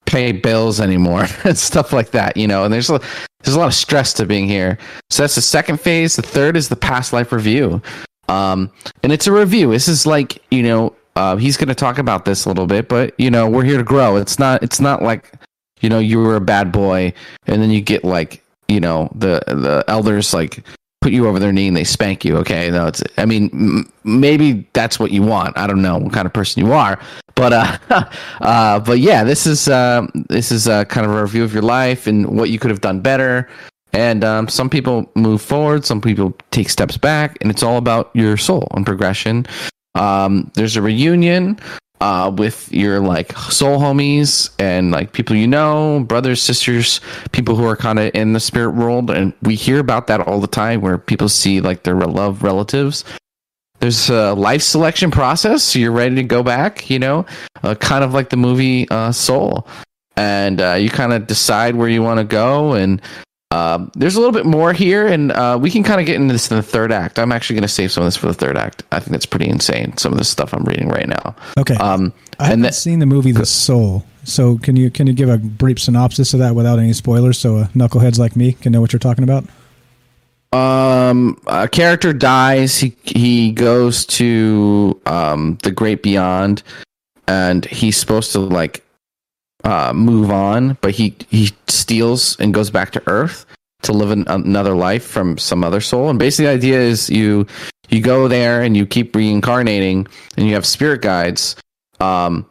[0.05, 2.37] pay bills anymore and stuff like that.
[2.37, 3.01] You know, and there's a,
[3.43, 4.77] there's a lot of stress to being here.
[5.09, 6.17] So that's the second phase.
[6.17, 7.81] The third is the past life review.
[8.29, 8.71] Um,
[9.01, 9.71] and it's a review.
[9.71, 12.87] This is like you know uh, he's going to talk about this a little bit,
[12.87, 14.17] but you know we're here to grow.
[14.17, 15.33] It's not it's not like
[15.81, 17.13] you know you were a bad boy
[17.45, 20.63] and then you get like you know the the elders like
[21.01, 22.35] put you over their knee and they spank you.
[22.37, 25.57] Okay, no, it's I mean m- maybe that's what you want.
[25.57, 26.99] I don't know what kind of person you are,
[27.35, 27.77] but uh,
[28.41, 31.63] uh but yeah, this is uh, this is uh, kind of a review of your
[31.63, 33.47] life and what you could have done better.
[33.93, 38.11] And um, some people move forward, some people take steps back, and it's all about
[38.13, 39.45] your soul and progression.
[39.95, 41.57] Um, there's a reunion
[42.01, 47.01] uh, with your like soul homies and like people you know, brothers, sisters,
[47.31, 50.39] people who are kind of in the spirit world, and we hear about that all
[50.39, 53.03] the time, where people see like their love relatives.
[53.79, 56.89] There's a life selection process, so you're ready to go back.
[56.89, 57.25] You know,
[57.63, 59.67] uh, kind of like the movie uh, Soul,
[60.15, 63.01] and uh, you kind of decide where you want to go, and
[63.51, 66.33] um, there's a little bit more here, and uh, we can kind of get into
[66.33, 67.17] this in the third act.
[67.17, 68.83] I'm actually going to save some of this for the third act.
[68.91, 69.95] I think that's pretty insane.
[69.97, 71.35] Some of the stuff I'm reading right now.
[71.57, 71.75] Okay.
[71.75, 75.37] Um, I haven't seen the movie The Soul, so can you can you give a
[75.37, 78.91] brief synopsis of that without any spoilers, so uh, knuckleheads like me can know what
[78.91, 79.45] you're talking about?
[80.53, 82.77] Um, a character dies.
[82.77, 86.63] He he goes to um the great beyond,
[87.27, 88.83] and he's supposed to like
[89.63, 93.45] uh, move on, but he he steals and goes back to Earth
[93.83, 96.09] to live an, another life from some other soul.
[96.09, 97.47] And basically, the idea is you
[97.89, 100.07] you go there and you keep reincarnating,
[100.37, 101.55] and you have spirit guides.
[101.99, 102.47] Um,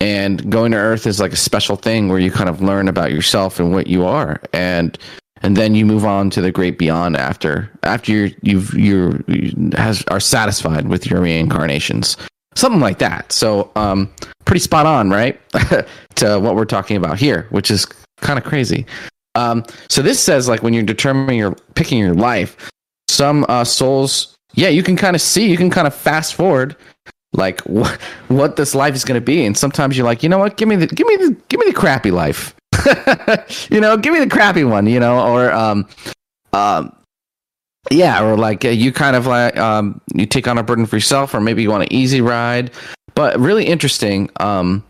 [0.00, 3.12] and going to Earth is like a special thing where you kind of learn about
[3.12, 4.40] yourself and what you are.
[4.52, 4.98] And
[5.42, 9.70] and then you move on to the great beyond after after you're you've you're you
[9.76, 12.16] has are satisfied with your reincarnations
[12.60, 13.32] something like that.
[13.32, 14.10] So um
[14.44, 15.40] pretty spot on right?
[16.16, 17.86] To what we're talking about here which is
[18.20, 18.86] kind of crazy.
[19.34, 22.56] Um so this says like when you're determining your picking your life
[23.08, 26.76] some uh souls yeah you can kind of see you can kind of fast forward
[27.32, 29.44] like what what this life is going to be.
[29.44, 30.56] And sometimes you're like you know what?
[30.56, 32.54] Give me the give me the give me the crappy life.
[33.70, 35.86] You know give me the crappy one you know or um
[36.52, 36.92] um
[37.90, 40.96] yeah or like uh, you kind of like um you take on a burden for
[40.96, 42.70] yourself or maybe you want an easy ride
[43.14, 44.84] but really interesting um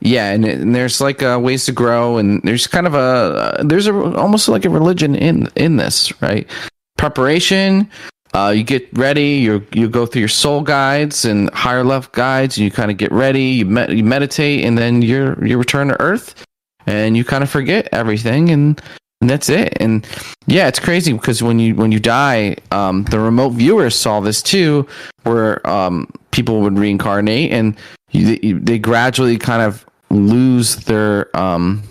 [0.00, 3.62] yeah and, and there's like uh, ways to grow and there's kind of a uh,
[3.62, 6.50] there's a almost like a religion in in this right
[6.98, 7.88] preparation
[8.34, 9.34] uh, you get ready.
[9.34, 12.96] You you go through your soul guides and higher level guides, and you kind of
[12.96, 13.42] get ready.
[13.42, 16.46] You you meditate, and then you're you return to Earth,
[16.86, 18.80] and you kind of forget everything, and
[19.22, 19.72] and that's it.
[19.78, 20.04] And
[20.48, 24.42] yeah, it's crazy because when you when you die, um, the remote viewers saw this
[24.42, 24.86] too,
[25.22, 27.76] where um, people would reincarnate, and
[28.10, 31.84] you, they gradually kind of lose their um,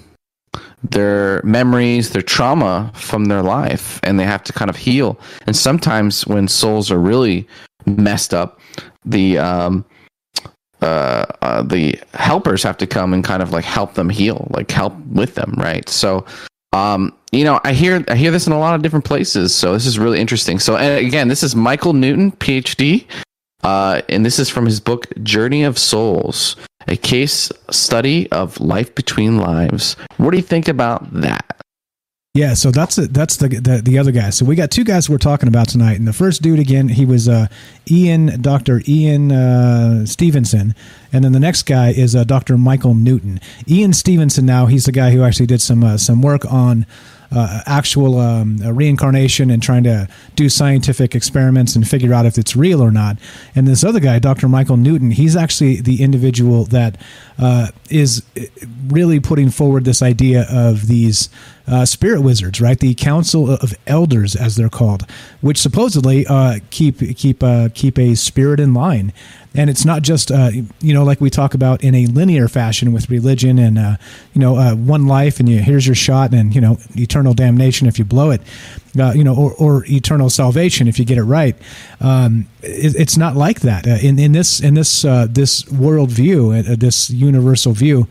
[0.83, 5.17] their memories, their trauma from their life, and they have to kind of heal.
[5.47, 7.47] And sometimes when souls are really
[7.85, 8.59] messed up,
[9.05, 9.85] the um,
[10.81, 14.69] uh, uh, the helpers have to come and kind of like help them heal, like
[14.69, 15.87] help with them, right?
[15.87, 16.25] So,
[16.73, 19.53] um, you know, I hear I hear this in a lot of different places.
[19.53, 20.59] So this is really interesting.
[20.59, 23.05] So, and again, this is Michael Newton, PhD,
[23.63, 26.55] uh, and this is from his book Journey of Souls
[26.87, 29.95] a case study of life between lives.
[30.17, 31.60] What do you think about that?
[32.33, 34.29] Yeah, so that's a, that's the, the, the other guy.
[34.29, 37.03] So we got two guys we're talking about tonight, and the first dude again, he
[37.03, 37.47] was uh,
[37.89, 40.73] Ian, Doctor Ian uh, Stevenson,
[41.11, 43.41] and then the next guy is uh, Doctor Michael Newton.
[43.67, 46.85] Ian Stevenson now he's the guy who actually did some uh, some work on
[47.31, 52.55] uh, actual um, reincarnation and trying to do scientific experiments and figure out if it's
[52.55, 53.17] real or not.
[53.55, 54.49] And this other guy, Dr.
[54.49, 56.97] Michael Newton, he's actually the individual that
[57.39, 58.23] uh, is
[58.87, 61.29] really putting forward this idea of these
[61.67, 62.79] uh, spirit wizards, right?
[62.79, 65.05] The Council of Elders, as they're called,
[65.41, 69.13] which supposedly uh, keep keep uh, keep a spirit in line
[69.53, 70.49] and it's not just uh,
[70.79, 73.97] you know like we talk about in a linear fashion with religion and uh,
[74.33, 77.87] you know uh, one life and you here's your shot and you know eternal damnation
[77.87, 78.41] if you blow it
[78.99, 81.55] uh, you know or, or, eternal salvation if you get it right.
[81.99, 83.87] Um, it, it's not like that.
[83.87, 88.07] Uh, in in this in this uh, this world view this universal view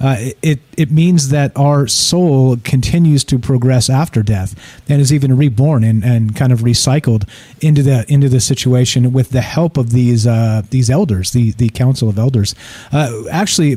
[0.00, 4.54] uh, it it means that our soul continues to progress after death
[4.88, 7.28] and is even reborn and, and kind of recycled
[7.60, 11.68] into the into the situation with the help of these uh, these elders, the the
[11.68, 12.54] council of elders.
[12.92, 13.76] Uh, actually,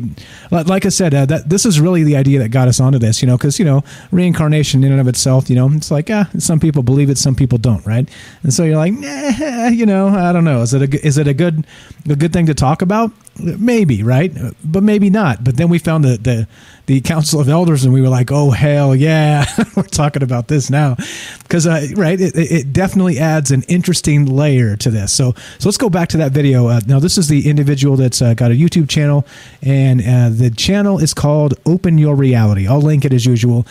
[0.51, 3.21] like I said, uh, that this is really the idea that got us onto this.
[3.21, 6.29] You know, because you know reincarnation in and of itself, you know, it's like ah,
[6.39, 8.09] some people believe it, some people don't, right?
[8.43, 10.61] And so you're like, nah, you know, I don't know.
[10.61, 11.65] Is it a is it a good
[12.09, 13.11] a good thing to talk about?
[13.39, 14.31] Maybe, right?
[14.63, 15.43] But maybe not.
[15.43, 16.47] But then we found the the
[16.87, 19.45] the Council of Elders, and we were like, "Oh hell yeah,
[19.75, 20.95] we're talking about this now,"
[21.43, 25.11] because uh, right, it, it, definitely adds an interesting layer to this.
[25.11, 26.67] So, so let's go back to that video.
[26.67, 29.27] Uh, now, this is the individual that's uh, got a YouTube channel,
[29.61, 32.67] and uh, the channel is called Open Your Reality.
[32.67, 33.67] I'll link it as usual.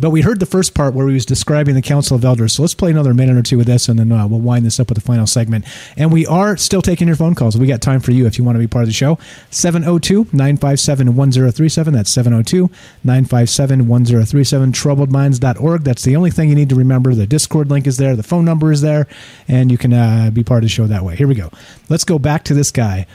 [0.00, 2.54] But we heard the first part where he was describing the Council of Elders.
[2.54, 4.78] So let's play another minute or two with this, and then uh, we'll wind this
[4.78, 5.64] up with the final segment.
[5.96, 7.56] And we are still taking your phone calls.
[7.56, 9.18] We got time for you if you want to be part of the show.
[9.50, 11.94] 702 957 1037.
[11.94, 12.70] That's 702
[13.04, 14.72] 957 1037.
[14.72, 15.82] Troubledminds.org.
[15.82, 17.14] That's the only thing you need to remember.
[17.14, 19.08] The Discord link is there, the phone number is there,
[19.48, 21.16] and you can uh, be part of the show that way.
[21.16, 21.50] Here we go.
[21.88, 23.06] Let's go back to this guy.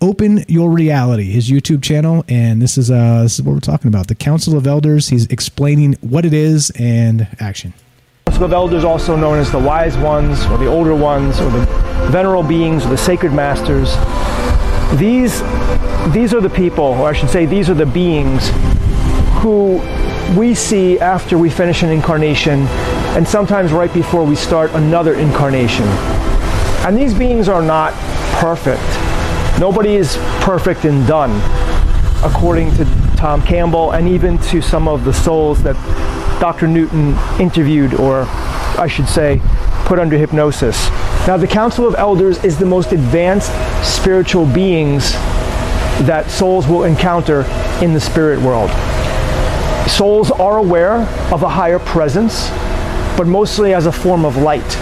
[0.00, 3.88] Open Your Reality, his YouTube channel, and this is uh this is what we're talking
[3.88, 4.08] about.
[4.08, 5.08] The Council of Elders.
[5.08, 7.72] He's explaining what it is and action.
[8.26, 11.64] Council of Elders, also known as the Wise Ones, or the Older Ones, or the
[12.10, 13.94] Venerable Beings, or the Sacred Masters.
[14.98, 15.40] These
[16.12, 18.50] these are the people, or I should say, these are the beings
[19.40, 19.80] who
[20.38, 22.66] we see after we finish an incarnation,
[23.16, 25.86] and sometimes right before we start another incarnation.
[26.84, 27.94] And these beings are not
[28.38, 28.82] perfect
[29.60, 31.30] Nobody is perfect and done,
[32.24, 32.84] according to
[33.16, 35.76] Tom Campbell and even to some of the souls that
[36.40, 36.66] Dr.
[36.66, 38.24] Newton interviewed, or
[38.76, 39.40] I should say,
[39.84, 40.88] put under hypnosis.
[41.28, 43.52] Now, the Council of Elders is the most advanced
[43.84, 45.12] spiritual beings
[46.02, 47.42] that souls will encounter
[47.80, 48.70] in the spirit world.
[49.88, 51.02] Souls are aware
[51.32, 52.50] of a higher presence,
[53.16, 54.76] but mostly as a form of light.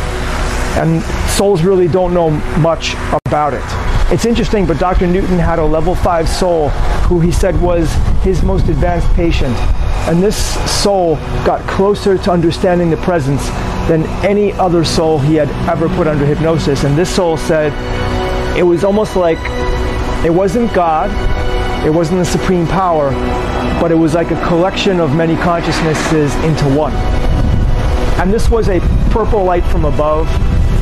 [0.78, 2.94] And souls really don't know much
[3.26, 3.81] about it.
[4.12, 5.06] It's interesting, but Dr.
[5.06, 6.68] Newton had a level 5 soul
[7.08, 7.90] who he said was
[8.22, 9.56] his most advanced patient.
[10.06, 10.36] And this
[10.70, 11.16] soul
[11.46, 13.42] got closer to understanding the presence
[13.88, 16.84] than any other soul he had ever put under hypnosis.
[16.84, 17.72] And this soul said
[18.54, 19.38] it was almost like
[20.26, 21.08] it wasn't God,
[21.86, 23.12] it wasn't the supreme power,
[23.80, 26.92] but it was like a collection of many consciousnesses into one.
[28.20, 28.78] And this was a
[29.10, 30.28] purple light from above.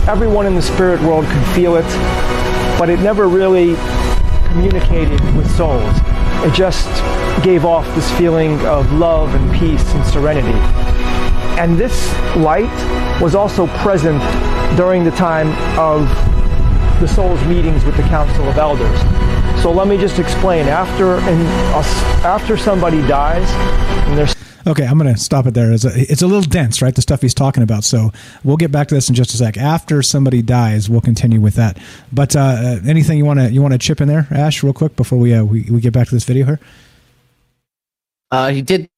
[0.09, 1.87] Everyone in the spirit world could feel it,
[2.81, 3.77] but it never really
[4.49, 5.95] communicated with souls.
[6.43, 6.89] It just
[7.45, 10.59] gave off this feeling of love and peace and serenity.
[11.61, 12.73] And this light
[13.21, 14.19] was also present
[14.79, 15.49] during the time
[15.79, 16.09] of
[17.03, 18.99] the soul's meetings with the Council of Elders.
[19.63, 20.67] So let me just explain.
[20.67, 21.17] After
[22.25, 23.47] after somebody dies,
[24.09, 24.40] and there's
[24.71, 25.73] Okay, I'm going to stop it there.
[25.73, 26.95] It's a, it's a little dense, right?
[26.95, 27.83] The stuff he's talking about.
[27.83, 28.13] So
[28.45, 29.57] we'll get back to this in just a sec.
[29.57, 31.77] After somebody dies, we'll continue with that.
[32.13, 34.73] But uh, uh anything you want to you want to chip in there, Ash, real
[34.73, 36.61] quick before we uh, we, we get back to this video here.
[38.31, 38.89] Uh, he did.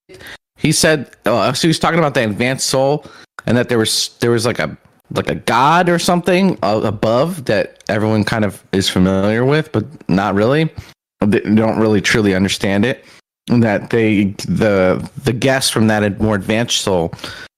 [0.59, 1.11] He said.
[1.25, 3.07] Uh, so he was talking about the advanced soul,
[3.47, 4.77] and that there was there was like a
[5.15, 10.35] like a god or something above that everyone kind of is familiar with, but not
[10.35, 10.69] really.
[11.25, 13.07] They don't really truly understand it
[13.61, 17.13] that they the the guess from that more advanced soul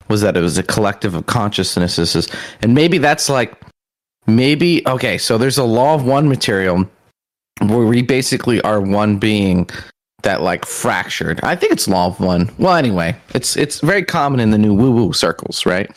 [0.08, 2.28] was that it was a collective of consciousnesses.
[2.62, 3.54] And maybe that's like
[4.26, 6.88] maybe okay so there's a law of one material
[7.60, 9.68] where we basically are one being
[10.22, 11.38] that like fractured.
[11.42, 12.50] I think it's law of one.
[12.58, 15.90] Well anyway it's it's very common in the new woo woo circles right?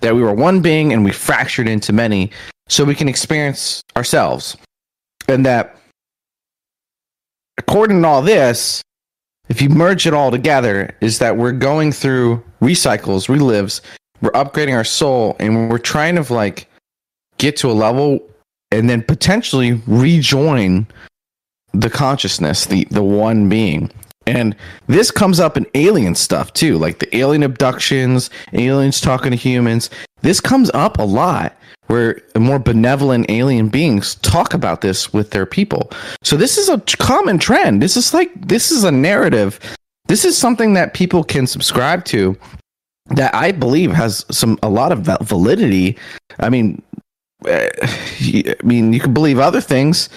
[0.00, 2.30] That we were one being and we fractured into many
[2.68, 4.56] so we can experience ourselves.
[5.28, 5.76] And that
[7.58, 8.82] according to all this
[9.48, 13.80] if you merge it all together, is that we're going through recycles, relives,
[14.20, 16.68] we're upgrading our soul, and we're trying to like
[17.38, 18.20] get to a level
[18.70, 20.86] and then potentially rejoin
[21.74, 23.90] the consciousness, the the one being.
[24.26, 24.54] And
[24.86, 29.90] this comes up in alien stuff too, like the alien abductions, aliens talking to humans.
[30.22, 31.56] This comes up a lot
[31.88, 35.90] where more benevolent alien beings talk about this with their people.
[36.22, 37.82] So this is a common trend.
[37.82, 39.60] This is like this is a narrative.
[40.06, 42.36] This is something that people can subscribe to
[43.10, 45.98] that I believe has some a lot of validity.
[46.38, 46.82] I mean,
[47.46, 50.08] eh, I mean, you can believe other things,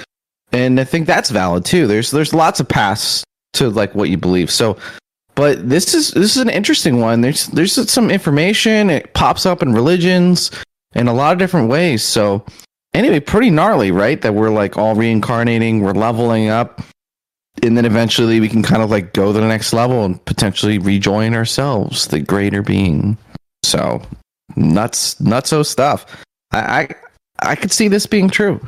[0.51, 1.87] and I think that's valid too.
[1.87, 3.23] There's there's lots of paths
[3.53, 4.51] to like what you believe.
[4.51, 4.77] So,
[5.35, 7.21] but this is this is an interesting one.
[7.21, 8.89] There's there's some information.
[8.89, 10.51] It pops up in religions
[10.93, 12.03] in a lot of different ways.
[12.03, 12.45] So
[12.93, 14.21] anyway, pretty gnarly, right?
[14.21, 16.81] That we're like all reincarnating, we're leveling up,
[17.61, 20.79] and then eventually we can kind of like go to the next level and potentially
[20.79, 23.17] rejoin ourselves, the greater being.
[23.63, 24.01] So
[24.55, 26.23] nuts, nutso stuff.
[26.51, 26.87] I
[27.39, 28.61] I, I could see this being true.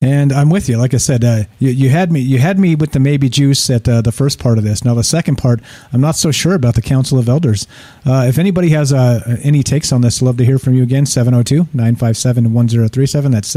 [0.00, 0.76] And I'm with you.
[0.76, 2.20] Like I said, uh, you, you, had me.
[2.20, 4.84] You had me with the maybe juice at uh, the first part of this.
[4.84, 5.60] Now the second part,
[5.92, 7.66] I'm not so sure about the Council of Elders.
[8.06, 11.04] Uh, if anybody has uh, any takes on this, love to hear from you again.
[11.04, 13.32] 702-957-1037.
[13.32, 13.52] That's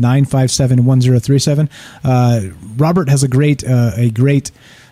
[0.00, 1.68] 702-957-1037.
[2.02, 2.40] Uh,
[2.76, 4.50] Robert has a great uh, a great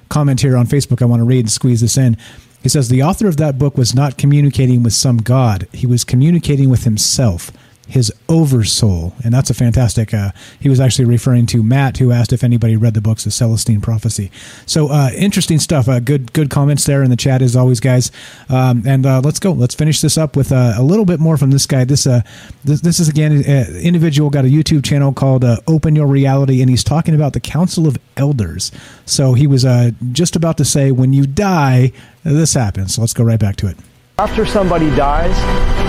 [0.09, 1.03] comment here on Facebook.
[1.03, 2.17] I want to read and squeeze this in.
[2.63, 5.67] He says the author of that book was not communicating with some god.
[5.73, 7.51] He was communicating with himself
[7.89, 9.15] his oversoul.
[9.25, 10.13] And that's a fantastic.
[10.13, 13.33] Uh, he was actually referring to Matt, who asked if anybody read the books of
[13.33, 14.31] Celestine Prophecy.
[14.67, 15.89] So uh, interesting stuff.
[15.89, 18.13] Uh, good good comments there in the chat as always, guys.
[18.49, 19.53] Um, and uh, let's go.
[19.53, 21.85] Let's finish this up with uh, a little bit more from this guy.
[21.85, 22.21] This uh,
[22.65, 26.85] this, this is again individual got a YouTube channel called Open Your Reality, and he's
[26.85, 28.71] talking about the Council of Elders.
[29.07, 29.65] So he was
[30.13, 31.93] just about to say, when you die,
[32.25, 32.95] this happens.
[32.95, 33.77] So let's go right back to it.
[34.21, 35.37] After somebody dies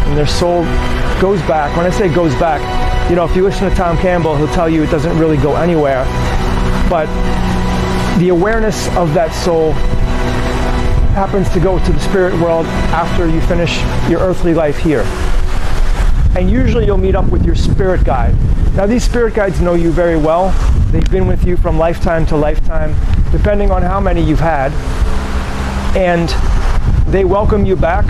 [0.07, 0.61] and their soul
[1.19, 2.61] goes back, when I say goes back,
[3.09, 5.55] you know, if you listen to Tom Campbell, he'll tell you it doesn't really go
[5.55, 6.03] anywhere.
[6.91, 7.07] But
[8.19, 9.71] the awareness of that soul
[11.15, 15.01] happens to go to the spirit world after you finish your earthly life here.
[16.37, 18.35] And usually you'll meet up with your spirit guide.
[18.75, 20.51] Now, these spirit guides know you very well.
[20.91, 22.93] They've been with you from lifetime to lifetime,
[23.31, 24.71] depending on how many you've had.
[25.95, 26.29] And
[27.11, 28.05] they welcome you back,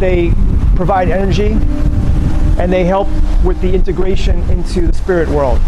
[0.00, 0.32] they
[0.74, 1.52] provide energy,
[2.58, 3.08] and they help
[3.44, 5.60] with the integration into the spirit world.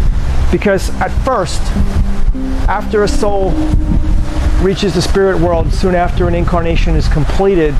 [0.51, 1.61] Because at first,
[2.67, 3.51] after a soul
[4.61, 7.73] reaches the spirit world, soon after an incarnation is completed,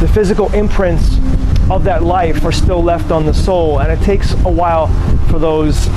[0.00, 1.16] the physical imprints
[1.70, 4.88] of that life are still left on the soul, and it takes a while
[5.28, 5.88] for those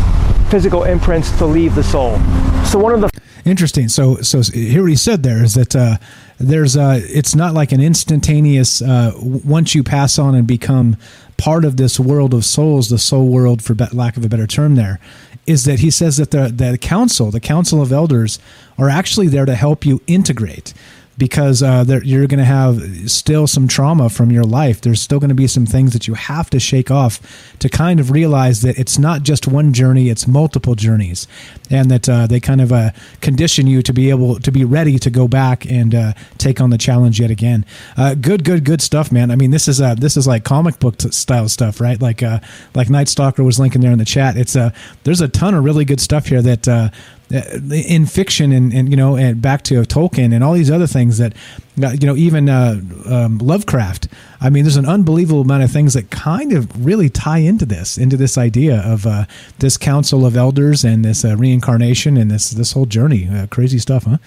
[0.50, 2.18] physical imprints to leave the soul.
[2.64, 3.10] So one of the
[3.46, 3.90] interesting.
[3.90, 5.98] So so here what he said there is that uh,
[6.40, 10.98] there's uh, it's not like an instantaneous uh, once you pass on and become
[11.38, 14.76] part of this world of souls, the soul world for lack of a better term
[14.76, 15.00] there
[15.46, 18.38] is that he says that the the council, the council of elders,
[18.78, 20.74] are actually there to help you integrate
[21.18, 24.82] because uh, there, you're going to have still some trauma from your life.
[24.82, 27.20] There's still going to be some things that you have to shake off
[27.60, 31.28] to kind of realize that it's not just one journey; it's multiple journeys,
[31.70, 32.92] and that uh, they kind of uh,
[33.22, 36.70] condition you to be able to be ready to go back and uh, take on
[36.70, 37.66] the challenge yet again.
[37.98, 39.32] Uh, good, good, good stuff, man.
[39.32, 42.00] I mean, this is uh, this is like comic book style stuff, right?
[42.00, 42.22] Like
[42.76, 44.38] like Night Stalker was linking there in the chat.
[44.38, 44.74] It's a
[45.04, 46.92] there's a ton of really good stuff here that
[47.30, 51.18] in fiction and, and you know and back to Tolkien and all these other things
[51.18, 51.34] that
[51.84, 54.08] uh, you know even uh, um, Lovecraft.
[54.40, 57.98] I mean, there's an unbelievable amount of things that kind of really tie into this,
[57.98, 59.26] into this idea of uh,
[59.60, 63.28] this council of elders and this uh, reincarnation and this this whole journey.
[63.28, 64.18] Uh, crazy stuff, huh?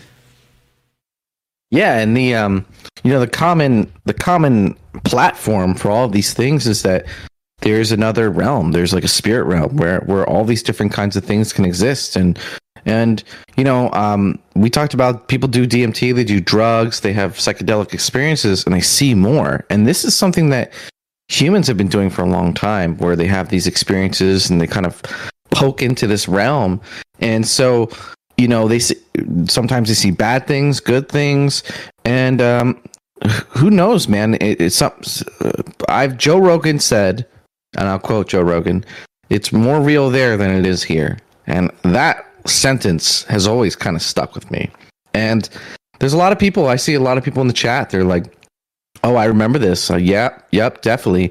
[1.70, 2.66] Yeah, and the um,
[3.04, 7.06] you know, the common the common platform for all of these things is that
[7.60, 8.72] there's another realm.
[8.72, 12.16] There's like a spirit realm where where all these different kinds of things can exist,
[12.16, 12.38] and
[12.84, 13.22] and
[13.56, 17.92] you know, um, we talked about people do DMT, they do drugs, they have psychedelic
[17.92, 19.64] experiences, and they see more.
[19.70, 20.72] And this is something that
[21.28, 24.66] humans have been doing for a long time, where they have these experiences and they
[24.66, 25.02] kind of
[25.50, 26.80] poke into this realm.
[27.20, 27.90] And so,
[28.36, 28.96] you know, they see,
[29.46, 31.62] sometimes they see bad things, good things,
[32.04, 32.80] and um,
[33.48, 34.34] who knows, man?
[34.34, 34.92] It, it's some.
[35.88, 37.26] I've Joe Rogan said,
[37.76, 38.84] and I'll quote Joe Rogan:
[39.28, 44.02] "It's more real there than it is here." And that sentence has always kind of
[44.02, 44.70] stuck with me.
[45.14, 45.48] And
[45.98, 48.04] there's a lot of people, I see a lot of people in the chat, they're
[48.04, 48.32] like,
[49.04, 49.90] oh, I remember this.
[49.90, 51.30] Uh, yep, yep, definitely.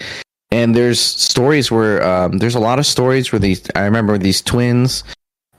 [0.52, 4.42] And there's stories where, um, there's a lot of stories where these, I remember these
[4.42, 5.04] twins,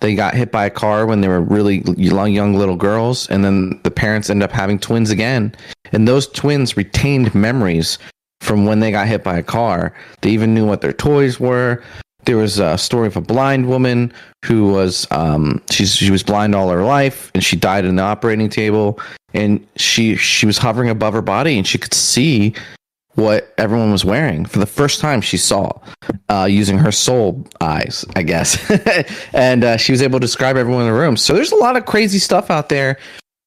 [0.00, 3.28] they got hit by a car when they were really young, young little girls.
[3.30, 5.54] And then the parents end up having twins again.
[5.92, 7.98] And those twins retained memories
[8.40, 9.94] from when they got hit by a car.
[10.22, 11.82] They even knew what their toys were.
[12.30, 14.12] There was a story of a blind woman
[14.44, 18.04] who was um, she's she was blind all her life and she died in the
[18.04, 19.00] operating table
[19.34, 22.54] and she she was hovering above her body and she could see
[23.16, 25.72] what everyone was wearing for the first time she saw
[26.28, 28.56] uh, using her soul eyes i guess.
[29.34, 31.16] And uh, she was able to describe everyone in the room.
[31.16, 32.96] So there's a lot of crazy stuff out there.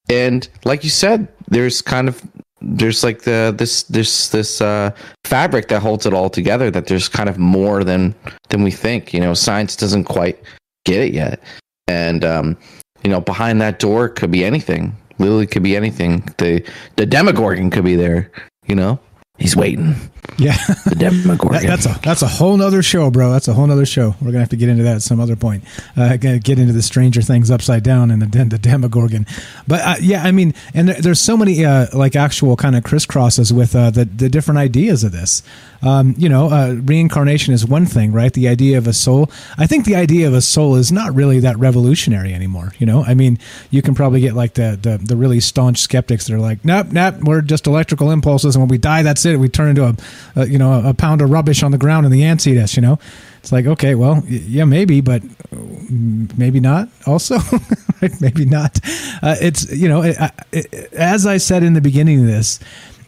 [0.09, 2.21] And like you said there's kind of
[2.63, 4.91] there's like the this this this uh,
[5.25, 6.71] fabric that holds it all together.
[6.71, 8.15] That there's kind of more than
[8.49, 9.13] than we think.
[9.13, 10.41] You know, science doesn't quite
[10.85, 11.41] get it yet,
[11.87, 12.57] and um,
[13.03, 14.95] you know, behind that door could be anything.
[15.19, 16.27] Literally, could be anything.
[16.37, 16.65] The
[16.95, 18.31] the Demogorgon could be there.
[18.65, 18.99] You know,
[19.43, 19.95] he's waiting.
[20.37, 20.55] Yeah,
[20.85, 21.61] the Demogorgon.
[21.61, 23.31] that, that's a that's a whole nother show, bro.
[23.31, 24.15] That's a whole nother show.
[24.21, 25.65] We're gonna have to get into that at some other point.
[25.95, 29.27] Uh, gonna get into the Stranger Things upside down and the the Demogorgon.
[29.67, 32.83] But uh, yeah, I mean, and there, there's so many uh, like actual kind of
[32.83, 35.43] crisscrosses with uh, the the different ideas of this.
[35.83, 38.31] Um, you know, uh, reincarnation is one thing, right?
[38.31, 39.29] The idea of a soul.
[39.57, 42.73] I think the idea of a soul is not really that revolutionary anymore.
[42.79, 43.39] You know, I mean,
[43.69, 46.87] you can probably get like the the, the really staunch skeptics that are like, nope,
[46.91, 49.37] nope, we're just electrical impulses, and when we die, that's it.
[49.39, 49.95] We turn into a
[50.35, 52.57] uh, you know, a, a, pound of rubbish on the ground and the ants eat
[52.57, 52.99] us, you know?
[53.39, 57.39] It's like, okay, well, yeah, maybe, but maybe not also,
[58.21, 58.79] maybe not.
[59.21, 60.15] Uh, it's, you know, it,
[60.53, 62.59] it, as I said in the beginning of this,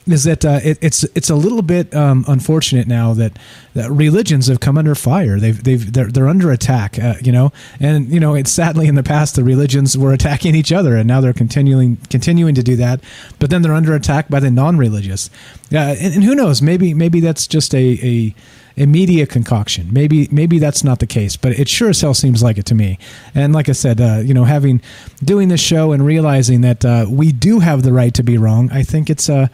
[0.08, 3.38] is that uh, it, it's it's a little bit um, unfortunate now that,
[3.74, 5.40] that religions have come under fire.
[5.40, 7.00] They've they've they're, they're under attack.
[7.00, 10.56] Uh, you know, and you know it's sadly in the past the religions were attacking
[10.56, 13.02] each other, and now they're continuing continuing to do that.
[13.40, 15.30] But then they're under attack by the non-religious.
[15.74, 16.62] Uh, and, and who knows?
[16.62, 18.36] Maybe maybe that's just a, a
[18.78, 19.92] a media concoction.
[19.92, 22.76] Maybe maybe that's not the case, but it sure as hell seems like it to
[22.76, 23.00] me.
[23.34, 24.82] And like I said, uh, you know, having
[25.24, 28.70] doing this show and realizing that uh, we do have the right to be wrong,
[28.72, 29.48] I think it's uh,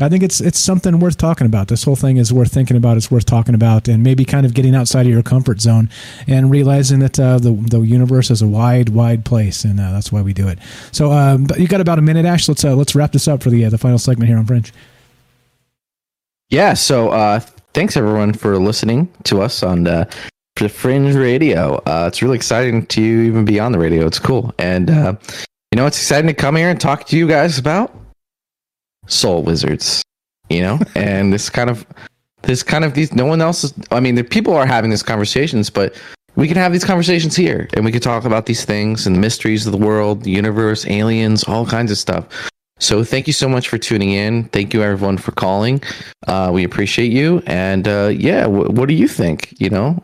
[0.00, 1.68] I think it's it's something worth talking about.
[1.68, 2.96] This whole thing is worth thinking about.
[2.96, 5.90] It's worth talking about, and maybe kind of getting outside of your comfort zone
[6.28, 10.12] and realizing that uh, the the universe is a wide, wide place, and uh, that's
[10.12, 10.58] why we do it.
[10.92, 12.48] So, um, you got about a minute, Ash.
[12.48, 14.72] Let's uh, let's wrap this up for the uh, the final segment here on Fringe.
[16.48, 16.74] Yeah.
[16.74, 17.40] So, uh,
[17.74, 20.08] thanks everyone for listening to us on the
[20.56, 21.82] Fringe Radio.
[21.86, 24.06] Uh, it's really exciting to even be on the radio.
[24.06, 27.58] It's cool, and you know, it's exciting to come here and talk to you guys
[27.58, 27.92] about
[29.08, 30.02] soul wizards,
[30.48, 31.86] you know, and this kind of
[32.42, 35.02] this kind of these no one else is I mean the people are having these
[35.02, 35.94] conversations, but
[36.36, 39.20] we can have these conversations here and we can talk about these things and the
[39.20, 42.26] mysteries of the world, the universe, aliens, all kinds of stuff.
[42.80, 44.44] So thank you so much for tuning in.
[44.50, 45.82] Thank you everyone for calling.
[46.28, 47.42] Uh, we appreciate you.
[47.46, 49.52] And uh, yeah, w- what do you think?
[49.58, 50.02] You know,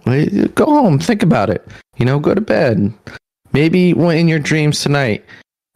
[0.55, 1.67] go home, think about it.
[1.99, 2.93] You know, go to bed.
[3.53, 5.25] Maybe in your dreams tonight,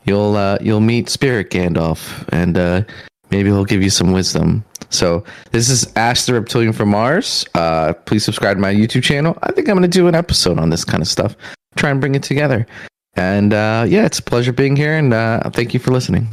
[0.05, 2.82] you'll uh, you'll meet Spirit Gandalf, and uh,
[3.30, 4.64] maybe he'll give you some wisdom.
[4.90, 7.44] So this is Ash the Reptilian from Mars.
[7.55, 9.38] Uh, please subscribe to my YouTube channel.
[9.42, 11.36] I think I'm going to do an episode on this kind of stuff.
[11.76, 12.66] try and bring it together.
[13.14, 16.28] And uh, yeah, it's a pleasure being here, and uh, thank you for listening.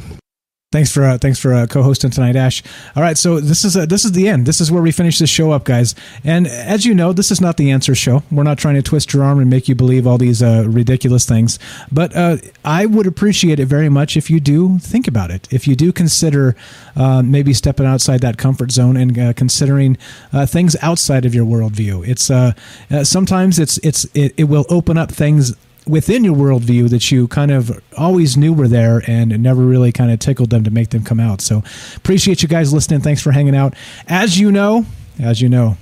[0.76, 2.62] Thanks for uh, thanks for uh, co-hosting tonight, Ash.
[2.94, 4.44] All right, so this is uh, this is the end.
[4.44, 5.94] This is where we finish this show up, guys.
[6.22, 8.24] And as you know, this is not the answer show.
[8.30, 11.24] We're not trying to twist your arm and make you believe all these uh, ridiculous
[11.24, 11.58] things.
[11.90, 15.48] But uh, I would appreciate it very much if you do think about it.
[15.50, 16.54] If you do consider
[16.94, 19.96] uh, maybe stepping outside that comfort zone and considering
[20.44, 22.06] things outside of your worldview.
[22.06, 25.54] It's sometimes it's it's it, it will open up things
[25.88, 30.10] within your worldview that you kind of always knew were there and never really kind
[30.10, 31.40] of tickled them to make them come out.
[31.40, 31.62] So
[31.96, 33.00] appreciate you guys listening.
[33.00, 33.74] Thanks for hanging out.
[34.08, 34.84] As you know,
[35.20, 35.76] as you know,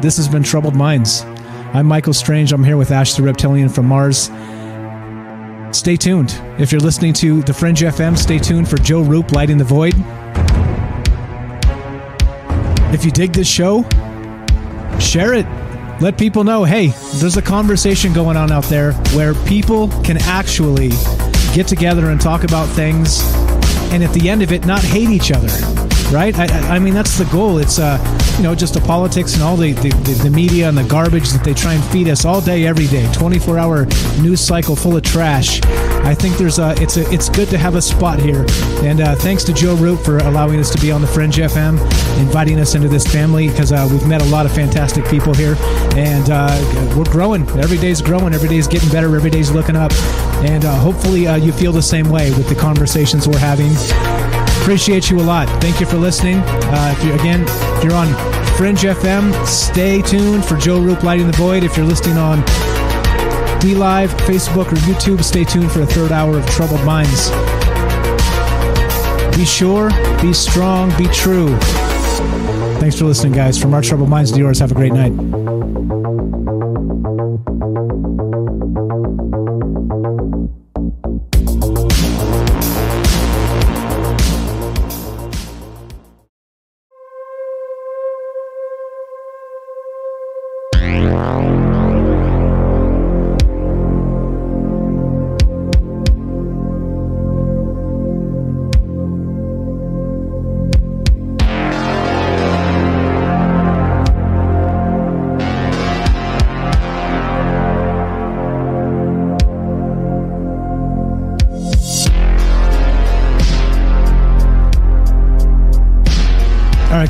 [0.00, 1.22] this has been Troubled Minds.
[1.74, 2.52] I'm Michael Strange.
[2.52, 4.30] I'm here with Ash the Reptilian from Mars.
[5.76, 6.38] Stay tuned.
[6.58, 9.94] If you're listening to The Fringe FM, stay tuned for Joe Roop lighting the void.
[12.94, 13.82] If you dig this show,
[14.98, 15.46] share it
[16.02, 20.88] let people know hey, there's a conversation going on out there where people can actually
[21.54, 23.20] get together and talk about things
[23.92, 25.48] and at the end of it not hate each other
[26.12, 26.38] right?
[26.38, 27.58] I, I, mean, that's the goal.
[27.58, 27.98] It's uh,
[28.36, 29.88] you know just the politics and all the, the,
[30.22, 33.10] the media and the garbage that they try and feed us all day, every day.
[33.12, 33.86] Twenty four hour
[34.20, 35.60] news cycle full of trash.
[36.04, 38.44] I think there's a it's a it's good to have a spot here.
[38.82, 41.80] And uh, thanks to Joe Roop for allowing us to be on the Fringe FM,
[42.20, 45.56] inviting us into this family because uh, we've met a lot of fantastic people here,
[45.96, 47.48] and uh, we're growing.
[47.58, 48.34] Every day's growing.
[48.34, 49.14] Every day's getting better.
[49.14, 49.92] Every day's looking up.
[50.42, 53.70] And uh, hopefully uh, you feel the same way with the conversations we're having.
[54.62, 55.48] Appreciate you a lot.
[55.60, 56.36] Thank you for listening.
[56.38, 57.42] Uh, if you again,
[57.76, 58.06] if you're on
[58.56, 61.64] Fringe FM, stay tuned for Joe Roop Lighting the Void.
[61.64, 62.38] If you're listening on
[63.58, 67.30] DLive, Facebook, or YouTube, stay tuned for a third hour of Troubled Minds.
[69.36, 69.90] Be sure,
[70.22, 71.56] be strong, be true.
[72.78, 73.60] Thanks for listening, guys.
[73.60, 75.12] From our Troubled Minds to yours, have a great night.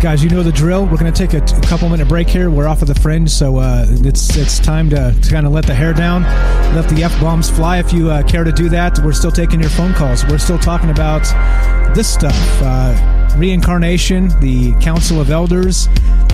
[0.03, 0.85] Guys, you know the drill.
[0.85, 2.51] We're going to take a, couple minute break here.
[2.51, 5.65] We're off of the fringe, so uh, it's it's time to, to kind of let
[5.65, 6.25] the hair down,
[6.75, 7.79] let the f bombs fly.
[7.79, 10.27] If you uh, care to do that, we're still taking your phone calls.
[10.27, 11.23] We're still talking about
[11.95, 15.87] this stuff: uh, reincarnation, the Council of Elders.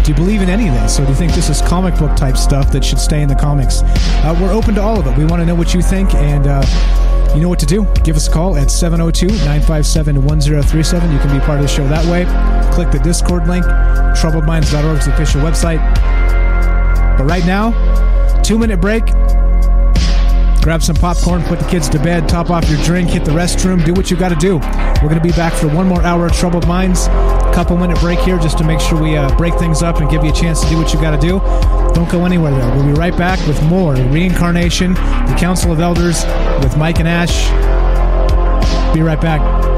[0.02, 2.16] Do you believe in any of this, or do you think this is comic book
[2.16, 3.82] type stuff that should stay in the comics?
[3.82, 5.18] Uh, we're open to all of it.
[5.18, 6.62] We want to know what you think, and uh,
[7.38, 7.86] you know what to do.
[8.02, 11.12] Give us a call at 702 957 1037.
[11.12, 12.24] You can be part of the show that way.
[12.74, 13.64] Click the Discord link.
[13.64, 15.78] TroubledMinds.org is the official website.
[17.16, 17.70] But right now,
[18.42, 19.04] two minute break.
[20.68, 23.82] Grab some popcorn, put the kids to bed, top off your drink, hit the restroom,
[23.86, 24.58] do what you got to do.
[24.58, 27.06] We're going to be back for one more hour of Troubled Minds.
[27.54, 30.22] Couple minute break here just to make sure we uh, break things up and give
[30.24, 31.40] you a chance to do what you got to do.
[31.94, 32.70] Don't go anywhere there.
[32.76, 36.26] We'll be right back with more Reincarnation, the Council of Elders
[36.62, 37.48] with Mike and Ash.
[38.94, 39.77] Be right back.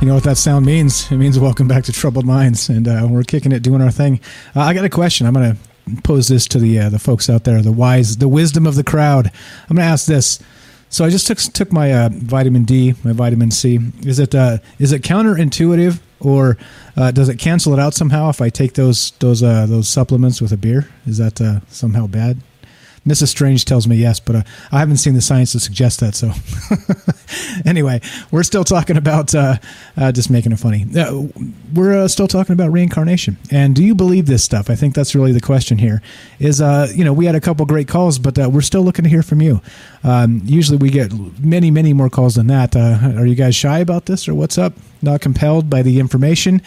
[0.00, 1.10] You know what that sound means?
[1.10, 4.20] It means welcome back to Troubled Minds, and uh, we're kicking it, doing our thing.
[4.54, 5.26] Uh, I got a question.
[5.26, 8.28] I'm going to pose this to the uh, the folks out there, the wise, the
[8.28, 9.26] wisdom of the crowd.
[9.68, 10.38] I'm going to ask this.
[10.88, 13.80] So I just took took my uh, vitamin D, my vitamin C.
[14.02, 16.58] Is it uh, is it counterintuitive, or
[16.96, 20.52] uh, does it cancel it out somehow if I take those those those supplements with
[20.52, 20.88] a beer?
[21.06, 22.38] Is that somehow bad?
[23.08, 23.28] Mrs.
[23.28, 26.14] Strange tells me yes, but uh, I haven't seen the science to suggest that.
[26.14, 26.32] So,
[27.64, 29.56] anyway, we're still talking about uh,
[29.96, 30.84] uh, just making it funny.
[30.94, 31.26] Uh,
[31.74, 33.38] we're uh, still talking about reincarnation.
[33.50, 34.68] And do you believe this stuff?
[34.68, 36.02] I think that's really the question here.
[36.38, 39.08] Is uh, you know we had a couple great calls, but we're still looking to
[39.08, 39.62] hear from you.
[40.04, 42.76] Um, usually we get many, many more calls than that.
[42.76, 44.74] are you guys shy about this, or what's up?
[45.00, 46.60] Not compelled by the information,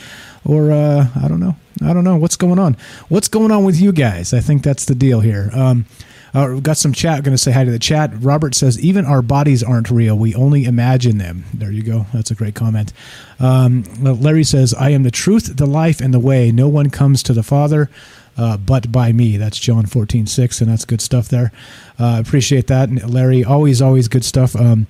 [0.44, 1.56] or I don't know.
[1.84, 2.78] I don't know what's going on.
[3.10, 4.34] What's going on with you guys?
[4.34, 5.50] I think that's the deal here.
[5.54, 5.86] Um,
[6.34, 7.24] uh, we've got some chat.
[7.24, 8.12] Going to say hi to the chat.
[8.16, 10.18] Robert says, even our bodies aren't real.
[10.18, 11.46] We only imagine them.
[11.54, 12.06] There you go.
[12.14, 12.94] That's a great comment.
[13.40, 16.52] Um, Larry says, I am the truth, the life, and the way.
[16.52, 17.90] No one comes to the Father
[18.38, 19.38] uh, but by me.
[19.38, 21.52] That's John fourteen six, and that's good stuff there.
[22.00, 23.44] Uh, appreciate that, and Larry.
[23.44, 24.56] Always, always good stuff.
[24.56, 24.88] Um,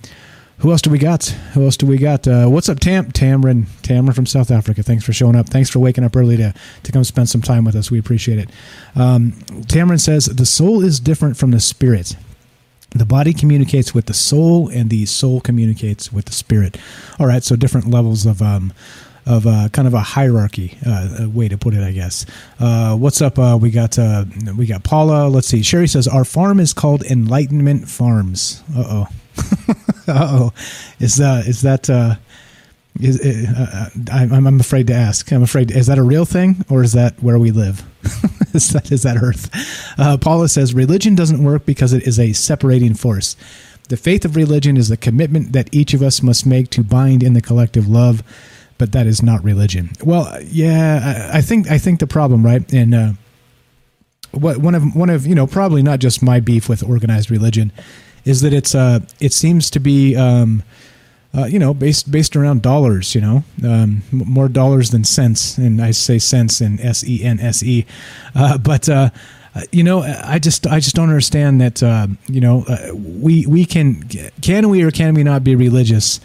[0.62, 1.26] who else do we got?
[1.54, 2.28] Who else do we got?
[2.28, 3.12] Uh, what's up, Tam?
[3.12, 4.84] TamBam, TamBam from South Africa.
[4.84, 5.50] Thanks for showing up.
[5.50, 7.90] Thanks for waking up early to, to come spend some time with us.
[7.90, 8.50] We appreciate it.
[8.96, 12.16] Um, TamBam says the soul is different from the spirit.
[12.92, 16.78] The body communicates with the soul, and the soul communicates with the spirit.
[17.20, 18.72] All right, so different levels of um,
[19.26, 22.26] of uh, kind of a hierarchy uh, way to put it, I guess.
[22.60, 23.40] Uh, what's up?
[23.40, 24.26] Uh, we got uh,
[24.56, 25.28] we got Paula.
[25.28, 25.64] Let's see.
[25.64, 28.62] Sherry says our farm is called Enlightenment Farms.
[28.76, 29.08] Uh oh.
[30.08, 30.52] oh,
[31.00, 31.90] is that is that?
[31.90, 32.16] Uh,
[33.00, 35.32] is uh, I'm, I'm afraid to ask.
[35.32, 35.72] I'm afraid.
[35.72, 37.84] Is that a real thing, or is that where we live?
[38.54, 39.50] is that is that Earth?
[39.98, 43.36] Uh, Paula says religion doesn't work because it is a separating force.
[43.90, 47.24] The faith of religion is the commitment that each of us must make to bind
[47.24, 48.24] in the collective love,
[48.78, 49.92] but that is not religion.
[50.04, 53.12] Well, yeah, I, I think I think the problem, right, and uh,
[54.32, 57.72] what one of one of you know probably not just my beef with organized religion
[58.26, 60.64] is that it's uh it seems to be um
[61.34, 65.82] uh, you know based based around dollars you know um, more dollars than cents and
[65.82, 67.86] I say cents in S E N S E.
[68.36, 69.12] Uh, but uh,
[69.72, 73.66] you know I just I just don't understand that uh, you know uh, we we
[73.66, 74.08] can
[74.42, 76.20] can we or can we not be religious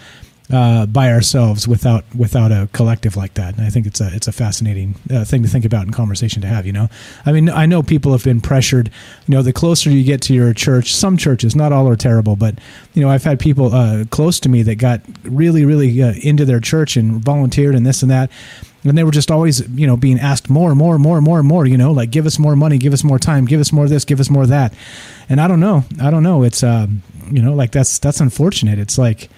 [0.53, 3.57] uh, by ourselves without without a collective like that.
[3.57, 6.43] And I think it's a it's a fascinating uh, thing to think about and conversation
[6.43, 6.67] to have.
[6.67, 6.89] You know,
[7.25, 8.91] I mean, I know people have been pressured.
[9.27, 12.37] You know, the closer you get to your church, some churches, not all are terrible,
[12.37, 12.59] but
[12.95, 16.45] you know, I've had people uh, close to me that got really really uh, into
[16.45, 18.31] their church and volunteered and this and that.
[18.85, 21.25] And they were just always, you know, being asked more and more and more and
[21.25, 23.61] more and more, you know, like give us more money, give us more time, give
[23.61, 24.73] us more this, give us more that.
[25.29, 25.83] And I don't know.
[26.01, 26.45] I don't know.
[26.45, 28.79] It's, um, you know, like that's, that's unfortunate.
[28.79, 29.29] It's like, uh,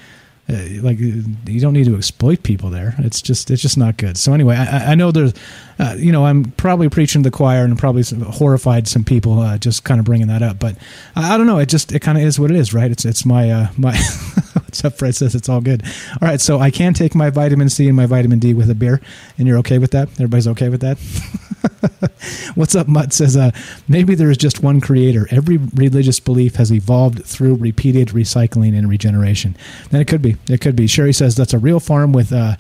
[0.49, 2.95] like you don't need to exploit people there.
[2.99, 4.17] It's just it's just not good.
[4.17, 5.35] So anyway, I, I know there's,
[5.79, 9.59] uh, you know, I'm probably preaching to the choir and probably horrified some people uh,
[9.59, 10.59] just kind of bringing that up.
[10.59, 10.77] But
[11.15, 11.59] I, I don't know.
[11.59, 12.91] It just it kind of is what it is, right?
[12.91, 13.99] It's it's my uh, my.
[14.69, 15.15] What's up, Fred?
[15.15, 15.83] Says it's all good.
[16.21, 18.75] All right, so I can take my vitamin C and my vitamin D with a
[18.75, 19.01] beer,
[19.39, 20.11] and you're okay with that?
[20.13, 20.99] Everybody's okay with that?
[22.55, 23.51] What's up, Mutt says, uh,
[23.87, 25.27] maybe there is just one creator.
[25.31, 29.57] Every religious belief has evolved through repeated recycling and regeneration.
[29.91, 30.37] Then it could be.
[30.49, 30.87] It could be.
[30.87, 32.57] Sherry says that's a real farm with uh,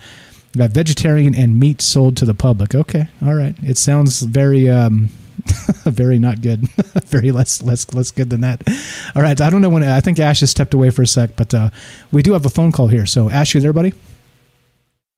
[0.54, 2.74] vegetarian and meat sold to the public.
[2.74, 3.54] Okay, all right.
[3.62, 4.68] It sounds very.
[4.68, 5.10] Um,
[5.84, 6.68] very not good.
[7.06, 8.62] very less less less good than that.
[9.14, 9.82] All right, I don't know when.
[9.84, 11.70] I think Ash has stepped away for a sec, but uh,
[12.10, 13.06] we do have a phone call here.
[13.06, 13.94] So Ash, you there, buddy?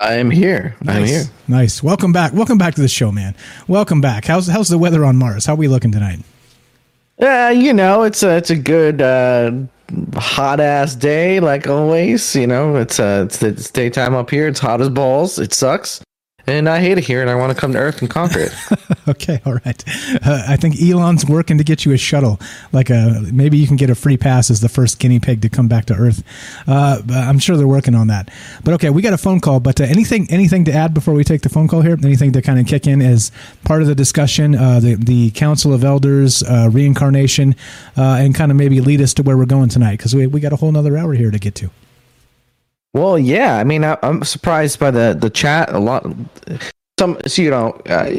[0.00, 0.74] I'm here.
[0.82, 0.96] Nice.
[0.96, 1.24] I'm here.
[1.46, 1.82] Nice.
[1.82, 2.32] Welcome back.
[2.32, 3.36] Welcome back to the show, man.
[3.68, 4.24] Welcome back.
[4.24, 5.44] How's how's the weather on Mars?
[5.44, 6.20] How are we looking tonight?
[7.18, 9.52] Yeah, uh, you know, it's a it's a good uh,
[10.14, 12.34] hot ass day, like always.
[12.34, 14.48] You know, it's uh it's, it's daytime up here.
[14.48, 15.38] It's hot as balls.
[15.38, 16.02] It sucks.
[16.50, 18.52] And I hate it here, and I want to come to Earth and conquer it.
[19.08, 19.84] okay, all right.
[20.26, 22.40] Uh, I think Elon's working to get you a shuttle.
[22.72, 25.48] Like a maybe you can get a free pass as the first guinea pig to
[25.48, 26.24] come back to Earth.
[26.66, 28.30] Uh, I'm sure they're working on that.
[28.64, 29.60] But okay, we got a phone call.
[29.60, 31.96] But uh, anything anything to add before we take the phone call here?
[32.02, 33.30] Anything to kind of kick in as
[33.64, 34.56] part of the discussion?
[34.56, 37.54] Uh, the the Council of Elders, uh, reincarnation,
[37.96, 40.40] uh, and kind of maybe lead us to where we're going tonight because we we
[40.40, 41.70] got a whole nother hour here to get to.
[42.94, 43.56] Well, yeah.
[43.56, 45.72] I mean, I, am surprised by the the chat.
[45.72, 46.06] A lot.
[46.98, 48.10] Some, so you know, uh,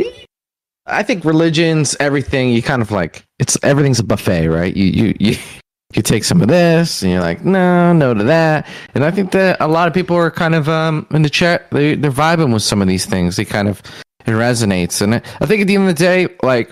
[0.85, 2.49] I think religions, everything.
[2.49, 4.76] You kind of like it's everything's a buffet, right?
[4.76, 5.38] You you you
[5.93, 8.68] you take some of this, and you're like, no, no to that.
[8.95, 11.69] And I think that a lot of people are kind of um in the chat.
[11.72, 13.35] They they're vibing with some of these things.
[13.35, 13.81] They kind of
[14.26, 16.72] it resonates, and I think at the end of the day, like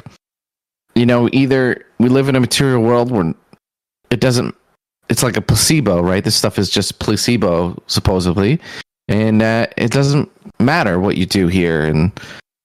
[0.96, 3.34] you know, either we live in a material world where
[4.10, 4.56] it doesn't
[5.10, 6.24] it's like a placebo, right?
[6.24, 8.60] This stuff is just placebo, supposedly,
[9.08, 10.30] and uh, it doesn't
[10.60, 12.12] matter what you do here, and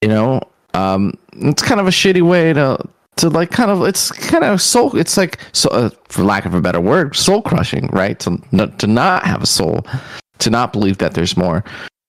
[0.02, 0.40] you know,
[0.74, 2.78] um, it's kind of a shitty way to
[3.16, 4.96] to like kind of it's kind of soul.
[4.96, 8.18] It's like so, uh, for lack of a better word, soul crushing, right?
[8.20, 9.86] To not, to not have a soul,
[10.38, 11.64] to not believe that there's more.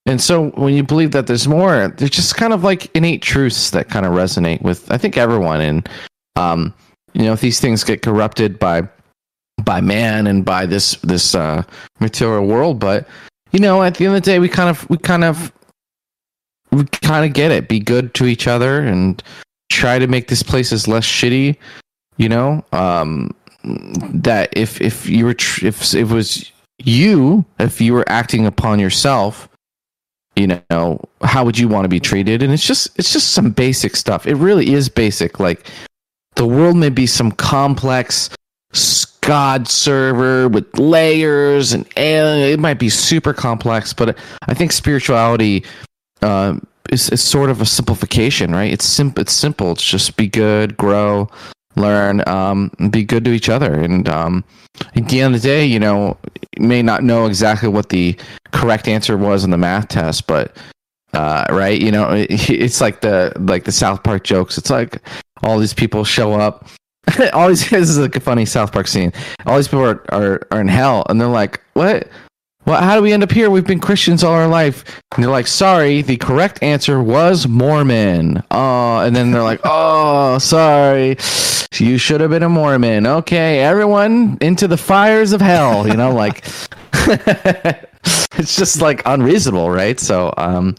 [0.08, 3.72] And so when you believe that there's more, there's just kind of like innate truths
[3.72, 5.62] that kind of resonate with I think everyone.
[5.62, 5.90] And
[6.36, 6.74] um,
[7.14, 8.88] you know, if these things get corrupted by
[9.66, 11.64] by man and by this this uh,
[12.00, 12.80] material world.
[12.80, 13.08] But
[13.52, 15.52] you know, at the end of the day, we kind of we kind of
[16.72, 17.68] we kind of get it.
[17.68, 19.22] Be good to each other and
[19.70, 21.58] try to make this place as less shitty.
[22.18, 26.52] You know, um, that if if you were tr- if it was
[26.84, 29.50] you, if you were acting upon yourself,
[30.36, 32.44] you know, how would you want to be treated?
[32.44, 34.28] And it's just it's just some basic stuff.
[34.28, 35.40] It really is basic.
[35.40, 35.70] Like
[36.36, 38.30] the world may be some complex
[39.26, 41.86] God server with layers and.
[41.98, 45.66] It might be super complex, but I think spirituality
[46.22, 46.58] uh,
[46.90, 48.72] is, is sort of a simplification, right?
[48.72, 49.22] It's simple.
[49.22, 49.72] It's simple.
[49.72, 51.30] It's just be good, grow,
[51.76, 53.74] learn, um, be good to each other.
[53.74, 54.44] And um,
[54.96, 56.18] at the end of the day, you know,
[56.58, 58.18] you may not know exactly what the
[58.52, 60.56] correct answer was in the math test, but
[61.14, 64.58] uh, right, you know, it, it's like the like the South Park jokes.
[64.58, 65.02] It's like
[65.44, 66.68] all these people show up.
[67.34, 69.12] all these this is like a funny South Park scene.
[69.46, 72.10] All these people are, are, are in hell, and they're like, "What?
[72.66, 73.52] Well, how do we end up here?
[73.52, 74.84] We've been Christians all our life.
[75.14, 78.42] And they're like, sorry, the correct answer was Mormon.
[78.50, 81.18] Oh, and then they're like, oh, sorry,
[81.76, 83.06] you should have been a Mormon.
[83.06, 85.88] Okay, everyone into the fires of hell.
[85.88, 86.44] You know, like
[88.38, 90.00] it's just like unreasonable, right?
[90.00, 90.76] So, um,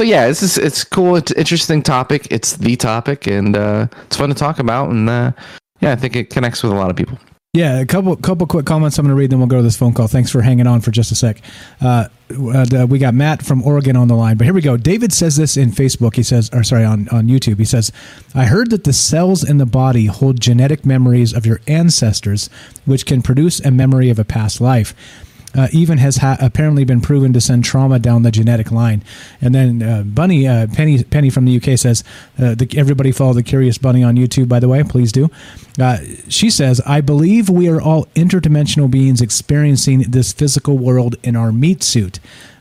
[0.00, 1.16] so yeah, it's it's cool.
[1.16, 2.26] It's interesting topic.
[2.30, 4.88] It's the topic, and uh, it's fun to talk about.
[4.88, 5.32] And uh,
[5.80, 7.18] yeah, I think it connects with a lot of people.
[7.52, 9.76] Yeah, a couple couple quick comments I'm going to read, then we'll go to this
[9.76, 10.08] phone call.
[10.08, 11.42] Thanks for hanging on for just a sec.
[11.82, 14.78] Uh, uh, we got Matt from Oregon on the line, but here we go.
[14.78, 16.16] David says this in Facebook.
[16.16, 17.58] He says, or sorry, on, on YouTube.
[17.58, 17.92] He says,
[18.34, 22.48] I heard that the cells in the body hold genetic memories of your ancestors,
[22.86, 24.94] which can produce a memory of a past life
[25.54, 29.02] uh, even has ha- apparently been proven to send trauma down the genetic line.
[29.40, 32.04] And then uh, Bunny uh, Penny Penny from the UK says,
[32.38, 35.30] uh, the, "Everybody follow the Curious Bunny on YouTube, by the way, please do."
[35.78, 35.98] Uh,
[36.28, 41.52] she says, "I believe we are all interdimensional beings experiencing this physical world in our
[41.52, 42.20] meat suit."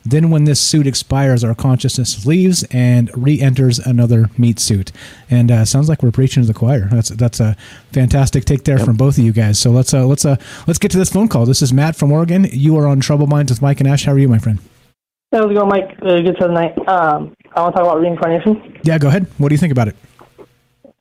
[0.09, 4.91] Then, when this suit expires, our consciousness leaves and re-enters another meat suit.
[5.29, 6.87] And uh, sounds like we're preaching to the choir.
[6.91, 7.55] That's that's a
[7.91, 8.85] fantastic take there yep.
[8.85, 9.59] from both of you guys.
[9.59, 11.45] So let's uh, let's uh, let's get to this phone call.
[11.45, 12.47] This is Matt from Oregon.
[12.51, 14.05] You are on Troubled Minds with Mike and Ash.
[14.05, 14.59] How are you, my friend?
[15.31, 15.95] How's it going, Mike?
[16.01, 16.75] Uh, good for the night.
[16.87, 18.79] Um, I want to talk about reincarnation.
[18.83, 19.27] Yeah, go ahead.
[19.37, 19.95] What do you think about it?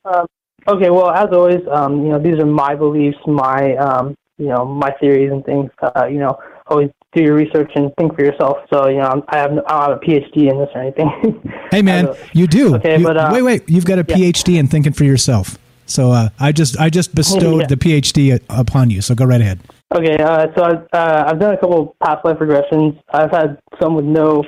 [0.05, 0.27] Um,
[0.67, 4.65] okay, well, as always, um, you know, these are my beliefs, my um, you know,
[4.65, 5.71] my theories and things.
[5.81, 8.57] Uh, you know, always do your research and think for yourself.
[8.71, 11.53] So you know, I have I don't have a PhD in this or anything.
[11.71, 12.75] hey man, you do.
[12.75, 14.31] Okay, you, but uh, wait, wait, you've got a yeah.
[14.31, 15.57] PhD in thinking for yourself.
[15.85, 17.67] So uh, I just I just bestowed yeah.
[17.67, 19.01] the PhD upon you.
[19.01, 19.59] So go right ahead.
[19.95, 23.01] Okay, uh, so I've, uh, I've done a couple past life regressions.
[23.11, 24.43] I've had some with no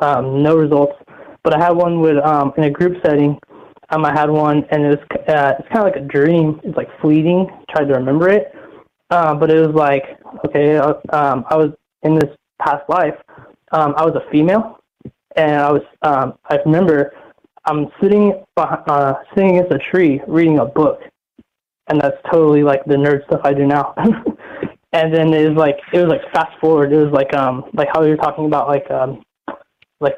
[0.00, 0.94] um, no results,
[1.42, 3.38] but I had one with um, in a group setting.
[3.90, 6.60] Um, I had one, and it was uh, it's kind of like a dream.
[6.64, 7.46] It's like fleeting.
[7.50, 8.54] I Tried to remember it,
[9.10, 10.04] uh, but it was like
[10.46, 10.78] okay.
[10.78, 13.14] Uh, um, I was in this past life,
[13.72, 14.78] um, I was a female,
[15.36, 17.12] and I was um, I remember
[17.64, 21.00] I'm sitting uh, sitting against a tree reading a book,
[21.88, 23.94] and that's totally like the nerd stuff I do now.
[24.92, 26.92] and then it was like it was like fast forward.
[26.92, 29.22] It was like um like how you're talking about like um
[30.00, 30.16] like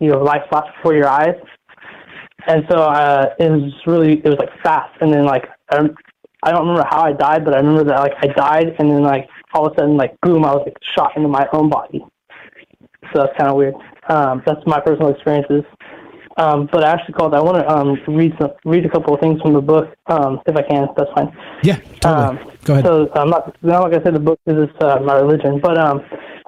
[0.00, 1.36] you know life flash before your eyes.
[2.46, 5.88] And so uh, it was really it was like fast, and then like I,
[6.42, 9.02] I don't remember how I died, but I remember that like I died, and then
[9.02, 12.04] like all of a sudden, like boom, I was like shot into my own body.
[13.12, 13.74] So that's kind of weird.
[14.08, 15.64] Um, that's my personal experiences.
[16.36, 17.34] Um, but I actually called.
[17.34, 20.40] I want to um, read some, read a couple of things from the book, um,
[20.46, 20.88] if I can.
[20.96, 21.36] That's fine.
[21.62, 22.38] Yeah, totally.
[22.38, 22.84] Um, Go ahead.
[22.86, 23.56] So I'm not.
[23.62, 26.02] Not gonna say the book is uh, my religion, but um,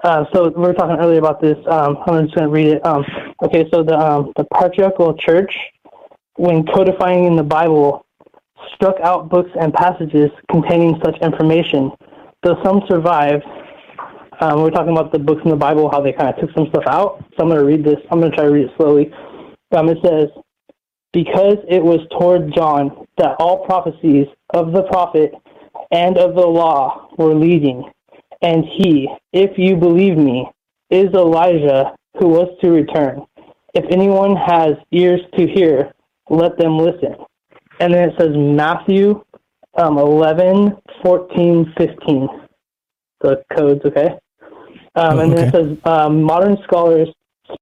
[0.05, 1.59] uh, so we were talking earlier about this.
[1.67, 2.87] Um, I'm just gonna read it.
[2.87, 3.05] Um,
[3.43, 5.55] okay, so the um, the patriarchal church,
[6.37, 8.07] when codifying in the Bible,
[8.75, 11.91] struck out books and passages containing such information
[12.43, 13.45] Though some survived,
[14.41, 16.67] um, we're talking about the books in the Bible, how they kind of took some
[16.71, 17.25] stuff out.
[17.37, 17.99] So I'm going to read this.
[18.11, 19.13] I'm going to try to read it slowly.
[19.77, 20.29] Um, it says,
[21.13, 25.33] Because it was toward John that all prophecies of the prophet
[25.93, 27.85] and of the law were leading,
[28.41, 30.51] and he, if you believe me,
[30.91, 33.25] is Elijah who was to return.
[33.75, 35.93] If anyone has ears to hear,
[36.29, 37.15] let them listen.
[37.79, 39.25] And then it says Matthew
[39.75, 42.29] um, 11, 14, 15.
[43.21, 44.19] The codes, okay?
[44.95, 47.09] Um, and then it says um, modern scholars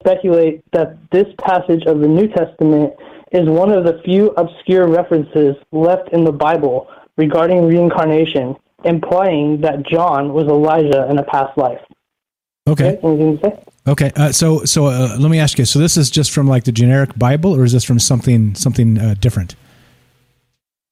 [0.01, 2.95] speculate that this passage of the New Testament
[3.32, 9.87] is one of the few obscure references left in the Bible regarding reincarnation, implying that
[9.87, 11.81] John was Elijah in a past life.
[12.69, 12.99] Okay.
[13.03, 13.62] Okay.
[13.87, 14.12] Okay.
[14.16, 15.65] Uh, so, so uh, let me ask you.
[15.65, 18.99] So, this is just from like the generic Bible, or is this from something something
[18.99, 19.57] uh, different?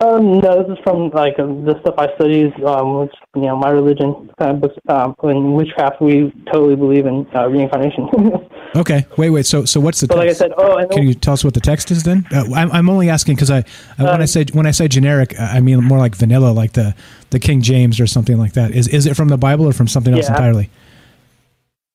[0.01, 3.57] Um, no, this is from like um, the stuff I study, um, which you know,
[3.57, 4.77] my religion kind of books.
[4.89, 8.09] Um, in witchcraft, we totally believe in uh, reincarnation.
[8.77, 9.45] okay, wait, wait.
[9.45, 10.07] So, so what's the?
[10.07, 10.41] But text?
[10.41, 12.25] like I said, oh, can you tell us what the text is then?
[12.33, 13.65] Uh, I'm, I'm only asking because I uh,
[13.97, 16.95] when I um, say when I say generic, I mean more like vanilla, like the
[17.31, 18.71] the King James or something like that.
[18.71, 20.37] Is is it from the Bible or from something else yeah.
[20.37, 20.71] entirely?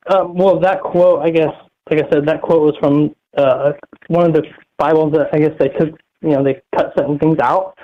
[0.07, 1.53] Um, well, that quote, I guess,
[1.89, 3.71] like I said, that quote was from uh,
[4.07, 4.43] one of the
[4.77, 7.77] Bibles that I guess they took you know they cut certain things out.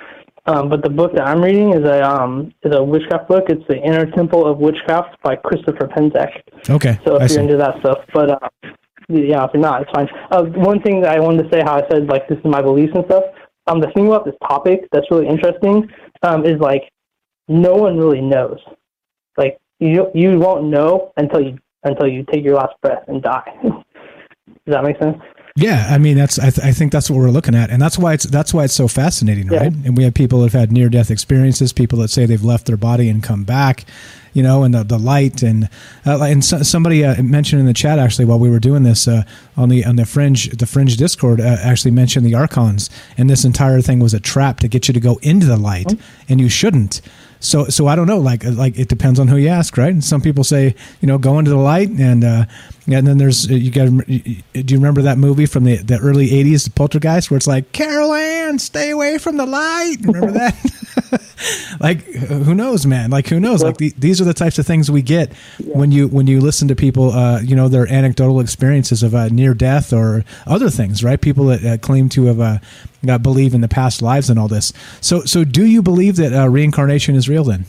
[0.46, 3.44] Um, but the book that I'm reading is a um, is a witchcraft book.
[3.48, 6.42] It's the Inner Temple of Witchcraft by Christopher Penczak.
[6.68, 6.98] Okay.
[7.04, 7.40] So if I you're see.
[7.40, 8.48] into that stuff, but uh,
[9.08, 10.08] yeah, if you're not, it's fine.
[10.30, 12.62] Uh, one thing that I wanted to say, how I said like this is my
[12.62, 13.24] beliefs and stuff.
[13.66, 15.88] Um, the thing about this topic that's really interesting
[16.22, 16.90] um, is like
[17.46, 18.58] no one really knows.
[19.36, 23.52] Like you you won't know until you until you take your last breath and die.
[23.62, 25.16] Does that make sense?
[25.56, 27.98] Yeah, I mean that's I, th- I think that's what we're looking at, and that's
[27.98, 29.58] why it's that's why it's so fascinating, Yeah.
[29.58, 29.72] right?
[29.84, 32.66] And we have people that have had near death experiences, people that say they've left
[32.66, 33.84] their body and come back,
[34.32, 35.68] you know, and the, the light and
[36.06, 39.08] uh, and so, somebody uh, mentioned in the chat actually while we were doing this
[39.08, 39.24] uh,
[39.56, 43.44] on the on the fringe the fringe Discord uh, actually mentioned the archons, and this
[43.44, 45.92] entire thing was a trap to get you to go into the light,
[46.28, 47.00] and you shouldn't.
[47.40, 48.18] So, so I don't know.
[48.18, 49.92] Like, like it depends on who you ask, right?
[49.92, 52.44] And some people say, you know, go into the light, and uh,
[52.86, 53.86] and then there's you got.
[54.06, 54.14] Do
[54.52, 58.12] you remember that movie from the the early '80s, the Poltergeist, where it's like, Carol
[58.12, 59.96] Anne, stay away from the light.
[60.02, 60.54] Remember that?
[61.80, 63.10] like, who knows, man?
[63.10, 63.62] Like, who knows?
[63.62, 65.32] Like, the, these are the types of things we get
[65.64, 69.28] when you when you listen to people, uh, you know, their anecdotal experiences of uh,
[69.28, 71.20] near death or other things, right?
[71.20, 72.40] People that uh, claim to have
[73.08, 74.72] uh, believe in the past lives and all this.
[75.00, 77.44] So, so do you believe that uh, reincarnation is real?
[77.44, 77.64] Then,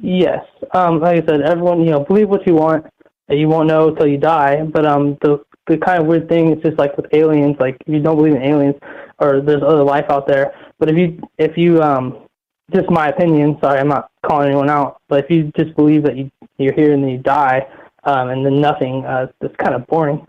[0.00, 0.44] Yes.
[0.72, 2.86] Um, like I said, everyone, you know, believe what you want.
[3.28, 4.62] You won't know until you die.
[4.64, 7.56] But um, the the kind of weird thing is just like with aliens.
[7.58, 8.76] Like if you don't believe in aliens
[9.18, 12.24] or there's other life out there, but if you if you um,
[12.72, 13.58] just my opinion.
[13.60, 15.00] Sorry, I'm not calling anyone out.
[15.08, 17.66] But if you just believe that you you're here and then you die,
[18.04, 20.24] um, and then nothing, uh, it's kind of boring.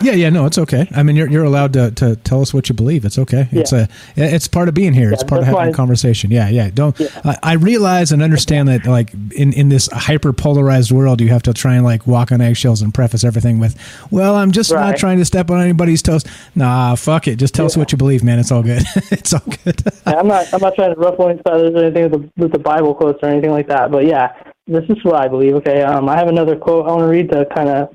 [0.00, 0.88] Yeah, yeah, no, it's okay.
[0.94, 3.04] I mean, you're you're allowed to, to tell us what you believe.
[3.04, 3.48] It's okay.
[3.50, 5.12] It's a it's part of being here.
[5.12, 6.30] it's part of having a conversation.
[6.30, 6.70] Yeah, yeah.
[6.70, 7.00] Don't.
[7.24, 11.42] I, I realize and understand that like in in this hyper polarized world, you have
[11.44, 13.76] to try and like walk on eggshells and preface everything with,
[14.10, 17.36] "Well, I'm just not trying to step on anybody's toes." Nah, fuck it.
[17.36, 18.38] Just tell us what you believe, man.
[18.38, 18.82] It's all good.
[19.10, 19.82] it's all good.
[20.06, 22.52] Yeah, I'm not I'm not trying to ruffle any feathers or anything with the, with
[22.52, 23.90] the Bible quotes or anything like that.
[23.90, 24.32] But yeah,
[24.66, 25.54] this is what I believe.
[25.54, 27.94] Okay, um, I have another quote I want to read to kind of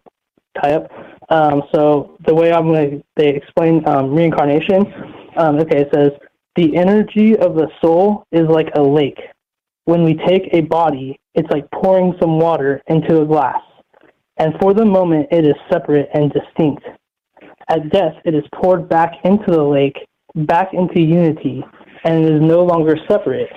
[0.61, 0.89] tie up.
[1.31, 4.85] Um, so the way I'm going they explain um, reincarnation.
[5.37, 6.11] Um, okay, it says
[6.57, 9.19] the energy of the soul is like a lake.
[9.85, 13.61] When we take a body, it's like pouring some water into a glass,
[14.37, 16.83] and for the moment it is separate and distinct.
[17.69, 19.97] At death, it is poured back into the lake,
[20.35, 21.63] back into unity,
[22.03, 23.49] and it is no longer separate.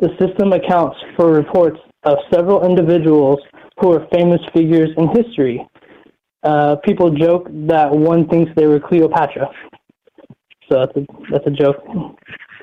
[0.00, 3.38] The system accounts for reports of several individuals
[3.78, 5.64] who are famous figures in history.
[6.46, 9.48] Uh, people joke that one thinks they were Cleopatra.
[10.68, 11.76] So that's a, that's a joke.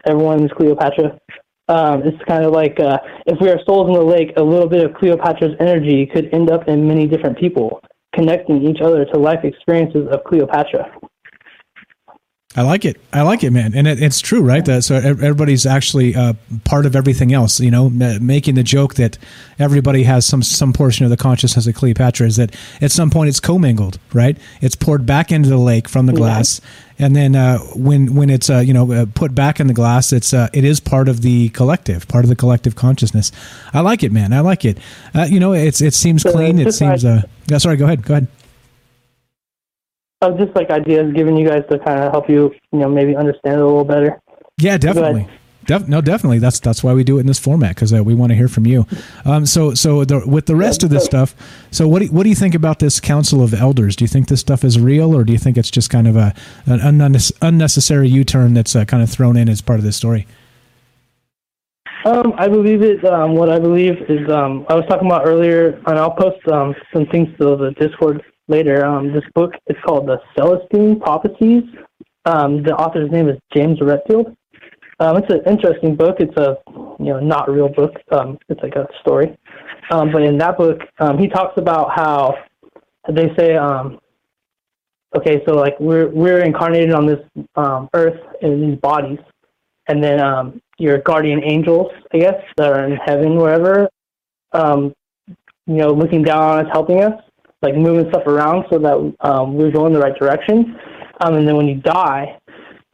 [0.07, 1.19] Everyone is Cleopatra.
[1.67, 4.69] Um, it's kind of like uh, if we are souls in the lake, a little
[4.69, 7.81] bit of Cleopatra's energy could end up in many different people,
[8.15, 10.89] connecting each other to life experiences of Cleopatra.
[12.55, 13.01] I like it.
[13.11, 14.63] I like it, man, and it, it's true, right?
[14.63, 16.33] That so everybody's actually uh,
[16.65, 17.59] part of everything else.
[17.59, 19.17] You know, making the joke that
[19.57, 23.29] everybody has some some portion of the consciousness of Cleopatra is that at some point
[23.29, 24.37] it's commingled, right?
[24.61, 26.61] It's poured back into the lake from the glass,
[26.99, 30.13] and then uh, when when it's uh, you know uh, put back in the glass,
[30.13, 33.31] it's uh, it is part of the collective, part of the collective consciousness.
[33.73, 34.31] I like it, man.
[34.31, 34.77] I like it.
[35.15, 36.59] Uh, you know, it's it seems clean.
[36.59, 37.03] It seems.
[37.03, 37.77] Uh, yeah, sorry.
[37.77, 38.03] Go ahead.
[38.05, 38.27] Go ahead.
[40.31, 43.15] Of just like ideas giving you guys to kind of help you, you know, maybe
[43.15, 44.21] understand it a little better.
[44.57, 45.27] Yeah, definitely.
[45.65, 46.39] Def- no, definitely.
[46.39, 48.47] That's that's why we do it in this format because uh, we want to hear
[48.47, 48.85] from you.
[49.25, 51.35] Um, so so the, with the rest of this stuff,
[51.71, 53.95] so what do you, what do you think about this Council of Elders?
[53.95, 56.15] Do you think this stuff is real, or do you think it's just kind of
[56.15, 56.35] a
[56.65, 60.27] an unnecessary U turn that's uh, kind of thrown in as part of this story?
[62.05, 63.05] Um, I believe it.
[63.05, 66.75] Um, what I believe is, um, I was talking about earlier, and I'll post um,
[66.91, 68.85] some things to the Discord later.
[68.85, 71.63] Um, this book is called The Celestine Prophecies.
[72.25, 74.35] Um, the author's name is James Redfield.
[74.99, 76.17] Um, it's an interesting book.
[76.19, 76.57] It's a
[76.99, 77.95] you know not real book.
[78.11, 79.35] Um, it's like a story.
[79.91, 82.35] Um, but in that book, um, he talks about how
[83.09, 83.99] they say, um,
[85.15, 87.19] okay, so like we're we're incarnated on this
[87.55, 89.19] um, earth in these bodies,
[89.87, 93.89] and then um, your guardian angels, I guess, that are in heaven, wherever,
[94.53, 94.93] um,
[95.65, 97.21] you know, looking down on us, helping us,
[97.63, 100.77] like moving stuff around so that um, we're going the right direction.
[101.21, 102.37] Um, and then when you die,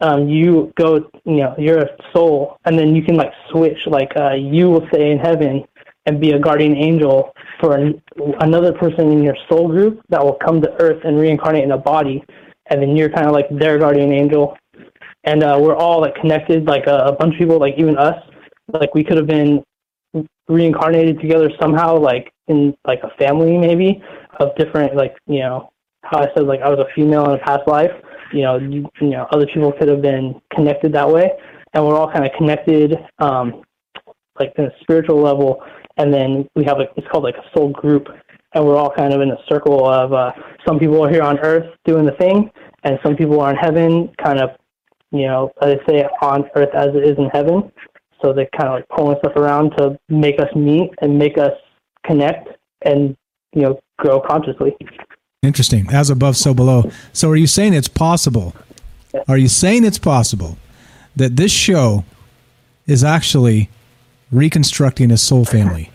[0.00, 4.12] um, you go, you know, you're a soul, and then you can like switch, like
[4.16, 5.64] uh, you will stay in heaven
[6.06, 8.00] and be a guardian angel for an,
[8.40, 11.78] another person in your soul group that will come to earth and reincarnate in a
[11.78, 12.24] body,
[12.70, 14.56] and then you're kind of like their guardian angel.
[15.24, 18.18] And uh, we're all like connected, like a, a bunch of people, like even us,
[18.72, 19.62] like we could have been
[20.48, 24.02] reincarnated together somehow, like in like a family maybe
[24.40, 25.72] of different, like you know
[26.02, 27.92] how I said like I was a female in a past life.
[28.32, 31.30] You know, you, you know other people could have been connected that way,
[31.74, 33.62] and we're all kind of connected, um,
[34.38, 35.62] like in a spiritual level.
[35.96, 38.08] And then we have like it's called like a soul group,
[38.54, 40.32] and we're all kind of in a circle of uh,
[40.66, 42.50] some people are here on Earth doing the thing,
[42.84, 44.50] and some people are in heaven, kind of,
[45.10, 47.70] you know, they say on Earth as it is in heaven.
[48.22, 51.52] So they're kind of like pulling stuff around to make us meet and make us
[52.04, 52.48] connect
[52.82, 53.16] and
[53.54, 54.76] you know grow consciously.
[55.42, 55.88] Interesting.
[55.90, 56.90] As above, so below.
[57.12, 58.54] So are you saying it's possible?
[59.26, 60.58] Are you saying it's possible
[61.16, 62.04] that this show
[62.86, 63.70] is actually
[64.30, 65.90] reconstructing a soul family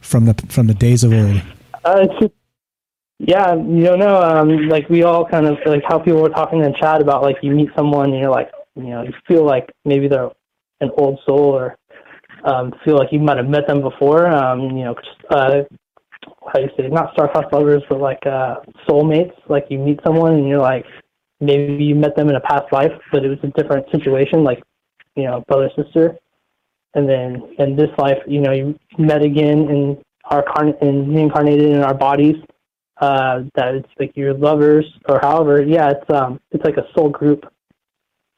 [0.00, 1.42] from the from the days of old?
[1.84, 2.32] Uh, just,
[3.18, 4.20] yeah, you don't know.
[4.20, 7.36] Um, like we all kind of like how people were talking in chat about like
[7.42, 10.30] you meet someone and you're like, you know, you feel like maybe they're
[10.80, 11.76] an old soul or
[12.44, 14.26] um, feel like you might have met them before.
[14.26, 14.94] Um, you know,
[15.30, 15.62] uh,
[16.52, 18.56] how you say, not star-crossed lovers, but like uh,
[18.88, 19.34] soulmates.
[19.48, 20.84] Like you meet someone and you're like,
[21.40, 24.62] maybe you met them in a past life, but it was a different situation, like
[25.16, 26.16] you know, brother sister.
[26.94, 31.70] And then in this life, you know, you met again and are carn- and reincarnated
[31.70, 32.36] in our bodies.
[32.98, 35.62] Uh, that it's like your lovers or however.
[35.62, 37.44] Yeah, it's um, it's like a soul group.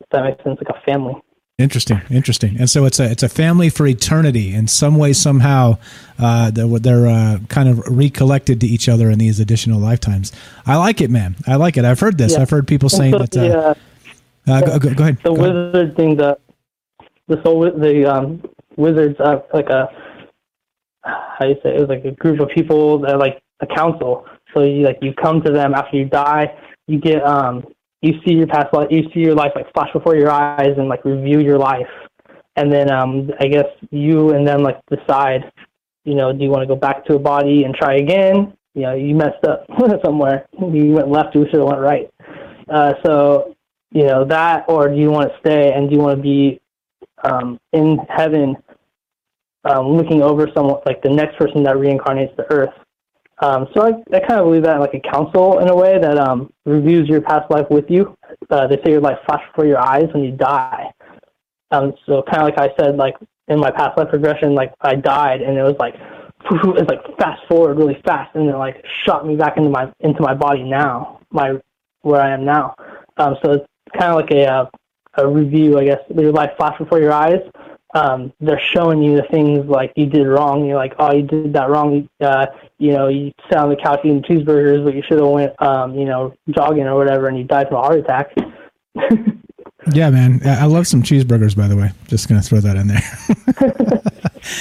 [0.01, 1.15] If that makes sense, like a family.
[1.59, 2.57] Interesting, interesting.
[2.61, 4.55] And so it's a it's a family for eternity.
[4.55, 5.79] In some way, somehow,
[6.17, 10.31] uh, they're, they're uh, kind of recollected to each other in these additional lifetimes.
[10.67, 11.35] I like it, man.
[11.49, 11.85] I like it.
[11.85, 12.35] I've heard this.
[12.35, 12.43] Yeah.
[12.43, 13.37] I've heard people saying So that.
[13.37, 13.75] Uh,
[14.47, 15.19] uh, uh, go, go, go ahead.
[15.25, 15.55] the Go ahead.
[15.75, 16.39] wizard thing, the
[17.27, 18.41] the soul, the um,
[18.77, 19.89] wizards, uh, like a
[21.03, 21.75] how you say?
[21.75, 24.27] It was like a group of people that like a council.
[24.55, 26.57] So you like you come to them after you die.
[26.87, 27.67] You get um,
[28.03, 30.89] you see your past life, you see your life like flash before your eyes and
[30.89, 31.89] like review your life,
[32.57, 35.51] and then um, I guess you and them like decide.
[36.05, 38.55] You know, do you want to go back to a body and try again?
[38.75, 39.67] You know, you messed up
[40.05, 40.49] somewhere.
[40.59, 41.35] You went left.
[41.35, 42.11] You should have went right.
[42.71, 43.57] Uh, so
[43.91, 46.61] you know that or do you want to stay and do you want to be
[47.25, 48.57] um, in heaven
[49.65, 52.75] um, looking over someone like the next person that reincarnates to earth
[53.41, 56.19] um, so I, I kind of believe that like a council in a way that
[56.19, 58.17] um, reviews your past life with you
[58.51, 60.91] uh, they say your life flash before your eyes when you die
[61.71, 63.17] um, so kind of like I said like
[63.49, 65.95] in my past life progression like I died and it was like
[66.51, 69.93] it was like fast forward really fast and then like shot me back into my
[70.01, 71.55] into my body now my
[72.03, 72.75] where I am now
[73.17, 73.67] um, so it's
[73.99, 74.67] kind of like a uh,
[75.19, 76.01] a review, I guess.
[76.15, 77.41] Your life flash before your eyes.
[77.95, 80.65] Um, they're showing you the things like you did wrong.
[80.67, 82.09] You're like, oh, you did that wrong.
[82.21, 82.47] Uh,
[82.79, 85.95] you know, you sat on the couch eating cheeseburgers, but you should have went, um,
[85.95, 88.35] you know, jogging or whatever, and you died from a heart attack.
[89.93, 90.41] Yeah, man.
[90.45, 91.93] I love some cheeseburgers, by the way.
[92.09, 94.03] Just gonna throw that in there.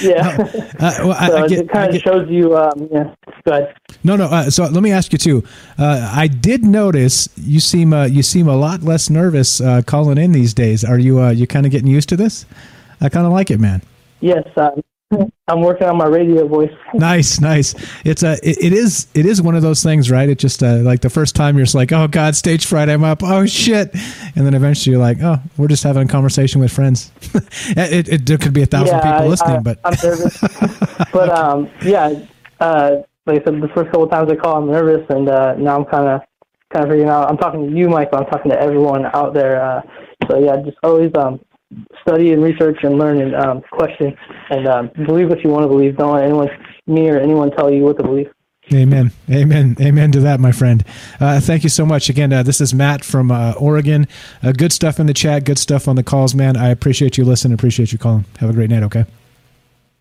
[0.00, 0.36] yeah.
[0.78, 2.56] Uh, well, I- so I get- it kind of shows you.
[2.56, 3.14] Um, yeah.
[3.44, 3.74] Go ahead.
[4.04, 4.24] No, no.
[4.26, 5.44] Uh, so let me ask you too.
[5.78, 10.16] Uh, I did notice you seem uh, you seem a lot less nervous uh, calling
[10.18, 10.82] in these days.
[10.84, 12.46] Are you uh, you kind of getting used to this?
[13.00, 13.82] I kind of like it, man.
[14.20, 14.44] Yes.
[14.56, 14.82] Um,
[15.46, 16.72] I'm working on my radio voice.
[16.92, 17.74] Nice, nice.
[18.04, 20.28] It's a it, it is it is one of those things, right?
[20.28, 23.02] It just uh, like the first time you're just like, oh god, stage fright, I'm
[23.04, 23.22] up.
[23.22, 23.90] Oh shit,
[24.36, 27.10] and then eventually you're like, oh, we're just having a conversation with friends.
[27.68, 30.40] it, it, there could be a thousand yeah, people I- listening, I, but I'm nervous.
[31.12, 32.26] but um, yeah,
[32.60, 35.54] uh, like I said, the first couple of times I call, I'm nervous, and uh,
[35.54, 36.20] now I'm kind of
[36.70, 37.30] kind of figuring out.
[37.30, 38.18] I'm talking to you, Michael.
[38.18, 39.62] I'm talking to everyone out there.
[39.62, 39.80] Uh,
[40.28, 41.40] so yeah, just always um,
[42.00, 44.16] study and research and learn and um, question
[44.50, 45.96] and um, believe what you want to believe.
[45.96, 46.48] Don't let anyone,
[46.86, 48.30] me or anyone, tell you what to believe.
[48.72, 49.12] Amen.
[49.30, 49.76] Amen.
[49.80, 50.84] Amen to that, my friend.
[51.20, 52.10] Uh, thank you so much.
[52.10, 54.06] Again, uh, this is Matt from uh, Oregon.
[54.42, 55.44] Uh, good stuff in the chat.
[55.44, 56.56] Good stuff on the calls, man.
[56.56, 57.54] I appreciate you listening.
[57.54, 58.26] Appreciate you calling.
[58.40, 59.06] Have a great night, okay?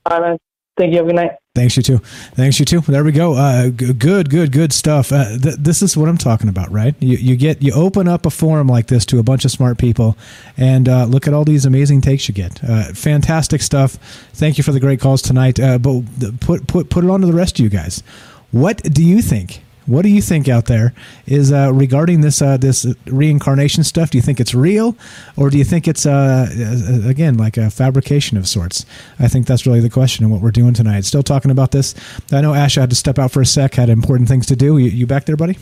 [0.05, 0.37] All right, man.
[0.77, 0.97] Thank you.
[0.97, 1.31] Have a good night.
[1.57, 1.97] Thanks, you too.
[2.35, 2.81] Thanks, you too.
[2.81, 3.33] There we go.
[3.33, 5.11] Uh, g- good, good, good stuff.
[5.11, 6.93] Uh, th- this is what I'm talking about, right?
[6.99, 9.79] You, you get you open up a forum like this to a bunch of smart
[9.79, 10.15] people,
[10.55, 12.63] and uh, look at all these amazing takes you get.
[12.63, 13.93] Uh, fantastic stuff.
[14.33, 15.59] Thank you for the great calls tonight.
[15.59, 18.03] Uh, but th- put put put it on to the rest of you guys.
[18.51, 19.63] What do you think?
[19.87, 20.93] What do you think out there
[21.25, 24.11] is uh, regarding this uh, this reincarnation stuff?
[24.11, 24.97] Do you think it's real,
[25.37, 28.85] or do you think it's uh, uh, again like a fabrication of sorts?
[29.17, 31.05] I think that's really the question and what we're doing tonight.
[31.05, 31.95] Still talking about this.
[32.31, 34.77] I know Ash had to step out for a sec, had important things to do.
[34.77, 35.57] You, you back there, buddy?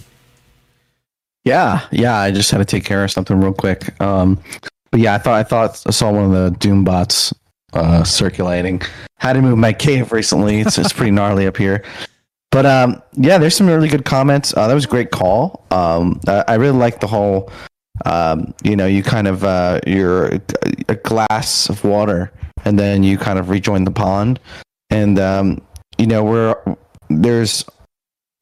[1.43, 2.17] Yeah, yeah.
[2.17, 3.99] I just had to take care of something real quick.
[4.01, 4.41] Um,
[4.89, 7.31] but yeah, I thought I thought I saw one of the Doom bots
[7.73, 8.81] uh, circulating.
[9.17, 10.61] Had to move my cave recently.
[10.61, 11.83] It's it's pretty gnarly up here.
[12.55, 14.55] But um, yeah, there's some really good comments.
[14.55, 15.65] Uh, that was a great call.
[15.71, 17.51] Um, I, I really like the whole.
[18.05, 20.39] Um, you know, you kind of uh, you're
[20.87, 22.31] a, glass of water,
[22.63, 24.39] and then you kind of rejoin the pond,
[24.89, 25.61] and um,
[25.97, 26.55] you know we're
[27.09, 27.65] there's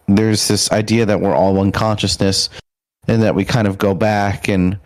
[0.08, 2.52] there's this idea that we're all one consciousness
[3.08, 4.78] and that we kind of go back and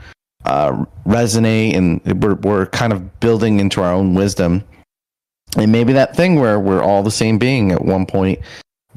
[0.46, 4.64] uh, resonate and we're, we're kind of building into our own wisdom
[5.58, 8.40] and maybe that thing where we're all the same being at one point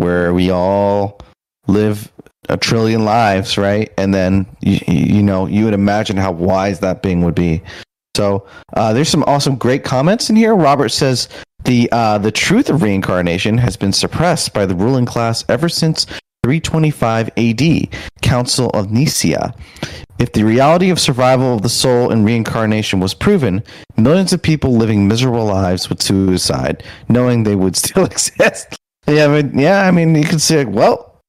[0.01, 1.21] where we all
[1.69, 2.11] live
[2.49, 3.93] a trillion lives, right?
[3.97, 7.63] And then you, you know you would imagine how wise that being would be.
[8.17, 10.55] So uh, there's some awesome, great comments in here.
[10.55, 11.29] Robert says
[11.65, 16.07] the uh, the truth of reincarnation has been suppressed by the ruling class ever since
[16.43, 17.89] 325 AD,
[18.23, 19.55] Council of Nicaea.
[20.19, 23.63] If the reality of survival of the soul and reincarnation was proven,
[23.97, 28.80] millions of people living miserable lives would suicide, knowing they would still exist.
[29.11, 31.21] Yeah, I mean, yeah, I mean, you could say, well,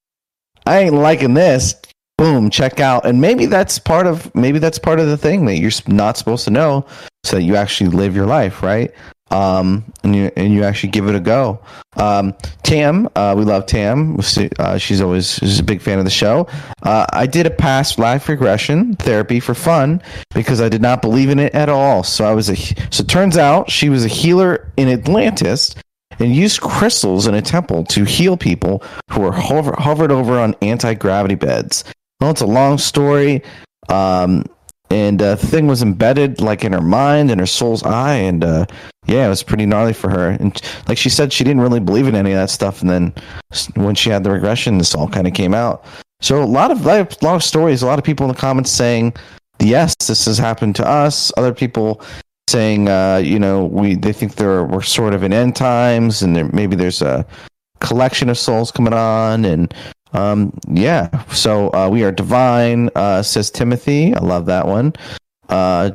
[0.66, 1.74] I ain't liking this.
[2.18, 3.04] Boom, check out.
[3.04, 6.44] And maybe that's part of maybe that's part of the thing that you're not supposed
[6.44, 6.86] to know,
[7.24, 8.92] so that you actually live your life, right?
[9.32, 11.58] um, and you and you actually give it a go.
[11.96, 14.18] Um, Tam, uh, we love Tam.
[14.58, 16.46] Uh, she's always she's a big fan of the show.
[16.82, 20.02] Uh, I did a past life regression therapy for fun
[20.34, 22.02] because I did not believe in it at all.
[22.02, 25.74] So I was a so it turns out she was a healer in Atlantis
[26.22, 30.54] and used crystals in a temple to heal people who were hover, hovered over on
[30.62, 31.84] anti gravity beds.
[32.20, 33.42] Well, it's a long story.
[33.88, 34.44] Um,
[34.90, 38.44] and uh, the thing was embedded like in her mind and her soul's eye and
[38.44, 38.66] uh,
[39.06, 42.06] yeah it was pretty gnarly for her and like she said she didn't really believe
[42.06, 43.14] in any of that stuff and then
[43.74, 45.84] when she had the regression this all kind of came out
[46.20, 49.14] so a lot of lot of stories a lot of people in the comments saying
[49.60, 52.02] yes this has happened to us other people
[52.52, 56.36] saying uh, you know we they think there we're sort of in end times and
[56.36, 57.26] there, maybe there's a
[57.80, 59.74] collection of souls coming on and
[60.12, 64.14] um, yeah, so uh, we are divine, uh, says Timothy.
[64.14, 64.92] I love that one.
[65.48, 65.92] Uh,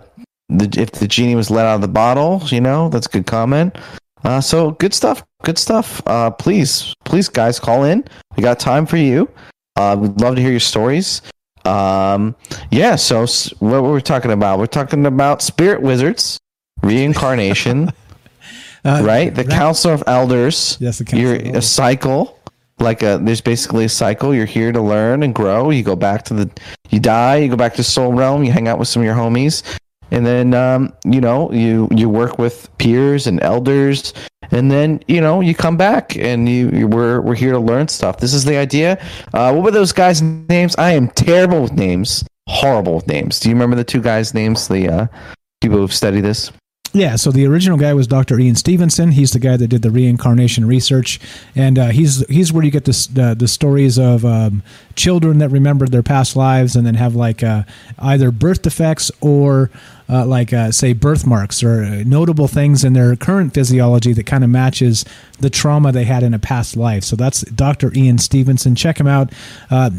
[0.50, 3.28] the, if the genie was let out of the bottle, you know, that's a good
[3.28, 3.78] comment.
[4.24, 6.02] Uh, so good stuff, good stuff.
[6.08, 8.04] Uh, please, please, guys, call in.
[8.36, 9.30] We got time for you.
[9.76, 11.22] Uh, we'd love to hear your stories.
[11.66, 12.36] Um,
[12.72, 13.28] yeah, so
[13.60, 14.58] what were we talking about?
[14.58, 16.40] We're talking about spirit wizards,
[16.82, 17.92] reincarnation,
[18.86, 19.34] right?
[19.34, 20.78] The Council of Elders.
[20.80, 22.38] Yes, the Council You're a cycle
[22.80, 24.34] like a there's basically a cycle.
[24.34, 25.70] You're here to learn and grow.
[25.70, 26.52] You go back to the
[26.90, 29.16] you die you go back to soul realm you hang out with some of your
[29.16, 29.64] homies.
[30.12, 34.14] And then um, you know you you work with peers and elders.
[34.52, 37.88] And then you know you come back and you, you we're we're here to learn
[37.88, 38.20] stuff.
[38.20, 39.04] This is the idea.
[39.34, 40.76] Uh, what were those guys names?
[40.78, 42.24] I am terrible with names.
[42.48, 43.40] Horrible with names.
[43.42, 44.70] Do you remember the two guys names?
[44.70, 45.08] The uh,
[45.60, 46.52] people who've studied this
[46.94, 48.40] yeah, so the original guy was Dr.
[48.40, 49.12] Ian Stevenson.
[49.12, 51.20] He's the guy that did the reincarnation research,
[51.56, 54.64] and uh, he's he's where you get this, uh, the stories of um,
[54.96, 57.64] children that remember their past lives and then have like uh,
[58.00, 59.70] either birth defects or
[60.10, 64.44] uh, like uh, say birthmarks or uh, notable things in their current physiology that kind
[64.44, 65.06] of matches
[65.40, 67.04] the trauma they had in a past life.
[67.04, 67.92] So that's Dr.
[67.94, 68.76] Ian Stevenson.
[68.76, 69.32] Check him out.
[69.70, 69.92] Uh,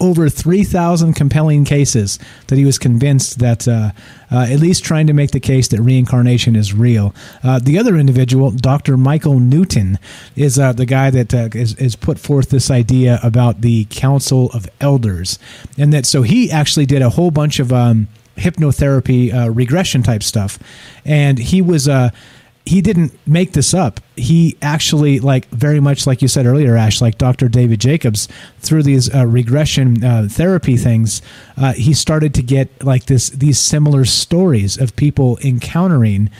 [0.00, 2.18] over 3,000 compelling cases
[2.48, 3.90] that he was convinced that uh,
[4.30, 7.14] uh, at least trying to make the case that reincarnation is real.
[7.62, 8.96] the other individual, Dr.
[8.96, 9.98] Michael Newton,
[10.36, 15.38] is the guy that is, is put forth this idea about the Council of Elders,
[15.78, 20.22] and that so he actually did a whole bunch of um, hypnotherapy uh, regression type
[20.22, 20.58] stuff,
[21.04, 22.10] and he was uh,
[22.66, 24.00] he didn't make this up.
[24.16, 27.48] He actually, like very much like you said earlier, Ash, like Dr.
[27.48, 28.26] David Jacobs,
[28.60, 31.20] through these uh, regression uh, therapy things,
[31.56, 36.30] uh, he started to get like this these similar stories of people encountering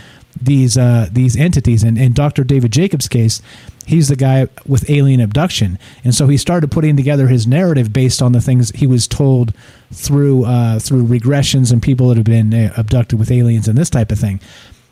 [0.41, 1.83] these uh, these entities.
[1.83, 2.43] And in Dr.
[2.43, 3.43] David Jacobs' case,
[3.87, 8.23] he's the guy with alien abduction, and so he started putting together his narrative based
[8.23, 9.55] on the things he was told
[9.93, 13.91] through uh, through regressions and people that have been uh, abducted with aliens and this
[13.91, 14.41] type of thing.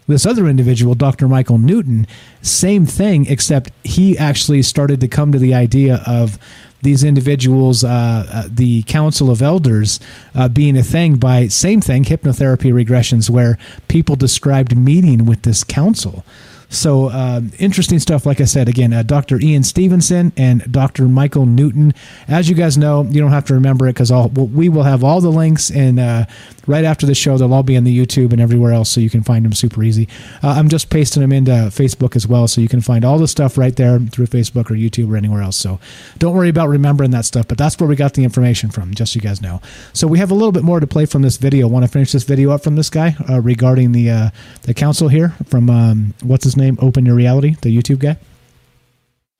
[0.08, 1.28] This other individual, Dr.
[1.28, 2.06] Michael Newton,
[2.42, 6.38] same thing, except he actually started to come to the idea of
[6.82, 10.00] these individuals, uh, uh, the Council of Elders,
[10.34, 13.56] uh, being a thing by same thing, hypnotherapy regressions, where
[13.86, 16.24] people described meeting with this council.
[16.72, 18.24] So uh, interesting stuff.
[18.24, 19.38] Like I said, again, uh, Dr.
[19.40, 21.04] Ian Stevenson and Dr.
[21.04, 21.92] Michael Newton.
[22.26, 25.20] As you guys know, you don't have to remember it because we will have all
[25.20, 26.24] the links and uh,
[26.66, 29.10] right after the show, they'll all be on the YouTube and everywhere else, so you
[29.10, 30.08] can find them super easy.
[30.42, 33.28] Uh, I'm just pasting them into Facebook as well, so you can find all the
[33.28, 35.56] stuff right there through Facebook or YouTube or anywhere else.
[35.56, 35.80] So
[36.18, 39.12] don't worry about remembering that stuff, but that's where we got the information from, just
[39.12, 39.60] so you guys know.
[39.92, 41.68] So we have a little bit more to play from this video.
[41.68, 44.32] Want to finish this video up from this guy uh, regarding the
[44.62, 46.61] the council here from um, what's his name?
[46.62, 46.78] Name?
[46.80, 48.16] Open Your Reality, the YouTube guy.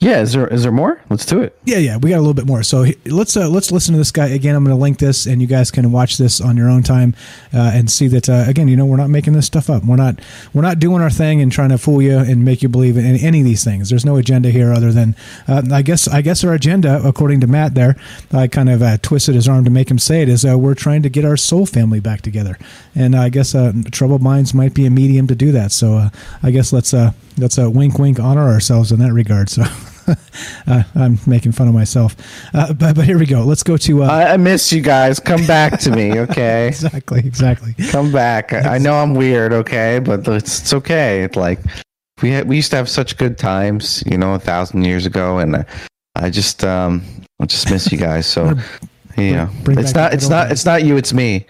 [0.03, 1.01] Yeah, is there is there more?
[1.11, 1.57] Let's do it.
[1.65, 2.65] Yeah, yeah, we got a little bit more.
[2.65, 4.57] So let's uh, let's listen to this guy again.
[4.57, 7.15] I'm going to link this, and you guys can watch this on your own time
[7.55, 8.67] uh, and see that uh, again.
[8.67, 9.85] You know, we're not making this stuff up.
[9.85, 10.19] We're not
[10.53, 13.15] we're not doing our thing and trying to fool you and make you believe in
[13.15, 13.91] any of these things.
[13.91, 15.15] There's no agenda here other than
[15.47, 17.95] uh, I guess I guess our agenda, according to Matt, there,
[18.33, 20.75] I kind of uh, twisted his arm to make him say it is uh, we're
[20.75, 22.59] trying to get our soul family back together,
[22.97, 23.55] and I guess
[23.93, 25.71] troubled minds might be a medium to do that.
[25.71, 26.09] So
[26.43, 26.93] I guess let's
[27.39, 29.49] let's wink wink honor ourselves in that regard.
[29.49, 29.63] So.
[30.67, 32.17] uh, I'm making fun of myself.
[32.55, 33.43] Uh, but, but here we go.
[33.45, 34.05] Let's go to.
[34.05, 35.21] Uh, I, I miss you guys.
[35.21, 36.69] Come back to me, okay?
[36.69, 37.75] exactly, exactly.
[37.91, 38.53] Come back.
[38.53, 41.23] I, I know I'm weird, okay, but it's, it's okay.
[41.23, 41.61] It's like
[42.23, 45.39] we had, we used to have such good times, you know, a thousand years ago,
[45.39, 45.65] and uh,
[46.17, 47.03] I just um
[47.41, 48.27] I just miss you guys.
[48.27, 48.55] So
[49.17, 51.47] yeah, bring it's not it's not old it's not you, it's me.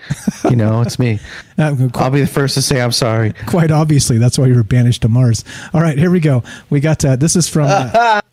[0.48, 1.20] You know, it's me.
[1.58, 3.34] Uh, I'll be the first to say I'm sorry.
[3.46, 5.44] Quite obviously, that's why you were banished to Mars.
[5.74, 6.42] All right, here we go.
[6.70, 8.22] We got uh, this is from uh,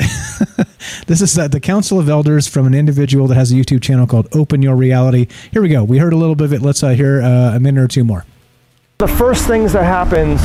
[1.08, 4.08] this is uh, the Council of Elders from an individual that has a YouTube channel
[4.08, 5.28] called Open Your Reality.
[5.52, 5.84] Here we go.
[5.84, 6.62] We heard a little bit of it.
[6.62, 8.26] Let's uh, hear uh, a minute or two more.
[9.00, 10.42] The first things that happens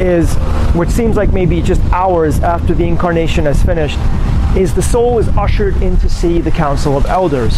[0.00, 0.32] is,
[0.76, 3.98] which seems like maybe just hours after the incarnation has finished,
[4.58, 7.56] is the soul is ushered in to see the Council of Elders.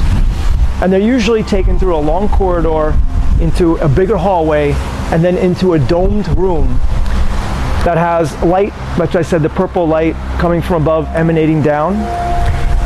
[0.83, 2.95] And they're usually taken through a long corridor
[3.41, 4.73] into a bigger hallway
[5.11, 6.69] and then into a domed room
[7.85, 11.95] that has light, like I said, the purple light coming from above emanating down.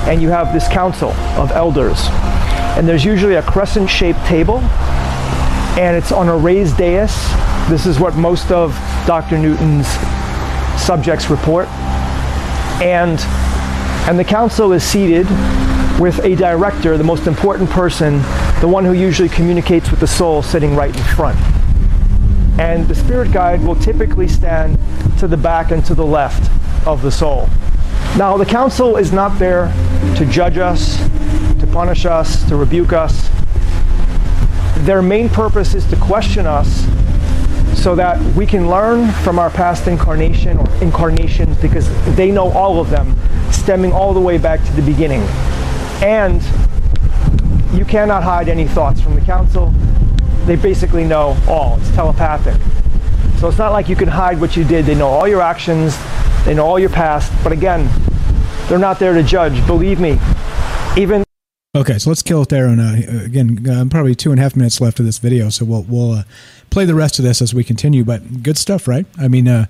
[0.09, 1.99] And you have this council of elders.
[2.77, 4.59] And there's usually a crescent shaped table,
[5.79, 7.13] and it's on a raised dais.
[7.69, 8.71] This is what most of
[9.07, 9.39] Dr.
[9.39, 9.89] Newton's
[10.81, 11.67] subjects report.
[12.81, 13.19] And,
[14.07, 15.27] and the council is seated
[15.99, 18.19] with a director, the most important person,
[18.61, 21.39] the one who usually communicates with the soul, sitting right in front.
[22.61, 24.79] And the spirit guide will typically stand
[25.19, 26.51] to the back and to the left
[26.87, 27.49] of the soul.
[28.19, 29.73] Now, the council is not there
[30.17, 30.99] to judge us,
[31.59, 33.31] to punish us, to rebuke us.
[34.81, 36.85] Their main purpose is to question us
[37.85, 41.87] so that we can learn from our past incarnation or incarnations because
[42.17, 43.15] they know all of them,
[43.53, 45.21] stemming all the way back to the beginning.
[46.03, 46.43] And
[47.75, 49.67] you cannot hide any thoughts from the council.
[50.47, 51.77] They basically know all.
[51.79, 52.59] It's telepathic.
[53.39, 54.87] So it's not like you can hide what you did.
[54.87, 55.95] They know all your actions,
[56.47, 57.31] they know all your past.
[57.43, 57.87] But again,
[58.67, 59.67] they're not there to judge.
[59.67, 60.19] Believe me.
[60.97, 61.23] Even
[61.77, 62.69] Okay, so let's kill it there.
[62.69, 65.65] And uh, again, uh, probably two and a half minutes left of this video, so
[65.65, 66.23] we'll we'll uh,
[66.71, 68.05] play the rest of this as we continue.
[68.05, 69.07] But good stuff, right?
[69.19, 69.67] I mean, uh,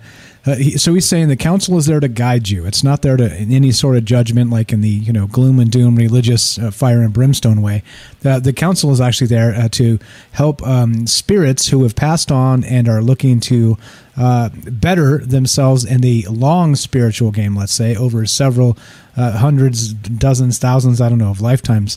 [0.47, 2.67] uh, he, so he's saying the council is there to guide you.
[2.67, 5.71] It's not there to any sort of judgment, like in the you know gloom and
[5.71, 7.83] doom religious uh, fire and brimstone way.
[8.21, 9.99] The the council is actually there uh, to
[10.33, 13.79] help um, spirits who have passed on and are looking to
[14.19, 17.57] uh, better themselves in the long spiritual game.
[17.57, 18.77] Let's say over several
[19.17, 21.97] uh, hundreds, dozens, thousands, I don't know, of lifetimes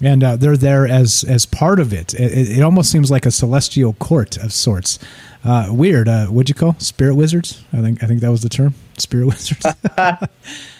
[0.00, 2.14] and uh, they're there as as part of it.
[2.14, 2.62] It, it.
[2.62, 4.98] almost seems like a celestial court of sorts.
[5.44, 6.08] Uh, weird.
[6.08, 7.64] Uh, what'd you call spirit wizards?
[7.72, 8.74] I think I think that was the term.
[9.00, 9.66] Spirit wizards.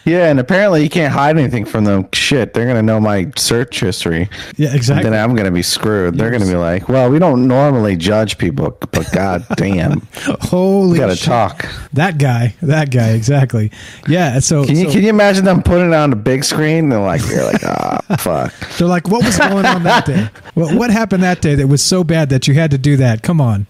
[0.06, 2.06] Yeah, and apparently you can't hide anything from them.
[2.12, 4.28] Shit, they're gonna know my search history.
[4.56, 5.06] Yeah, exactly.
[5.06, 6.16] And then I'm gonna be screwed.
[6.18, 10.00] They're gonna be like, "Well, we don't normally judge people, but god damn,
[10.42, 11.24] Holy, gotta shit.
[11.24, 12.54] talk." That guy.
[12.60, 13.12] That guy.
[13.12, 13.70] Exactly.
[14.06, 14.40] Yeah.
[14.40, 16.90] So Can you so can you imagine them putting it on the big screen?
[16.90, 18.52] They're like, they're like, ah, fuck.
[18.76, 20.28] they're like, what was going on that day?
[20.52, 23.22] What, what happened that day that was so bad that you had to do that?
[23.22, 23.66] Come on.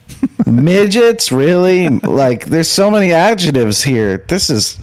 [0.47, 1.89] Midgets, really?
[1.89, 4.19] Like, there's so many adjectives here.
[4.35, 4.79] This is.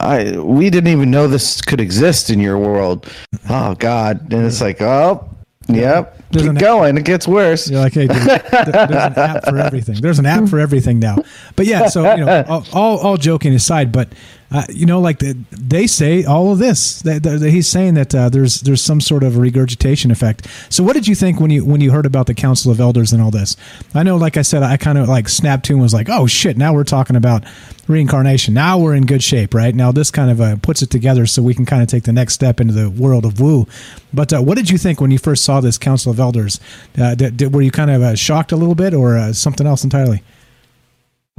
[0.00, 3.06] I we didn't even know this could exist in your world.
[3.48, 4.32] Oh God!
[4.32, 5.28] And it's like, oh,
[5.68, 6.20] yep.
[6.32, 6.98] There's Keep going.
[6.98, 7.70] It gets worse.
[7.70, 10.00] You're like, hey, dude, there's an app for everything.
[10.00, 11.18] There's an app for everything now.
[11.54, 14.08] But yeah, so you know, all all, all joking aside, but
[14.52, 17.02] uh, you know, like the, they say all of this.
[17.02, 20.48] He's saying that uh, there's there's some sort of regurgitation effect.
[20.70, 23.12] So what did you think when you when you heard about the Council of Elders
[23.12, 23.56] and all this?
[23.94, 26.26] I know, like I said, I kind of like snapped to and was like, oh
[26.26, 27.44] shit, now we're talking about
[27.86, 28.52] reincarnation.
[28.52, 29.74] Now we're in good shape, right?
[29.74, 32.12] Now this kind of uh, puts it together so we can kind of take the
[32.12, 33.68] next step into the world of woo.
[34.12, 36.58] But uh, what did you think when you first saw this Council of Elders?
[36.98, 40.24] Uh, did, did, were you kind of shocked a little bit, or something else entirely?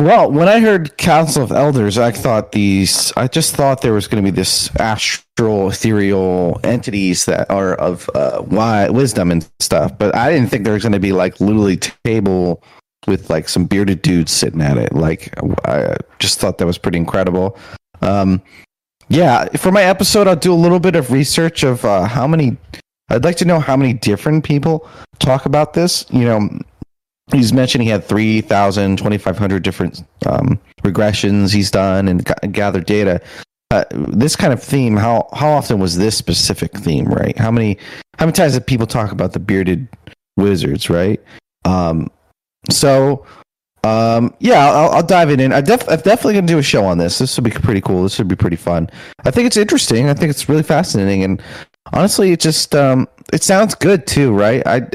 [0.02, 3.14] Well, when I heard Council of Elders, I thought these.
[3.15, 8.10] I just thought there was going to be this astral, ethereal entities that are of
[8.15, 8.41] uh,
[8.90, 9.95] wisdom and stuff.
[9.99, 12.64] But I didn't think there was going to be like literally table
[13.06, 14.91] with like some bearded dudes sitting at it.
[14.91, 15.36] Like
[15.68, 17.56] I just thought that was pretty incredible.
[18.02, 18.41] Um,
[19.07, 22.57] yeah, for my episode, I'll do a little bit of research of uh, how many.
[23.10, 26.07] I'd like to know how many different people talk about this.
[26.10, 26.49] You know,
[27.33, 33.21] he's mentioned he had 3,000, 2,500 different um, regressions he's done and gathered data.
[33.71, 37.37] Uh, this kind of theme, how how often was this specific theme, right?
[37.37, 37.77] How many
[38.19, 39.87] how many times did people talk about the bearded
[40.35, 41.21] wizards, right?
[41.63, 42.11] Um,
[42.69, 43.25] so
[43.83, 45.53] um, yeah, I'll, I'll dive in.
[45.53, 47.17] I I'm definitely going to do a show on this.
[47.17, 48.03] This would be pretty cool.
[48.03, 48.89] This would be pretty fun.
[49.25, 50.09] I think it's interesting.
[50.09, 51.41] I think it's really fascinating, and
[51.93, 54.61] honestly, it just um, it sounds good too, right?
[54.67, 54.87] I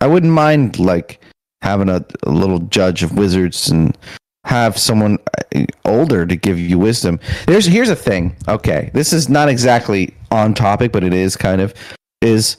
[0.00, 1.20] I wouldn't mind like
[1.62, 3.96] having a, a little judge of wizards and
[4.44, 5.18] have someone
[5.54, 7.18] uh, older to give you wisdom.
[7.46, 8.36] There's here's a thing.
[8.48, 11.74] Okay, this is not exactly on topic, but it is kind of
[12.22, 12.56] is.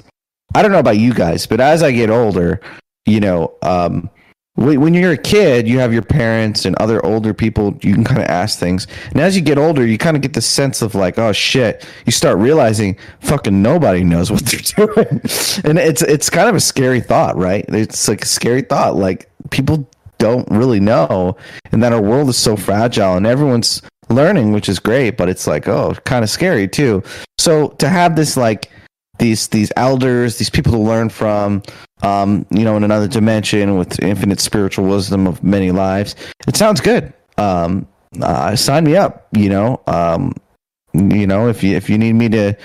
[0.55, 2.61] I don't know about you guys, but as I get older,
[3.05, 4.09] you know, um,
[4.57, 7.77] when you're a kid, you have your parents and other older people.
[7.81, 10.33] You can kind of ask things, and as you get older, you kind of get
[10.33, 11.85] the sense of like, oh shit.
[12.07, 15.21] You start realizing, fucking nobody knows what they're doing,
[15.63, 17.65] and it's it's kind of a scary thought, right?
[17.69, 18.95] It's like a scary thought.
[18.95, 21.37] Like people don't really know,
[21.71, 25.45] and that our world is so fragile, and everyone's learning, which is great, but it's
[25.45, 27.03] like, oh, kind of scary too.
[27.37, 28.71] So to have this like
[29.17, 31.63] these these elders, these people to learn from,
[32.01, 36.15] um, you know, in another dimension with infinite spiritual wisdom of many lives.
[36.47, 37.13] It sounds good.
[37.37, 37.87] Um,
[38.21, 39.27] uh, sign me up.
[39.33, 40.33] You know, um,
[40.93, 42.55] you know, if you if you need me to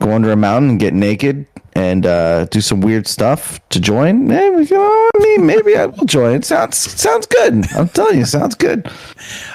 [0.00, 1.46] go under a mountain and get naked
[1.80, 5.86] and uh, do some weird stuff to join, maybe, you know, I mean, maybe I
[5.86, 6.34] will join.
[6.34, 7.64] It sounds sounds good.
[7.72, 8.90] I'm telling you, sounds good.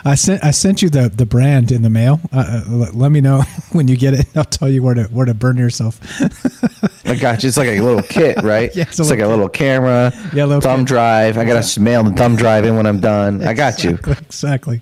[0.03, 2.19] I sent I sent you the, the brand in the mail.
[2.33, 3.41] Uh, uh let me know
[3.71, 4.25] when you get it.
[4.35, 5.99] I'll tell you where to where to burn yourself.
[7.05, 7.47] I got you.
[7.47, 8.75] It's like a little kit, right?
[8.75, 10.87] yeah, it's, it's like a little camera, yeah, little thumb kit.
[10.87, 11.37] drive.
[11.37, 13.45] I got to mail the thumb drive in when I'm done.
[13.45, 13.99] I got you.
[14.07, 14.81] Exactly.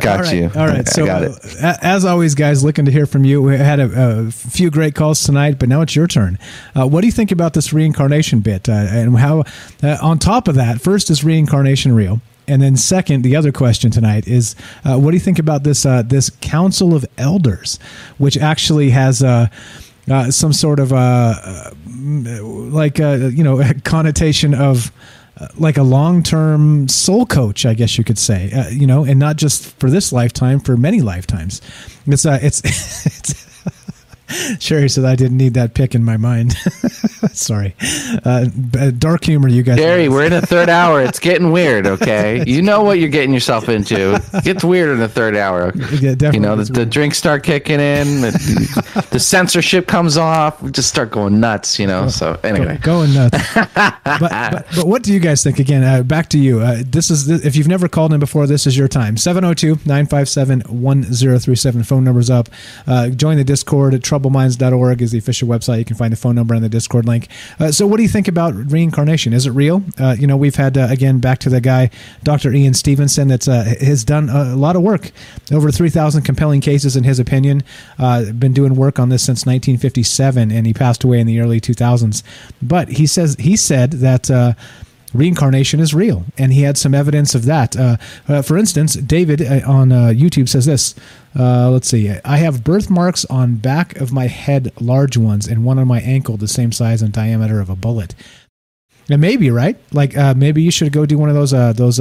[0.00, 0.50] got all right, you.
[0.56, 0.88] All right.
[0.88, 3.40] so, uh, as always, guys, looking to hear from you.
[3.40, 6.38] We had a, a few great calls tonight, but now it's your turn.
[6.76, 8.68] Uh, what do you think about this reincarnation bit?
[8.68, 9.44] Uh, and how,
[9.82, 12.20] uh, on top of that, first is reincarnation real?
[12.46, 15.86] And then, second, the other question tonight is, uh, what do you think about this
[15.86, 17.78] uh, this Council of Elders,
[18.18, 19.46] which actually has uh,
[20.10, 24.90] uh some sort of uh, like you know connotation of
[25.56, 29.36] like a long term soul coach, I guess you could say, you know, and not
[29.36, 31.62] just for this lifetime, for many lifetimes.
[32.06, 32.60] It's it's
[33.06, 33.49] it's
[34.58, 36.52] Sherry said I didn't need that pick in my mind.
[37.32, 37.74] Sorry.
[38.24, 38.46] Uh,
[38.98, 39.78] dark humor, you guys.
[39.78, 41.02] Sherry, we're in the third hour.
[41.02, 42.44] It's getting weird, okay?
[42.46, 44.20] You know what you're getting yourself into.
[44.34, 45.72] It gets weird in the third hour.
[45.74, 46.34] Yeah, definitely.
[46.34, 50.62] You know, the, the drinks start kicking in, the, the, censorship comes off.
[50.62, 52.08] We just start going nuts, you know?
[52.08, 52.78] So, anyway.
[52.82, 53.38] Going nuts.
[53.54, 55.58] but, but, but, what do you guys think?
[55.58, 56.60] Again, uh, back to you.
[56.60, 59.16] Uh, this is, if you've never called in before, this is your time.
[59.16, 61.82] 702 957 1037.
[61.84, 62.48] Phone number's up.
[62.86, 65.78] Uh, join the Discord at trouble troubledminds.org is the official website.
[65.78, 67.28] You can find the phone number and the Discord link.
[67.58, 69.32] Uh, so, what do you think about reincarnation?
[69.32, 69.82] Is it real?
[69.98, 71.90] Uh, you know, we've had, uh, again, back to the guy,
[72.22, 72.52] Dr.
[72.52, 75.10] Ian Stevenson, that uh, has done a lot of work,
[75.52, 77.62] over 3,000 compelling cases in his opinion.
[77.98, 81.60] Uh, been doing work on this since 1957, and he passed away in the early
[81.60, 82.22] 2000s.
[82.62, 84.54] But he says he said that uh,
[85.12, 87.76] reincarnation is real, and he had some evidence of that.
[87.76, 87.96] Uh,
[88.28, 90.94] uh, for instance, David uh, on uh, YouTube says this.
[91.38, 92.10] Uh, let's see.
[92.24, 96.36] I have birthmarks on back of my head, large ones, and one on my ankle,
[96.36, 98.14] the same size and diameter of a bullet.
[99.08, 102.00] And maybe right, like uh, maybe you should go do one of those those.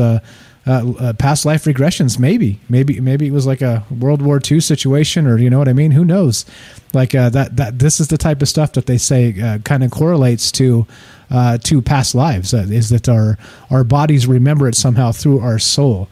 [1.18, 5.40] Past life regressions maybe maybe maybe it was like a world war ii situation or
[5.40, 6.46] you know what i mean who knows
[6.94, 10.52] like that that this is the type of stuff that they say kind of correlates
[10.52, 10.86] to
[11.30, 12.54] uh, to past lives.
[12.54, 13.38] Uh, is that our
[13.70, 16.10] our bodies remember it somehow through our soul.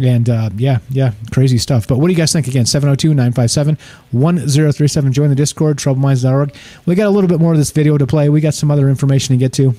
[0.00, 1.88] And uh, yeah, yeah, crazy stuff.
[1.88, 2.46] But what do you guys think?
[2.46, 3.76] Again, 702 957
[4.12, 5.12] 1037.
[5.12, 6.54] Join the Discord, troubledminds.org.
[6.86, 8.28] We got a little bit more of this video to play.
[8.28, 9.74] We got some other information to get to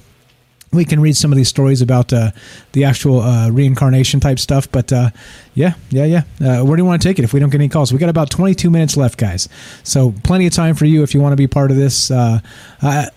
[0.72, 2.32] we can read some of these stories about uh,
[2.74, 4.72] the actual uh, reincarnation type stuff.
[4.72, 5.10] But uh,
[5.56, 6.24] yeah, yeah, yeah.
[6.40, 7.92] Uh, where do you want to take it if we don't get any calls?
[7.92, 9.50] We got about 22 minutes left, guys.
[9.84, 12.12] So plenty of time for you if you want to be part of this.
[12.12, 12.40] Uh,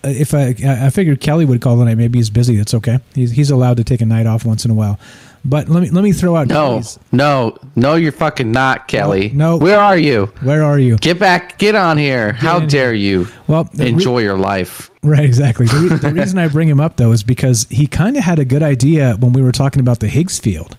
[0.03, 0.55] if I,
[0.85, 2.55] I figured Kelly would call tonight, maybe he's busy.
[2.55, 2.99] That's okay.
[3.13, 4.99] He's, he's allowed to take a night off once in a while.
[5.45, 6.47] But let me let me throw out.
[6.47, 6.99] No, Kelly's.
[7.11, 9.29] no, no, you're fucking not, Kelly.
[9.33, 10.27] No, no, where are you?
[10.41, 10.95] Where are you?
[10.95, 11.57] Get back!
[11.57, 12.31] Get on here!
[12.31, 13.23] Get How dare here.
[13.23, 13.27] you?
[13.47, 14.89] Well, enjoy re- your life.
[15.03, 15.65] Right, exactly.
[15.65, 18.39] The, re- the reason I bring him up though is because he kind of had
[18.39, 20.77] a good idea when we were talking about the Higgs field.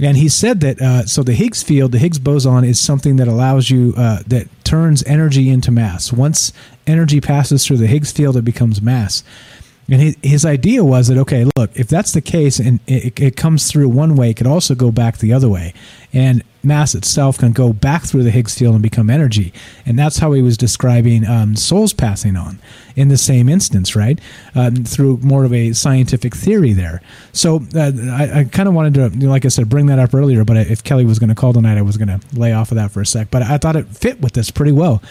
[0.00, 3.26] And he said that uh, so the Higgs field, the Higgs boson, is something that
[3.26, 6.12] allows you uh, that turns energy into mass.
[6.12, 6.52] Once
[6.86, 9.24] energy passes through the Higgs field, it becomes mass.
[9.90, 13.70] And his idea was that, okay, look, if that's the case and it, it comes
[13.70, 15.72] through one way, it could also go back the other way.
[16.12, 19.52] And mass itself can go back through the Higgs field and become energy.
[19.86, 22.58] And that's how he was describing um, souls passing on
[22.96, 24.20] in the same instance, right?
[24.54, 27.00] Um, through more of a scientific theory there.
[27.32, 29.98] So uh, I, I kind of wanted to, you know, like I said, bring that
[29.98, 32.52] up earlier, but if Kelly was going to call tonight, I was going to lay
[32.52, 33.30] off of that for a sec.
[33.30, 35.02] But I thought it fit with this pretty well,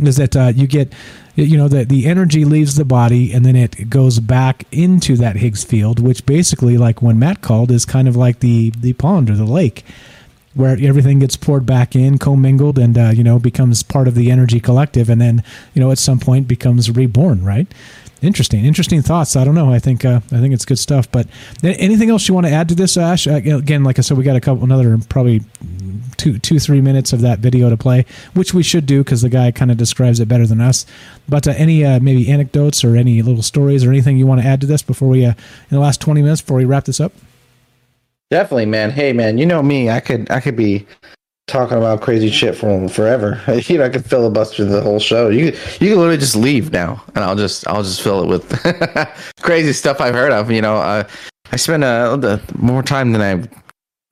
[0.00, 0.92] is that uh, you get
[1.36, 5.36] you know the the energy leaves the body and then it goes back into that
[5.36, 9.30] Higgs field, which basically, like when Matt called, is kind of like the the pond
[9.30, 9.84] or the lake,
[10.54, 14.30] where everything gets poured back in, commingled, and uh, you know becomes part of the
[14.30, 15.42] energy collective, and then
[15.74, 17.66] you know at some point becomes reborn, right?
[18.22, 19.36] Interesting, interesting thoughts.
[19.36, 19.70] I don't know.
[19.70, 21.10] I think uh, I think it's good stuff.
[21.10, 21.26] But
[21.62, 23.26] anything else you want to add to this, Ash?
[23.26, 25.42] Uh, again, like I said, we got a couple, another probably
[26.16, 29.28] two, two, three minutes of that video to play, which we should do because the
[29.28, 30.86] guy kind of describes it better than us.
[31.28, 34.46] But uh, any uh, maybe anecdotes or any little stories or anything you want to
[34.46, 35.36] add to this before we, uh, in
[35.70, 37.12] the last twenty minutes before we wrap this up?
[38.34, 38.90] Definitely, man.
[38.90, 39.90] Hey, man, you know me.
[39.90, 40.84] I could I could be
[41.46, 43.40] talking about crazy shit for forever.
[43.66, 45.28] you know, I could filibuster the whole show.
[45.28, 49.72] You you literally just leave now, and I'll just I'll just fill it with crazy
[49.72, 50.50] stuff I've heard of.
[50.50, 51.04] You know, uh,
[51.52, 53.48] I spend uh, more time than I.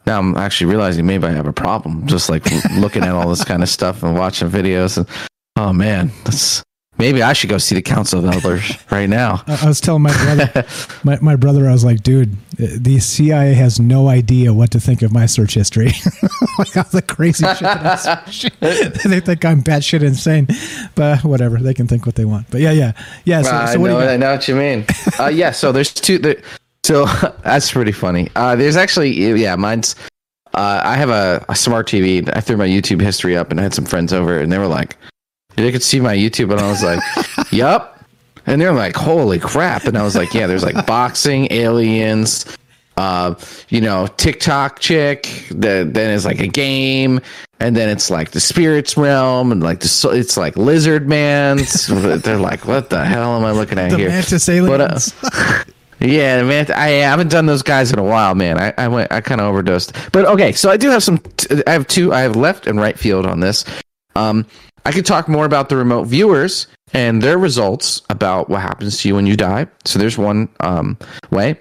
[0.07, 2.44] Now I'm actually realizing maybe I have a problem, just like
[2.76, 4.99] looking at all this kind of stuff and watching videos.
[4.99, 5.09] And
[5.57, 6.62] oh man, that's
[7.02, 9.42] Maybe I should go see the Council of Elders right now.
[9.48, 10.64] I was telling my brother,
[11.02, 15.02] my, my brother, I was like, dude, the CIA has no idea what to think
[15.02, 15.86] of my search history.
[16.60, 17.58] like all the crazy shit.
[18.60, 20.47] that I they think I'm batshit insane,
[20.94, 21.58] but whatever.
[21.58, 22.48] They can think what they want.
[22.52, 22.92] But yeah, yeah,
[23.24, 23.42] yeah.
[23.42, 24.86] So, uh, so what I, know, I know what you mean.
[25.18, 25.50] uh, yeah.
[25.50, 26.18] So there's two.
[26.18, 26.40] There,
[26.84, 27.06] so
[27.42, 28.31] that's pretty funny.
[28.36, 29.97] Uh, there's actually, yeah, mine's.
[30.55, 32.31] Uh, I have a, a smart TV.
[32.32, 34.68] I threw my YouTube history up, and I had some friends over, and they were
[34.68, 34.97] like
[35.56, 37.00] they could see my YouTube, and I was like,
[37.52, 38.05] "Yup."
[38.47, 42.44] And they're like, "Holy crap!" And I was like, "Yeah, there's like boxing, aliens,
[42.97, 43.34] uh,
[43.68, 45.47] you know, TikTok chick.
[45.48, 47.20] The, then it's like a game,
[47.60, 51.58] and then it's like the spirits realm, and like the it's like lizard man.
[51.89, 55.14] they're like, "What the hell am I looking at the here?" Mantis aliens.
[55.20, 55.64] But, uh,
[56.00, 56.70] yeah, man.
[56.72, 58.58] I, haven't done those guys in a while, man.
[58.58, 59.97] I, I went, I kind of overdosed.
[60.12, 61.18] But okay, so I do have some.
[61.18, 62.12] T- I have two.
[62.12, 63.64] I have left and right field on this.
[64.14, 64.47] Um,
[64.85, 69.09] I could talk more about the remote viewers and their results about what happens to
[69.09, 69.67] you when you die.
[69.85, 70.99] So there's one um,
[71.31, 71.59] way.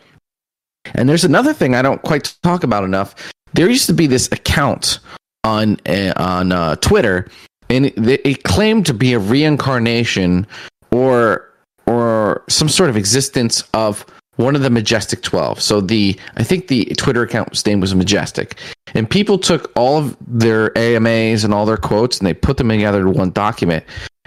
[0.93, 3.15] And there's another thing I don't quite talk about enough.
[3.53, 4.99] There used to be this account
[5.43, 7.27] on uh, on uh, Twitter,
[7.69, 10.47] and it, it claimed to be a reincarnation
[10.91, 11.47] or
[11.85, 14.05] or some sort of existence of
[14.37, 15.61] one of the Majestic 12.
[15.61, 18.57] So the I think the Twitter account's name was Majestic.
[18.93, 22.69] And people took all of their AMAs and all their quotes and they put them
[22.69, 23.83] together in one document.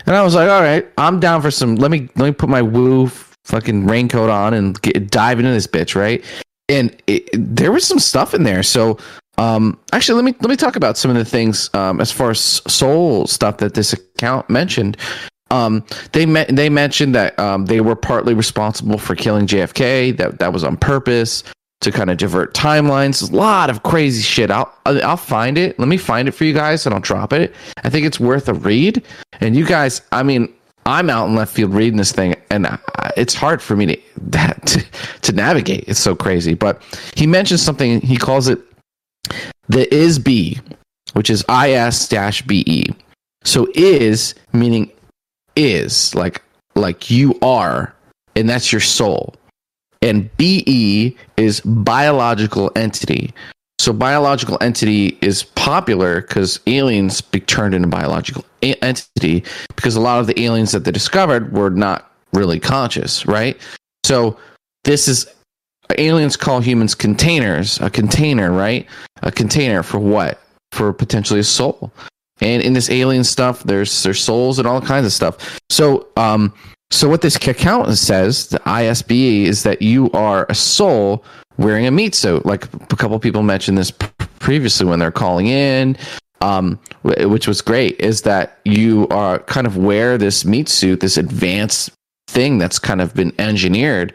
[0.07, 2.49] And I was like, all right, I'm down for some let me let me put
[2.49, 3.09] my woo
[3.45, 6.25] fucking raincoat on and get dive into this bitch, right?
[6.69, 8.63] And it, there was some stuff in there.
[8.63, 8.99] So
[9.37, 12.31] um actually let me let me talk about some of the things um as far
[12.31, 14.97] as soul stuff that this account mentioned
[15.55, 20.17] um, they they mentioned that um, they were partly responsible for killing JFK.
[20.17, 21.45] That that was on purpose
[21.81, 23.31] to kind of divert timelines.
[23.31, 24.51] A lot of crazy shit.
[24.51, 25.79] I'll I'll find it.
[25.79, 27.55] Let me find it for you guys, and I'll drop it.
[27.85, 29.05] I think it's worth a read.
[29.41, 30.53] And you guys, I mean,
[30.87, 32.67] I'm out in left field reading this thing, and
[33.17, 34.85] it's hard for me to that to,
[35.23, 35.85] to navigate.
[35.87, 36.55] It's so crazy.
[36.55, 36.83] But
[37.15, 38.01] he mentions something.
[38.01, 38.59] He calls it
[39.69, 40.59] the is be,
[41.13, 42.93] which is is dash be.
[43.45, 44.91] So is meaning
[45.57, 46.43] is like
[46.75, 47.95] like you are
[48.37, 49.35] and that's your soul.
[50.03, 53.33] And be is biological entity.
[53.79, 59.45] So biological entity is popular because aliens be turned into biological a- entity
[59.77, 63.59] because a lot of the aliens that they discovered were not really conscious right?
[64.05, 64.37] So
[64.85, 65.27] this is
[65.99, 68.87] aliens call humans containers a container right?
[69.23, 70.41] A container for what?
[70.73, 71.93] For potentially a soul
[72.41, 75.59] and in this alien stuff there's there's souls and all kinds of stuff.
[75.71, 76.53] So um
[76.91, 81.25] so what this account says the isbe is that you are a soul
[81.57, 83.93] wearing a meat suit like a couple people mentioned this
[84.39, 85.97] previously when they're calling in.
[86.41, 91.17] Um, which was great is that you are kind of wear this meat suit this
[91.17, 91.91] advanced
[92.29, 94.13] thing that's kind of been engineered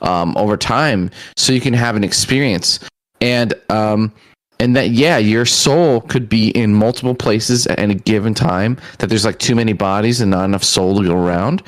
[0.00, 2.80] um, over time so you can have an experience.
[3.20, 4.12] And um,
[4.60, 9.08] and that yeah your soul could be in multiple places at any given time that
[9.08, 11.62] there's like too many bodies and not enough soul to go around.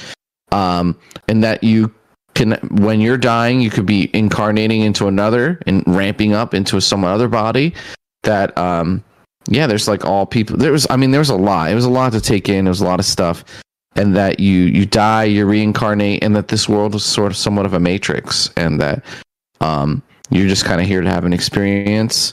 [0.52, 1.94] Um, and that you
[2.34, 7.04] can when you're dying you could be incarnating into another and ramping up into some
[7.04, 7.74] other body
[8.22, 9.02] that um
[9.48, 11.70] yeah there's like all people there was i mean there was a lot.
[11.70, 12.66] It was a lot to take in.
[12.66, 13.44] It was a lot of stuff.
[13.96, 17.66] And that you you die you reincarnate and that this world is sort of somewhat
[17.66, 19.04] of a matrix and that
[19.60, 22.32] um you're just kind of here to have an experience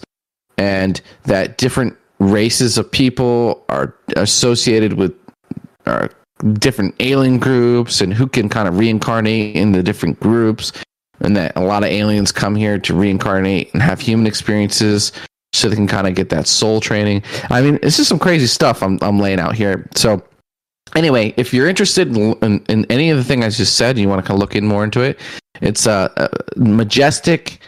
[0.58, 5.14] and that different races of people are associated with
[5.86, 6.10] are
[6.54, 10.72] different alien groups and who can kind of reincarnate in the different groups
[11.22, 15.12] and that a lot of aliens come here to reincarnate and have human experiences
[15.54, 17.24] so they can kind of get that soul training.
[17.50, 19.90] I mean, it's just some crazy stuff I'm, I'm laying out here.
[19.96, 20.22] So,
[20.96, 24.00] anyway, if you're interested in, in, in any of the thing I just said, and
[24.00, 25.20] you want to kind of look in more into it,
[25.62, 27.60] it's a, a majestic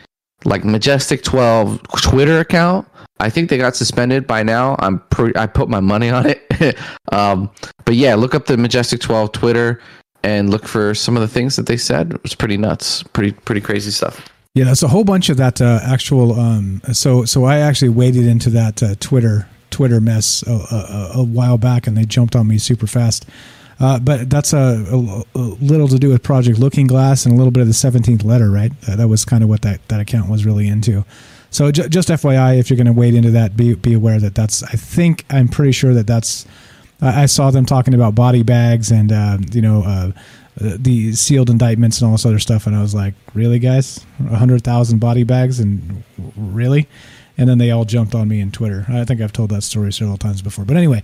[0.45, 2.87] like Majestic 12 Twitter account.
[3.19, 4.75] I think they got suspended by now.
[4.79, 5.01] I'm
[5.35, 6.77] I put my money on it.
[7.11, 7.49] um,
[7.85, 9.81] but yeah, look up the Majestic 12 Twitter
[10.23, 12.13] and look for some of the things that they said.
[12.13, 14.29] It was pretty nuts, pretty pretty crazy stuff.
[14.55, 16.39] Yeah, that's a whole bunch of that uh, actual.
[16.39, 21.23] Um, so so I actually waded into that uh, Twitter Twitter mess a, a, a,
[21.23, 23.25] while back, and they jumped on me super fast.
[23.79, 24.85] Uh, but that's a,
[25.35, 28.23] a, little to do with Project Looking Glass and a little bit of the Seventeenth
[28.23, 28.71] Letter, right?
[28.81, 31.05] that was kind of what that, that account was really into.
[31.49, 34.35] So j- just FYI, if you're going to wade into that, be be aware that
[34.35, 34.63] that's.
[34.63, 36.45] I think I'm pretty sure that that's.
[37.01, 40.11] I saw them talking about body bags and uh, you know uh,
[40.59, 44.63] the sealed indictments and all this other stuff, and I was like, really, guys, hundred
[44.63, 46.03] thousand body bags and
[46.35, 46.87] really
[47.39, 48.85] and then they all jumped on me in Twitter.
[48.89, 50.65] I think I've told that story several times before.
[50.65, 51.01] But anyway,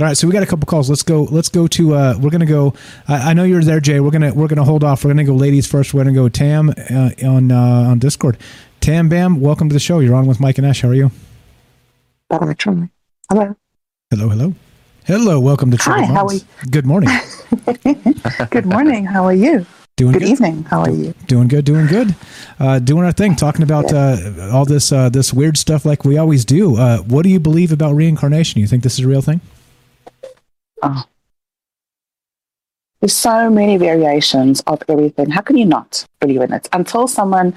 [0.00, 0.16] all right.
[0.16, 0.88] So we got a couple calls.
[0.88, 1.24] Let's go.
[1.24, 1.94] Let's go to.
[1.94, 2.72] Uh, we're gonna go.
[3.06, 4.00] I, I, know you're there, Jay.
[4.00, 5.04] We're gonna we're gonna hold off.
[5.04, 5.92] We're gonna go ladies first.
[5.92, 8.38] We're gonna go Tam uh, on uh, on Discord.
[8.80, 10.00] TamBam, welcome to the show.
[10.00, 10.80] You're on with Mike and Ash.
[10.80, 11.10] How are you?
[13.28, 13.54] Hello.
[14.10, 14.28] Hello.
[14.30, 14.54] Hello.
[15.04, 15.38] Hello.
[15.38, 15.76] Welcome to.
[15.82, 16.06] Hi.
[16.06, 16.40] How are you?
[16.70, 17.10] Good morning.
[18.50, 19.04] Good morning.
[19.04, 19.66] How are you?
[19.96, 20.64] Doing good, good, evening.
[20.64, 21.14] How are you?
[21.28, 21.64] Doing good.
[21.64, 22.16] Doing good.
[22.58, 23.36] Uh, doing our thing.
[23.36, 26.76] Talking about uh, all this uh, this weird stuff like we always do.
[26.76, 28.60] Uh, what do you believe about reincarnation?
[28.60, 29.40] You think this is a real thing?
[30.82, 31.04] Oh.
[32.98, 35.30] There's so many variations of everything.
[35.30, 37.54] How can you not believe in it until someone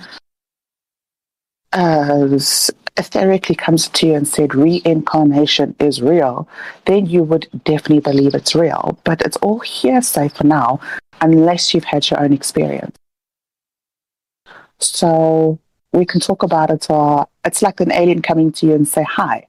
[1.74, 2.28] uh,
[2.98, 6.48] etherically comes to you and said reincarnation is real?
[6.86, 9.00] Then you would definitely believe it's real.
[9.06, 10.80] But it's all hearsay for now
[11.22, 12.98] unless you've had your own experience.
[14.80, 15.60] So
[15.94, 16.88] we can talk about it.
[16.90, 19.48] Or it's like an alien coming to you and say hi.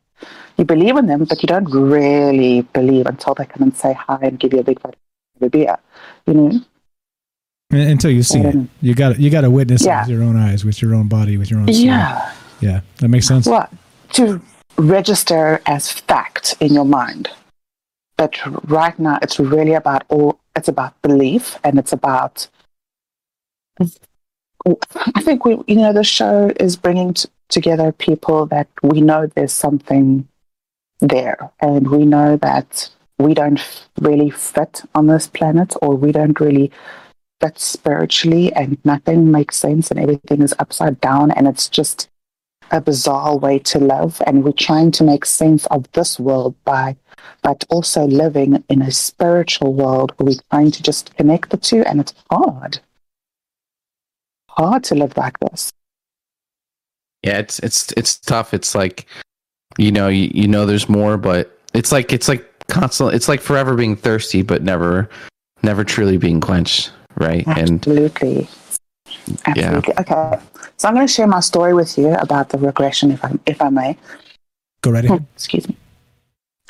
[0.57, 4.19] You believe in them, but you don't really believe until they come and say hi
[4.23, 4.81] and give you a big
[5.41, 5.77] a beer.
[6.27, 6.61] You know.
[7.71, 8.65] Until you see it, mm-hmm.
[8.81, 9.99] you got you got to witness yeah.
[9.99, 11.73] it with your own eyes, with your own body, with your own.
[11.73, 11.85] Soul.
[11.85, 12.33] Yeah.
[12.61, 13.47] Yeah, that makes sense.
[13.47, 13.71] What
[14.15, 14.41] to
[14.79, 17.29] register as fact in your mind,
[18.17, 18.39] but
[18.69, 22.49] right now it's really about all it's about belief and it's about
[23.81, 29.27] i think we you know the show is bringing t- together people that we know
[29.27, 30.29] there's something
[31.01, 36.41] there and we know that we don't really fit on this planet or we don't
[36.41, 36.71] really
[37.41, 42.09] fit spiritually and nothing makes sense and everything is upside down and it's just
[42.71, 46.97] a bizarre way to live and we're trying to make sense of this world by
[47.43, 51.83] but also living in a spiritual world where we're trying to just connect the two,
[51.83, 52.81] and it's hard.
[54.49, 55.73] Hard to live like this.
[57.23, 58.55] Yeah, it's it's it's tough.
[58.55, 59.07] It's like
[59.77, 63.41] you know, you, you know there's more, but it's like it's like constant it's like
[63.41, 65.09] forever being thirsty but never
[65.63, 67.47] never truly being quenched, right?
[67.47, 68.37] Absolutely.
[68.39, 68.49] And
[69.47, 69.63] Absolutely.
[69.63, 69.77] Yeah.
[69.99, 70.39] Okay.
[70.79, 73.61] So I'm going to share my story with you about the regression, if I if
[73.61, 73.97] I may.
[74.83, 75.27] Go right ahead.
[75.35, 75.77] Excuse me.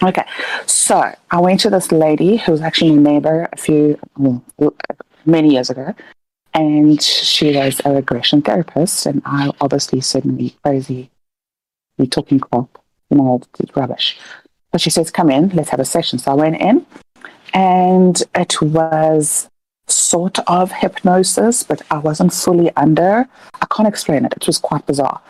[0.03, 0.25] Okay,
[0.65, 3.99] so I went to this lady who was actually a neighbor a few,
[5.27, 5.93] many years ago,
[6.55, 11.11] and she was a regression therapist, and I obviously said me crazy,
[11.99, 12.79] you talking crap,
[13.11, 14.17] you know, it's rubbish.
[14.71, 16.21] But she says, come in, let's have a session.
[16.21, 16.87] So I went in,
[17.53, 19.51] and it was
[19.91, 23.29] sort of hypnosis, but I wasn't fully under.
[23.61, 24.35] I can't explain it.
[24.37, 25.21] It was quite bizarre.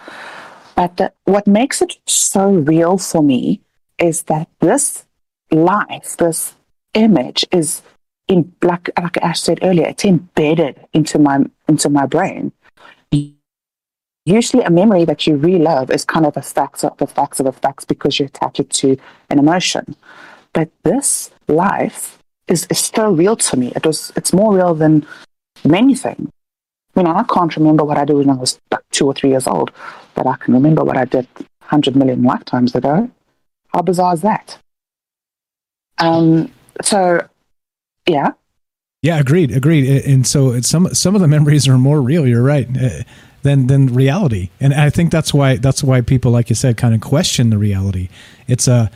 [0.76, 3.60] But what makes it so real for me
[3.98, 5.06] is that this
[5.50, 6.54] life, this
[6.94, 7.82] image is
[8.28, 12.52] in like like Ash said earlier, it's embedded into my into my brain.
[14.24, 17.46] Usually a memory that you relive is kind of a facts of the facts of
[17.46, 18.98] the facts because you attach it to
[19.30, 19.96] an emotion.
[20.52, 22.17] But this life
[22.48, 23.72] is, is still real to me.
[23.76, 25.06] It was it's more real than
[25.64, 26.30] many things.
[26.96, 29.30] You know, I can't remember what I did when I was like two or three
[29.30, 29.70] years old,
[30.14, 31.28] but I can remember what I did
[31.62, 33.10] hundred million lifetimes ago.
[33.68, 34.58] How bizarre is that?
[35.98, 36.50] Um,
[36.82, 37.26] so,
[38.06, 38.32] yeah.
[39.02, 40.04] Yeah, agreed, agreed.
[40.04, 42.26] And so some some of the memories are more real.
[42.26, 42.66] You're right.
[42.76, 43.02] Uh,
[43.42, 46.92] than than reality, and I think that's why that's why people, like you said, kind
[46.92, 48.08] of question the reality.
[48.48, 48.90] It's a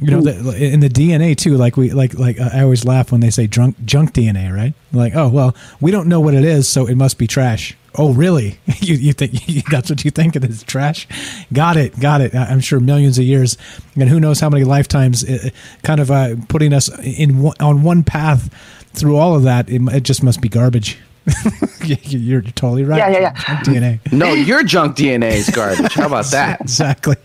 [0.00, 1.56] you know, the, in the DNA too.
[1.56, 4.74] Like we like like I always laugh when they say drunk junk DNA, right?
[4.92, 7.76] Like, oh well, we don't know what it is, so it must be trash.
[7.94, 8.58] Oh, really?
[8.78, 9.32] you, you think
[9.70, 10.62] that's what you think it is?
[10.62, 11.06] Trash?
[11.52, 12.34] Got it, got it.
[12.34, 13.58] I'm sure millions of years,
[13.94, 15.50] and who knows how many lifetimes, uh,
[15.82, 18.50] kind of uh, putting us in on one path
[18.94, 19.68] through all of that.
[19.68, 20.98] It, it just must be garbage.
[21.84, 22.98] you're totally right.
[22.98, 23.62] Yeah, yeah, yeah.
[23.62, 24.12] Junk DNA.
[24.12, 25.92] No, your junk DNA is garbage.
[25.92, 26.60] How about that?
[26.60, 27.16] exactly.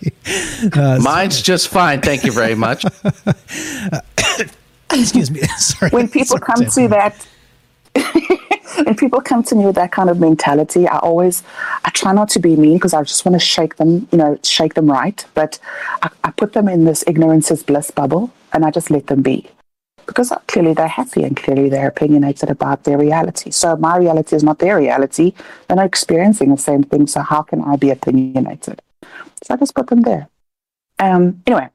[0.73, 2.01] Uh, Mine's just fine.
[2.01, 2.85] Thank you very much.
[4.91, 5.41] excuse me.
[5.57, 5.91] Sorry.
[5.91, 7.27] When people come to that
[8.83, 11.43] when people come to me with that kind of mentality, I always
[11.85, 14.37] I try not to be mean because I just want to shake them, you know,
[14.43, 15.23] shake them right.
[15.33, 15.59] But
[16.01, 19.21] I, I put them in this ignorance is bliss bubble, and I just let them
[19.21, 19.49] be
[20.07, 23.51] because clearly they're happy and clearly they're opinionated about their reality.
[23.51, 25.33] So my reality is not their reality.
[25.67, 27.05] They're not experiencing the same thing.
[27.07, 28.81] So how can I be opinionated?
[29.43, 30.29] So I just put them there.
[30.99, 31.69] Um, anyway,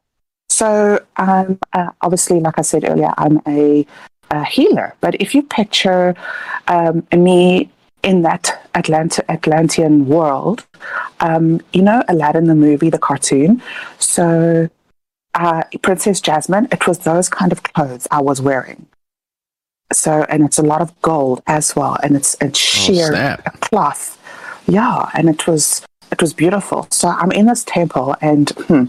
[0.49, 3.87] so um, uh, obviously, like I said earlier, I'm a,
[4.31, 4.95] a healer.
[5.01, 6.15] But if you picture
[6.69, 7.71] um, me
[8.03, 10.67] in that Atlanta Atlantean world,
[11.21, 13.63] um, you know Aladdin the movie, the cartoon.
[13.99, 14.69] So
[15.35, 18.87] uh, Princess Jasmine, it was those kind of clothes I was wearing.
[19.93, 23.61] So, and it's a lot of gold as well, and it's it's sheer snap.
[23.61, 24.19] cloth.
[24.67, 26.87] Yeah, and it was it was beautiful.
[26.91, 28.85] So I'm in this temple, and hmm,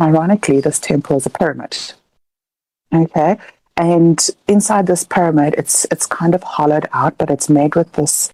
[0.00, 1.76] ironically, this temple is a pyramid.
[2.92, 3.38] Okay,
[3.76, 8.32] and inside this pyramid, it's it's kind of hollowed out, but it's made with this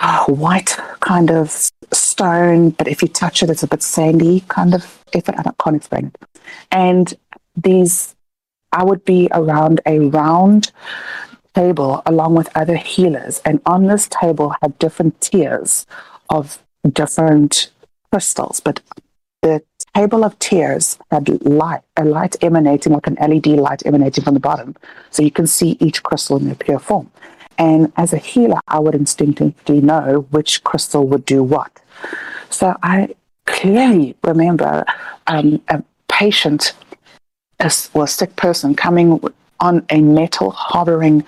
[0.00, 2.70] uh, white kind of stone.
[2.70, 5.01] But if you touch it, it's a bit sandy, kind of.
[5.12, 6.42] If it, I can't explain it.
[6.70, 7.14] And
[7.56, 8.14] these,
[8.72, 10.72] I would be around a round
[11.54, 15.86] table along with other healers, and on this table had different tiers
[16.30, 17.70] of different
[18.10, 18.80] crystals, but
[19.42, 19.62] the
[19.94, 24.40] table of tiers had light, a light emanating like an LED light emanating from the
[24.40, 24.74] bottom,
[25.10, 27.10] so you can see each crystal in their pure form.
[27.58, 31.80] And as a healer, I would instinctively know which crystal would do what.
[32.50, 33.14] So I
[33.46, 34.84] clearly remember
[35.26, 36.72] um, a patient,
[37.94, 39.20] or a sick person, coming
[39.60, 41.24] on a metal hovering,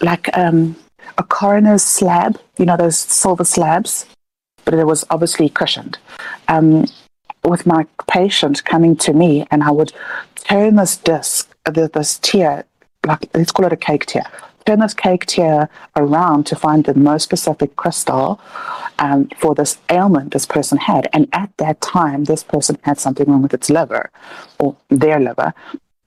[0.00, 0.76] like um,
[1.18, 4.06] a coroner's slab, you know, those silver slabs,
[4.64, 5.98] but it was obviously cushioned.
[6.48, 6.86] Um,
[7.44, 9.92] with my patient coming to me, and I would
[10.36, 12.64] turn this disc, this tier,
[13.06, 14.24] like let's call it a cake tier,
[14.66, 18.40] turn this cake tier around to find the most specific crystal
[18.98, 21.08] um, for this ailment this person had.
[21.12, 24.10] And at that time, this person had something wrong with its liver
[24.58, 25.52] or their liver.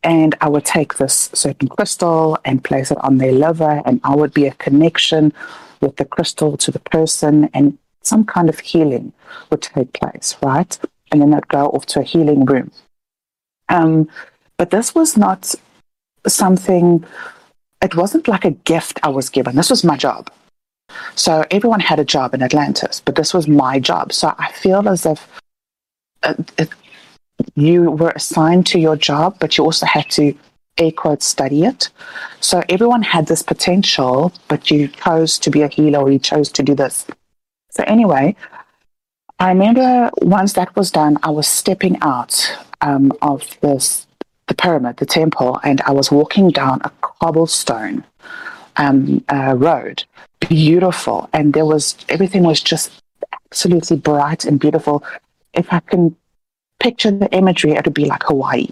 [0.04, 4.16] And I would take this certain crystal and place it on their liver, and I
[4.16, 5.34] would be a connection
[5.82, 9.12] with the crystal to the person, and some kind of healing
[9.50, 10.78] would take place, right?
[11.12, 12.72] And then I'd go off to a healing room.
[13.70, 14.08] Um,
[14.58, 15.54] but this was not
[16.26, 17.04] something,
[17.82, 19.56] it wasn't like a gift I was given.
[19.56, 20.30] This was my job.
[21.16, 24.14] So everyone had a job in Atlantis, but this was my job.
[24.14, 25.28] So I feel as if
[26.24, 26.70] uh, it,
[27.56, 30.34] you were assigned to your job, but you also had to
[30.78, 31.90] air quote study it.
[32.40, 36.52] So everyone had this potential, but you chose to be a healer or you chose
[36.54, 37.06] to do this.
[37.72, 38.36] So anyway,
[39.40, 44.08] I remember once that was done, I was stepping out um, of this
[44.48, 46.90] the pyramid, the temple, and I was walking down a
[47.20, 48.04] cobblestone
[48.78, 50.04] um, uh, road,
[50.40, 52.92] beautiful, and there was everything was just
[53.46, 55.04] absolutely bright and beautiful.
[55.54, 56.16] If I can
[56.80, 58.68] picture the imagery, it would be like Hawaii,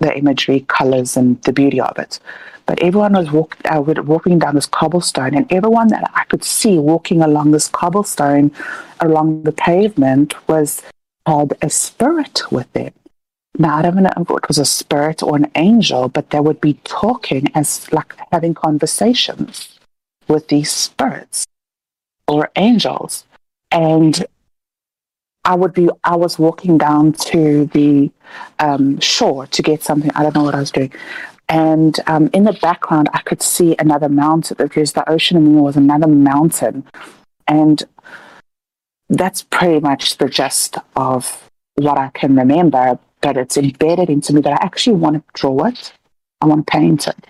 [0.00, 2.20] the imagery, colors, and the beauty of it.
[2.66, 6.44] But everyone was walk, uh, wa- walking down this cobblestone, and everyone that I could
[6.44, 8.52] see walking along this cobblestone,
[9.00, 10.82] along the pavement, was
[11.26, 12.92] had a spirit with them.
[13.58, 16.60] Now I don't know if it was a spirit or an angel, but they would
[16.60, 19.78] be talking as like having conversations
[20.28, 21.46] with these spirits
[22.28, 23.24] or angels,
[23.70, 24.24] and
[25.44, 25.90] I would be.
[26.04, 28.10] I was walking down to the
[28.60, 30.10] um, shore to get something.
[30.14, 30.92] I don't know what I was doing,
[31.48, 35.62] and um, in the background I could see another mountain because the ocean and there
[35.62, 36.84] was another mountain,
[37.48, 37.82] and
[39.08, 42.98] that's pretty much the gist of what I can remember.
[43.20, 45.92] But it's embedded into me that I actually want to draw it.
[46.40, 47.26] I want to paint it.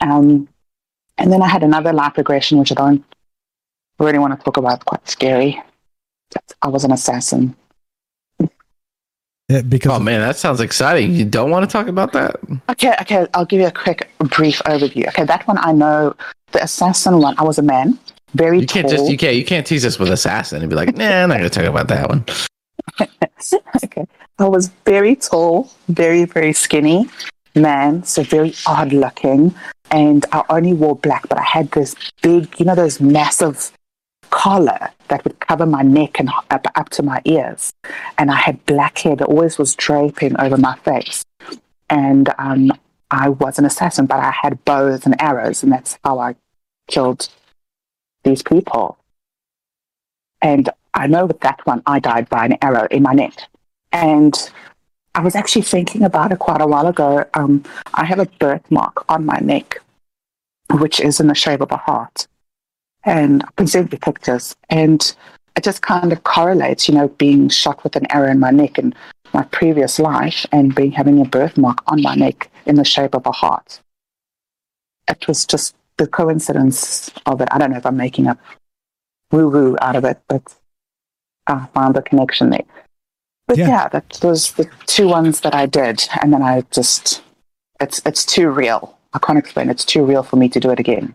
[0.00, 0.48] Um,
[1.18, 3.04] and then I had another life regression, which I don't
[3.98, 4.84] really want to talk about.
[4.84, 5.62] Quite scary.
[6.62, 7.54] I was an assassin.
[9.68, 11.12] because oh man, that sounds exciting.
[11.12, 12.36] You don't want to talk about that?
[12.70, 15.08] Okay, okay, I'll give you a quick, brief overview.
[15.08, 16.14] Okay, that one I know.
[16.52, 17.98] The assassin one, I was a man,
[18.34, 18.96] very You can't tall.
[18.96, 21.38] just you can't you can't tease us with assassin and be like, nah, I'm not
[21.38, 22.24] gonna talk about that one.
[23.84, 24.06] okay,
[24.38, 27.08] I was very tall, very very skinny
[27.54, 29.54] man, so very odd looking,
[29.90, 33.72] and I only wore black, but I had this big, you know, those massive
[34.30, 37.72] collar that would cover my neck and up, up to my ears,
[38.18, 41.24] and I had black hair that always was draping over my face,
[41.88, 42.72] and um,
[43.10, 46.36] I was an assassin, but I had bows and arrows, and that's how I
[46.88, 47.28] killed
[48.22, 48.99] these people.
[50.42, 53.34] And I know with that one, I died by an arrow in my neck.
[53.92, 54.34] And
[55.14, 57.24] I was actually thinking about it quite a while ago.
[57.34, 59.80] Um, I have a birthmark on my neck,
[60.70, 62.26] which is in the shape of a heart.
[63.04, 64.54] And I can send you pictures.
[64.68, 65.14] And
[65.56, 68.78] it just kind of correlates, you know, being shot with an arrow in my neck
[68.78, 68.94] and
[69.32, 73.26] my previous life and being having a birthmark on my neck in the shape of
[73.26, 73.80] a heart.
[75.08, 77.48] It was just the coincidence of it.
[77.50, 78.38] I don't know if I'm making up
[79.30, 80.42] woo woo out of it, but
[81.46, 82.64] I found the connection there.
[83.46, 83.68] But yeah.
[83.68, 87.22] yeah, that was the two ones that I did, and then I just
[87.80, 88.96] it's it's too real.
[89.12, 89.70] I can't explain.
[89.70, 91.14] It's too real for me to do it again.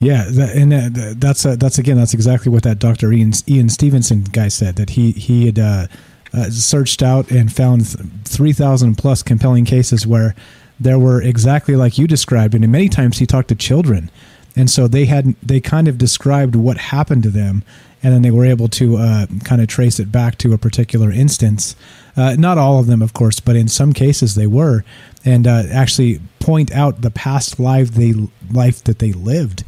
[0.00, 3.12] Yeah, that, and uh, that's uh, that's again that's exactly what that Dr.
[3.12, 5.86] Ian Ian Stevenson guy said that he he had uh,
[6.32, 7.88] uh searched out and found
[8.24, 10.34] three thousand plus compelling cases where
[10.78, 14.10] there were exactly like you described, and many times he talked to children,
[14.58, 17.62] and so they had they kind of described what happened to them,
[18.02, 21.10] and then they were able to uh, kind of trace it back to a particular
[21.10, 21.74] instance.
[22.16, 24.84] Uh, not all of them, of course, but in some cases they were,
[25.24, 28.12] and actually point out the past life they
[28.50, 29.64] life that they lived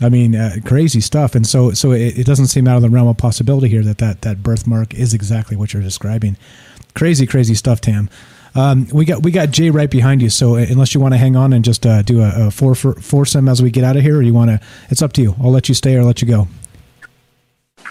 [0.00, 1.34] I mean, uh, crazy stuff.
[1.34, 3.98] And so, so it, it, doesn't seem out of the realm of possibility here that,
[3.98, 6.36] that that birthmark is exactly what you're describing.
[6.94, 8.08] Crazy, crazy stuff, Tam.
[8.54, 10.30] Um, we got we got Jay right behind you.
[10.30, 12.74] So uh, unless you want to hang on and just uh, do a, a four,
[12.74, 15.22] four foursome as we get out of here, or you want to, it's up to
[15.22, 15.34] you.
[15.40, 16.48] I'll let you stay or let you go.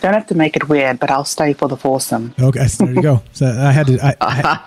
[0.02, 2.34] Don't have to make it weird, but I'll stay for the foursome.
[2.40, 3.22] Okay, so there you go.
[3.34, 4.00] So I had to.
[4.02, 4.66] I, I,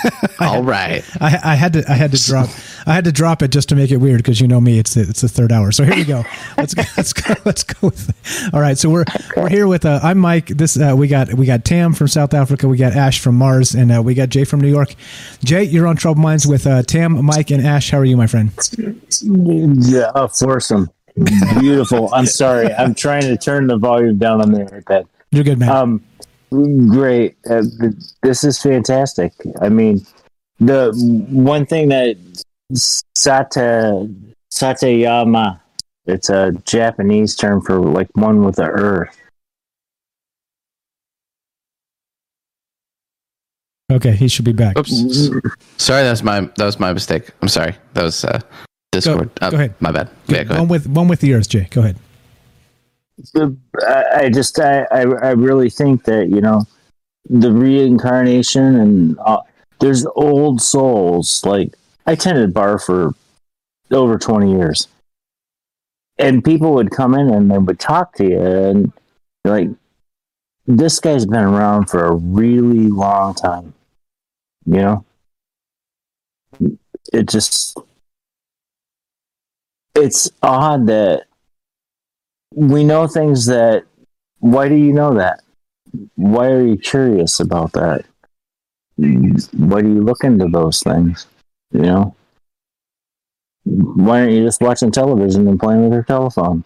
[0.40, 1.04] I All right.
[1.20, 1.84] I, I, had to.
[1.86, 2.48] I had to drop.
[2.86, 4.78] I had to drop it just to make it weird because you know me.
[4.78, 5.70] It's the, it's the third hour.
[5.70, 6.24] So here we go.
[6.56, 6.82] Let's go.
[6.96, 7.34] Let's go.
[7.44, 7.88] Let's go.
[7.88, 8.78] With, all right.
[8.78, 9.04] So we're
[9.36, 9.84] we're here with.
[9.84, 10.46] Uh, I'm Mike.
[10.46, 12.66] This uh, we got we got Tam from South Africa.
[12.66, 14.94] We got Ash from Mars, and uh, we got Jay from New York.
[15.44, 17.90] Jay, you're on Troubled Minds with uh, Tam, Mike, and Ash.
[17.90, 18.50] How are you, my friend?
[19.22, 20.90] Yeah, foursome.
[21.60, 22.12] Beautiful.
[22.14, 22.72] I'm sorry.
[22.72, 25.06] I'm trying to turn the volume down on the iPad.
[25.30, 25.68] You're good, man.
[25.70, 26.02] Um,
[26.88, 27.36] great.
[27.48, 27.62] Uh,
[28.22, 29.32] this is fantastic.
[29.60, 30.06] I mean,
[30.58, 30.92] the
[31.30, 32.16] one thing that
[32.72, 34.14] Sata
[34.52, 35.60] Satayama,
[36.06, 39.16] it's a Japanese term for like one with the earth.
[43.90, 44.78] Okay, he should be back.
[44.78, 45.30] Oops.
[45.76, 47.30] Sorry, that was my that was my mistake.
[47.42, 47.74] I'm sorry.
[47.94, 48.40] That was uh,
[48.92, 49.34] Discord.
[49.36, 49.74] Go, go ahead.
[49.80, 50.10] My bad.
[50.26, 50.70] Yeah, go one ahead.
[50.70, 51.68] with one with the yours, Jay.
[51.70, 51.96] Go ahead.
[53.86, 56.64] I just I, I, I really think that you know
[57.28, 59.42] the reincarnation and uh,
[59.78, 61.74] there's old souls like
[62.06, 63.14] I tended bar for
[63.90, 64.88] over 20 years
[66.18, 68.92] and people would come in and they would talk to you and
[69.44, 69.68] like
[70.66, 73.74] this guy's been around for a really long time
[74.66, 75.04] you know
[77.12, 77.76] it just
[79.94, 81.24] it's odd that
[82.54, 83.84] we know things that
[84.38, 85.42] why do you know that?
[86.14, 88.04] Why are you curious about that?
[88.96, 91.26] Why do you look into those things
[91.72, 92.14] you know?
[93.64, 96.64] Why aren't you just watching television and playing with your telephone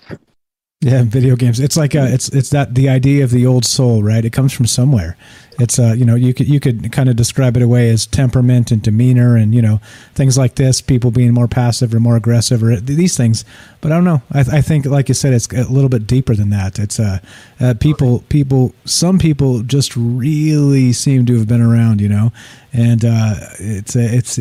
[0.84, 1.60] yeah, video games.
[1.60, 4.22] It's like uh, it's it's that the idea of the old soul, right?
[4.22, 5.16] It comes from somewhere.
[5.58, 8.70] It's uh, you know, you could you could kind of describe it away as temperament
[8.70, 9.80] and demeanor, and you know,
[10.14, 10.82] things like this.
[10.82, 13.46] People being more passive or more aggressive, or these things.
[13.80, 14.20] But I don't know.
[14.30, 16.78] I, I think, like you said, it's a little bit deeper than that.
[16.78, 17.20] It's uh,
[17.60, 18.74] uh, people people.
[18.84, 22.30] Some people just really seem to have been around, you know,
[22.74, 24.38] and uh, it's it's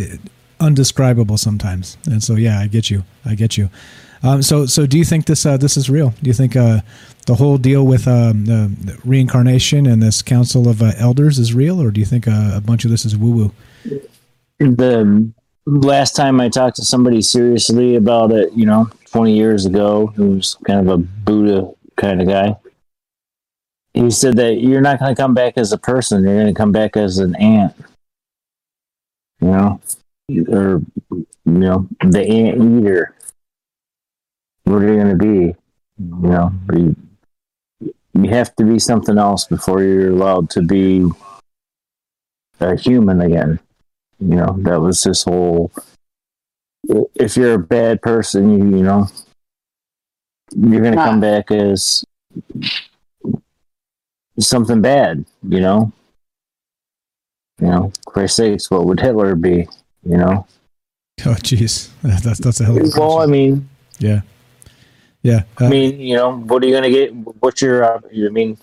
[0.59, 1.97] undescribable sometimes.
[2.05, 3.05] And so, yeah, I get you.
[3.25, 3.69] I get you.
[4.23, 6.11] Um, so, so do you think this uh, this is real?
[6.21, 6.79] Do you think uh,
[7.27, 11.91] the whole deal with um, reincarnation and this council of uh, elders is real, or
[11.91, 13.51] do you think uh, a bunch of this is woo woo?
[14.59, 15.33] The
[15.65, 20.31] last time I talked to somebody seriously about it, you know, twenty years ago, who
[20.31, 22.55] was kind of a Buddha kind of guy,
[23.93, 26.53] he said that you're not going to come back as a person; you're going to
[26.53, 27.75] come back as an ant.
[29.41, 29.81] You know,
[30.47, 33.13] or you know, the ant eater
[34.63, 35.55] what are you going to be?
[35.99, 36.77] You know, mm-hmm.
[36.77, 41.09] you, you have to be something else before you're allowed to be
[42.59, 43.59] a human again.
[44.19, 45.71] You know, that was this whole.
[47.15, 49.07] If you're a bad person, you, you know,
[50.55, 52.03] you're going to come back as
[54.39, 55.25] something bad.
[55.47, 55.91] You know,
[57.59, 59.67] you know, Christ's sakes, what would Hitler be?
[60.03, 60.47] You know.
[61.25, 63.69] Oh, jeez, that's that's a hell of a Well, I mean,
[63.99, 64.21] yeah.
[65.23, 65.43] Yeah.
[65.59, 67.13] Uh, I mean, you know, what are you going to get?
[67.39, 68.57] What's your, uh, I mean,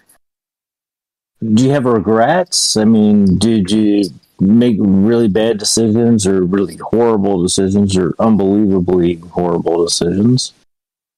[1.42, 2.76] do you have regrets?
[2.76, 4.04] I mean, did you
[4.38, 10.52] make really bad decisions or really horrible decisions or unbelievably horrible decisions?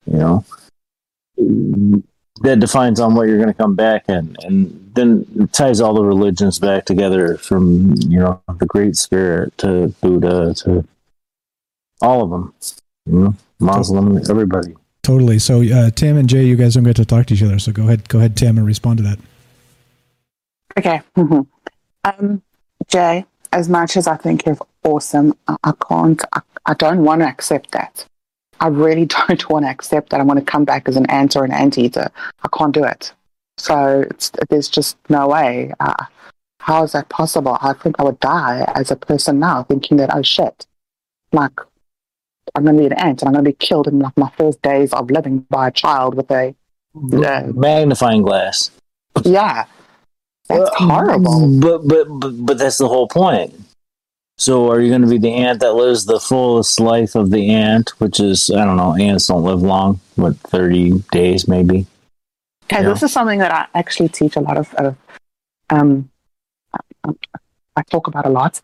[0.06, 0.44] You know,
[2.42, 6.04] that defines on what you're going to come back and, and then ties all the
[6.04, 10.86] religions back together from, you know, the Great Spirit to Buddha to
[12.00, 12.54] all of them,
[13.06, 14.74] you know, Muslim, everybody.
[15.02, 15.38] Totally.
[15.38, 17.58] So, uh, Tam and Jay, you guys don't get to talk to each other.
[17.58, 19.18] So, go ahead, go ahead, Tim, and respond to that.
[20.78, 21.02] Okay.
[22.04, 22.42] um,
[22.86, 27.20] Jay, as much as I think you're awesome, I, I can't, I, I don't want
[27.22, 28.06] to accept that.
[28.60, 30.20] I really don't want to accept that.
[30.20, 32.10] I want to come back as an ant or an anteater.
[32.42, 33.12] I can't do it.
[33.58, 34.04] So
[34.48, 35.72] there's just no way.
[35.80, 36.04] Uh,
[36.60, 37.58] how is that possible?
[37.60, 40.64] I think I would die as a person now, thinking that oh shit,
[41.32, 41.58] like
[42.54, 44.30] I'm going to be an ant and I'm going to be killed in like my
[44.36, 46.54] first days of living by a child with a
[46.94, 48.70] uh, magnifying glass.
[49.24, 49.64] Yeah,
[50.48, 51.60] that's well, horrible.
[51.60, 53.54] But, but but but that's the whole point.
[54.38, 57.50] So are you going to be the ant that lives the fullest life of the
[57.50, 61.86] ant, which is I don't know, ants don't live long, what thirty days maybe.
[62.64, 64.74] Okay, this is something that I actually teach a lot of.
[64.74, 64.96] of
[65.70, 66.10] um,
[67.76, 68.60] I talk about a lot.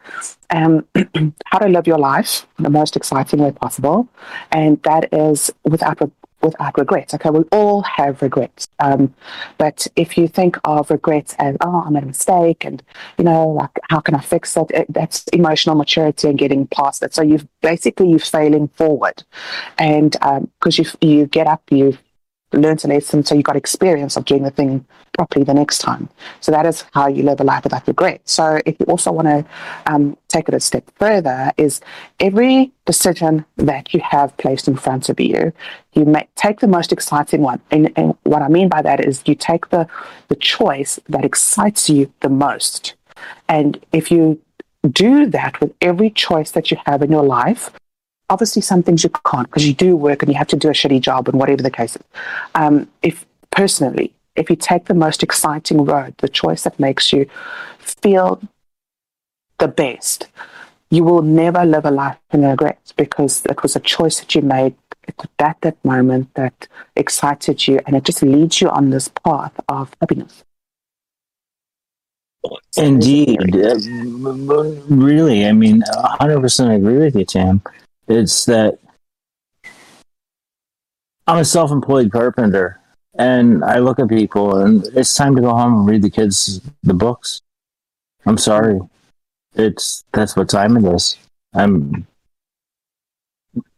[0.51, 0.87] Um,
[1.47, 4.09] how to live your life in the most exciting way possible,
[4.53, 6.01] and that is without
[6.43, 7.15] without regrets.
[7.15, 8.69] Okay, we all have regrets.
[8.79, 9.15] Um,
[9.57, 12.83] but if you think of regrets as, oh, I made a mistake and,
[13.19, 14.71] you know, like, how can I fix it?
[14.71, 17.15] it that's emotional maturity and getting past it.
[17.15, 19.25] So you've basically, you're failing forward.
[19.79, 21.99] And because um, you, you get up, you
[22.53, 26.09] learned a lesson, so you got experience of doing the thing properly the next time.
[26.41, 28.21] So that is how you live a life without regret.
[28.25, 29.45] So if you also want to
[29.87, 31.81] um, take it a step further, is
[32.21, 35.53] every decision that you have placed in front of you,
[35.93, 37.61] you make take the most exciting one.
[37.71, 39.87] And, and what I mean by that is you take the
[40.29, 42.95] the choice that excites you the most.
[43.49, 44.41] And if you
[44.89, 47.71] do that with every choice that you have in your life,
[48.31, 50.73] obviously some things you can't because you do work and you have to do a
[50.73, 52.03] shitty job and whatever the case is.
[52.55, 57.29] Um, if personally, if you take the most exciting road, the choice that makes you
[57.79, 58.41] feel
[59.59, 60.29] the best,
[60.91, 64.43] you will never live a life in regret because it was a choice that you
[64.43, 64.75] made
[65.39, 69.95] at that moment that excited you and it just leads you on this path of
[70.01, 70.45] happiness.
[72.77, 73.39] Indeed.
[74.89, 77.63] really, I mean, 100% agree with you, Tam.
[78.09, 78.79] It's that
[81.27, 82.81] I'm a self employed carpenter
[83.19, 86.61] and I look at people and it's time to go home and read the kids
[86.83, 87.43] the books.
[88.25, 88.81] I'm sorry.
[89.55, 91.17] It's that's what time it is.
[91.55, 92.07] I'm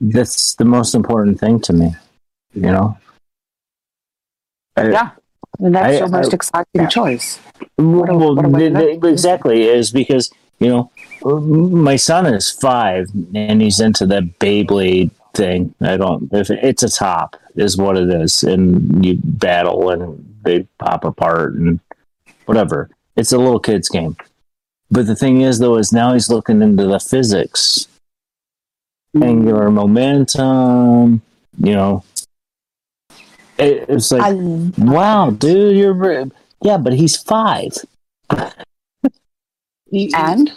[0.00, 1.94] that's the most important thing to me,
[2.54, 2.98] you know.
[4.76, 5.10] I, yeah.
[5.58, 7.38] And that's I, your most I, exciting choice.
[7.78, 10.90] Well, what exactly is because you know
[11.24, 15.74] my son is five and he's into that Beyblade thing.
[15.80, 16.28] I don't.
[16.32, 21.54] If it's a top, is what it is, and you battle and they pop apart
[21.54, 21.80] and
[22.46, 22.90] whatever.
[23.16, 24.16] It's a little kid's game.
[24.90, 27.86] But the thing is, though, is now he's looking into the physics,
[29.22, 31.22] angular momentum.
[31.58, 32.04] You know,
[33.58, 34.32] it, it's like, I,
[34.78, 36.26] wow, dude, you're
[36.62, 37.72] yeah, but he's five.
[39.92, 40.52] and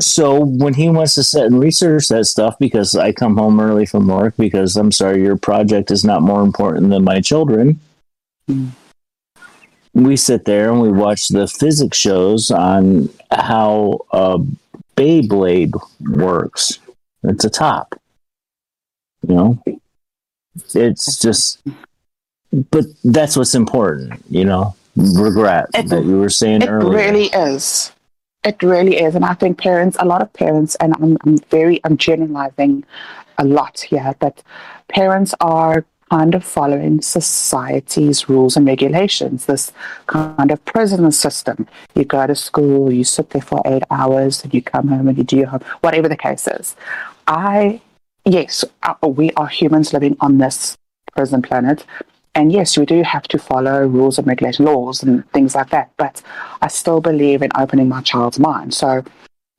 [0.00, 3.86] so when he wants to sit and research that stuff, because I come home early
[3.86, 7.80] from work, because I'm sorry, your project is not more important than my children.
[8.48, 8.70] Mm.
[9.94, 14.38] We sit there and we watch the physics shows on how a
[14.96, 16.78] Beyblade works.
[17.22, 17.98] It's a top,
[19.26, 19.62] you know.
[20.74, 21.60] It's just,
[22.70, 24.74] but that's what's important, you know.
[24.96, 26.98] Regret it, that you were saying it earlier.
[26.98, 27.92] It really is.
[28.46, 29.16] It really is.
[29.16, 32.84] And I think parents, a lot of parents, and I'm, I'm very, I'm generalizing
[33.38, 34.40] a lot here, but
[34.86, 39.72] parents are kind of following society's rules and regulations, this
[40.06, 41.66] kind of prison system.
[41.96, 45.18] You go to school, you sit there for eight hours, and you come home and
[45.18, 46.76] you do your home, whatever the case is.
[47.26, 47.80] I,
[48.24, 50.78] yes, uh, we are humans living on this
[51.16, 51.84] prison planet.
[52.36, 55.90] And yes, we do have to follow rules and regulation laws and things like that.
[55.96, 56.22] But
[56.60, 58.74] I still believe in opening my child's mind.
[58.74, 59.02] So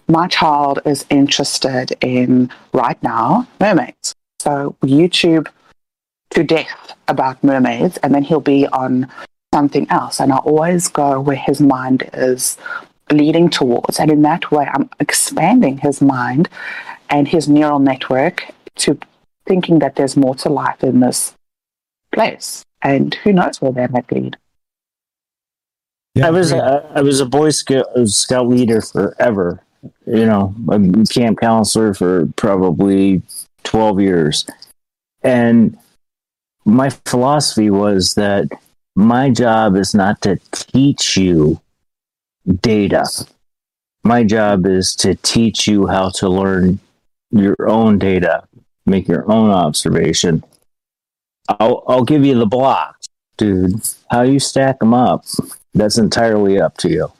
[0.07, 4.13] my child is interested in right now mermaids.
[4.39, 5.47] So YouTube
[6.29, 9.11] to death about mermaids, and then he'll be on
[9.51, 10.19] something else.
[10.19, 12.59] And I always go where his mind is
[13.11, 13.99] leading towards.
[13.99, 16.47] And in that way, I'm expanding his mind
[17.09, 18.43] and his neural network
[18.75, 18.99] to
[19.47, 21.33] thinking that there's more to life in this
[22.13, 24.37] place and who knows where that might lead.
[26.15, 29.61] Yeah, I was a, I was a Boy Scout, Scout leader forever.
[30.07, 33.21] You know, a camp counselor for probably
[33.63, 34.45] twelve years,
[35.21, 35.77] and
[36.65, 38.49] my philosophy was that
[38.95, 41.61] my job is not to teach you
[42.61, 43.05] data.
[44.03, 46.79] My job is to teach you how to learn
[47.31, 48.43] your own data,
[48.85, 50.43] make your own observation,
[51.47, 53.81] I'll I'll give you the blocks, dude.
[54.09, 55.25] How you stack them up,
[55.73, 57.11] that's entirely up to you.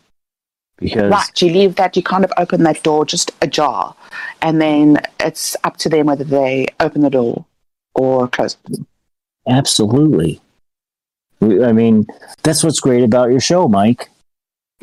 [0.78, 3.96] because Right, you leave that, you kind of open that door just ajar,
[4.42, 7.46] and then it's up to them whether they open the door
[7.96, 8.80] or close it.
[9.48, 10.42] absolutely.
[11.42, 12.08] I mean,
[12.44, 14.10] that's what's great about your show, Mike.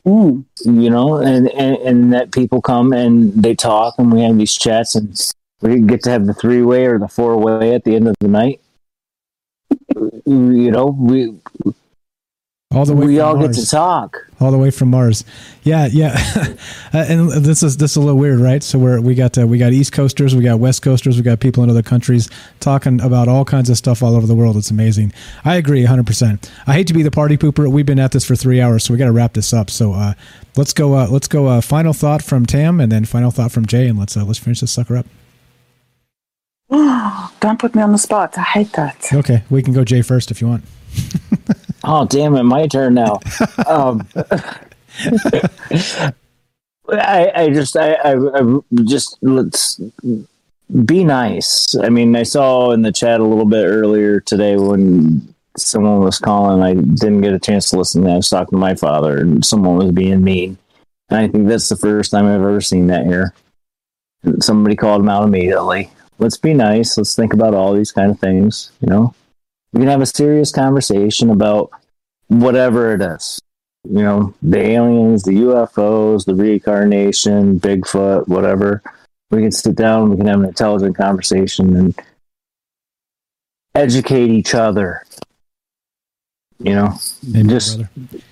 [0.06, 0.44] Mm.
[0.64, 4.54] You know, and, and and that people come and they talk, and we have these
[4.54, 5.20] chats, and
[5.62, 8.14] we get to have the three way or the four way at the end of
[8.20, 8.60] the night.
[10.26, 11.34] You know, we
[12.72, 13.56] All the way we all Mars.
[13.56, 14.16] get to talk.
[14.40, 15.24] all the way from Mars.
[15.62, 16.16] Yeah, yeah.
[16.92, 18.62] Uh, and this is this is a little weird, right?
[18.62, 21.40] So we're we got uh, we got East Coasters, we got West Coasters, we got
[21.40, 22.28] people in other countries
[22.60, 24.56] talking about all kinds of stuff all over the world.
[24.56, 25.12] It's amazing.
[25.44, 26.06] I agree 100.
[26.06, 27.70] percent I hate to be the party pooper.
[27.70, 29.70] We've been at this for three hours, so we got to wrap this up.
[29.70, 30.14] So uh,
[30.56, 30.94] let's go.
[30.94, 31.46] Uh, let's go.
[31.46, 34.38] Uh, final thought from Tam, and then final thought from Jay, and let's uh, let's
[34.40, 35.06] finish this sucker up.
[37.40, 38.36] Don't put me on the spot.
[38.38, 39.12] I hate that.
[39.12, 40.64] Okay, we can go Jay first if you want.
[41.86, 43.20] Oh, damn it, my turn now.
[43.66, 44.08] um,
[46.88, 49.78] I, I just, I, I, I just let's
[50.86, 51.76] be nice.
[51.76, 56.18] I mean, I saw in the chat a little bit earlier today when someone was
[56.18, 56.62] calling.
[56.62, 58.06] I didn't get a chance to listen.
[58.06, 60.56] I was talking to my father, and someone was being mean.
[61.10, 63.34] And I think that's the first time I've ever seen that here.
[64.40, 65.90] Somebody called him out immediately.
[66.18, 66.96] Let's be nice.
[66.96, 68.70] Let's think about all these kind of things.
[68.80, 69.14] You know,
[69.72, 71.70] we can have a serious conversation about
[72.28, 73.40] whatever it is.
[73.84, 78.82] You know, the aliens, the UFOs, the reincarnation, Bigfoot, whatever.
[79.30, 82.00] We can sit down, we can have an intelligent conversation and
[83.74, 85.02] educate each other.
[86.60, 88.24] You know, Amen, just brother.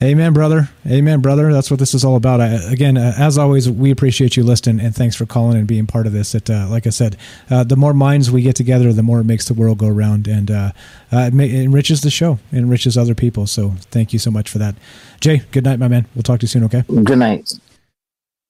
[0.00, 0.68] Amen, brother.
[0.86, 1.52] Amen, brother.
[1.52, 2.40] That's what this is all about.
[2.40, 5.88] I, again, uh, as always, we appreciate you listening and thanks for calling and being
[5.88, 6.36] part of this.
[6.36, 7.16] It, uh, like I said,
[7.50, 10.28] uh, the more minds we get together, the more it makes the world go round
[10.28, 10.70] and uh,
[11.12, 13.48] uh, it, ma- it enriches the show, it enriches other people.
[13.48, 14.76] So thank you so much for that.
[15.20, 16.06] Jay, good night, my man.
[16.14, 16.84] We'll talk to you soon, okay?
[16.86, 17.52] good night.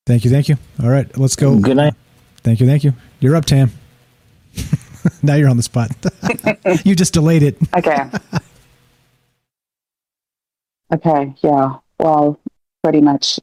[0.05, 0.31] Thank you.
[0.31, 0.59] Thank you.
[0.83, 1.59] All right, let's go.
[1.59, 1.95] Good night.
[2.43, 2.67] Thank you.
[2.67, 2.93] Thank you.
[3.21, 3.73] You're up, Tam.
[5.23, 5.93] now you're on the spot.
[6.85, 7.57] you just delayed it.
[7.75, 8.11] Okay.
[10.93, 11.77] okay, yeah.
[11.99, 12.39] Well,
[12.83, 13.41] pretty much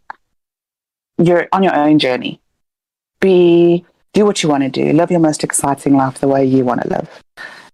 [1.17, 2.39] you're on your own journey.
[3.19, 4.93] Be do what you want to do.
[4.93, 7.09] Live your most exciting life the way you want to live.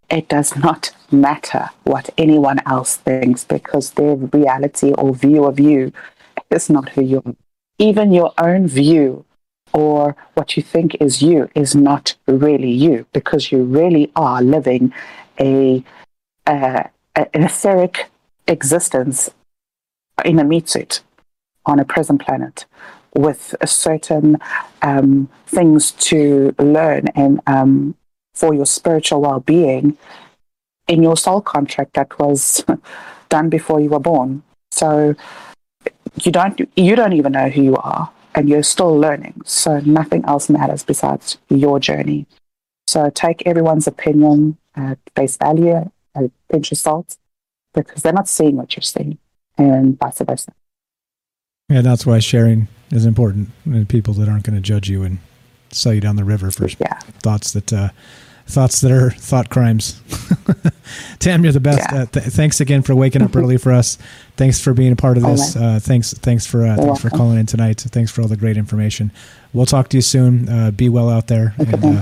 [0.09, 5.93] It does not matter what anyone else thinks because their reality or view of you
[6.49, 7.35] is not who you are.
[7.77, 9.25] Even your own view
[9.73, 14.93] or what you think is you is not really you because you really are living
[15.39, 15.83] a,
[16.45, 16.83] uh,
[17.15, 18.09] an etheric
[18.47, 19.29] existence
[20.25, 21.01] in a meat suit
[21.65, 22.65] on a prison planet
[23.15, 24.37] with certain
[24.81, 27.95] um, things to learn and um,
[28.33, 29.97] for your spiritual well-being
[30.87, 32.65] in your soul contract that was
[33.29, 34.43] done before you were born.
[34.71, 35.15] So
[36.23, 39.41] you don't you don't even know who you are and you're still learning.
[39.45, 42.27] So nothing else matters besides your journey.
[42.87, 47.17] So take everyone's opinion at face value, at pinch of salt,
[47.73, 49.17] because they're not seeing what you're seeing,
[49.57, 50.51] and vice versa.
[51.69, 53.49] Yeah, that's why sharing is important.
[53.65, 55.19] And people that aren't going to judge you and
[55.69, 56.67] sell you down the river for
[57.23, 57.89] thoughts that uh,
[58.47, 60.01] thoughts that are thought crimes.
[61.19, 61.91] Tam, you're the best.
[61.93, 63.97] Uh, th- thanks again for waking up early for us.
[64.35, 65.55] Thanks for being a part of this.
[65.55, 67.79] Uh, thanks, thanks for uh, thanks for calling in tonight.
[67.79, 69.11] Thanks for all the great information.
[69.53, 70.49] We'll talk to you soon.
[70.49, 72.01] Uh, be well out there, and uh,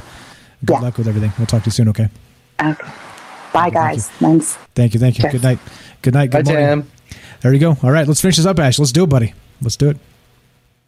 [0.66, 1.32] good luck with everything.
[1.38, 1.90] We'll talk to you soon.
[1.90, 2.10] Okay.
[2.62, 2.88] Okay.
[3.54, 4.10] Bye, guys.
[4.12, 4.56] Thanks.
[4.76, 5.00] Thank you.
[5.00, 5.26] Thank you.
[5.26, 5.34] Okay.
[5.34, 5.60] Good night.
[6.02, 6.32] Good night.
[6.32, 6.68] Good Bye, morning.
[6.84, 6.92] Tam.
[7.42, 7.78] There you go.
[7.84, 8.80] All right, let's finish this up, Ash.
[8.80, 9.34] Let's do it, buddy.
[9.62, 9.98] Let's do it.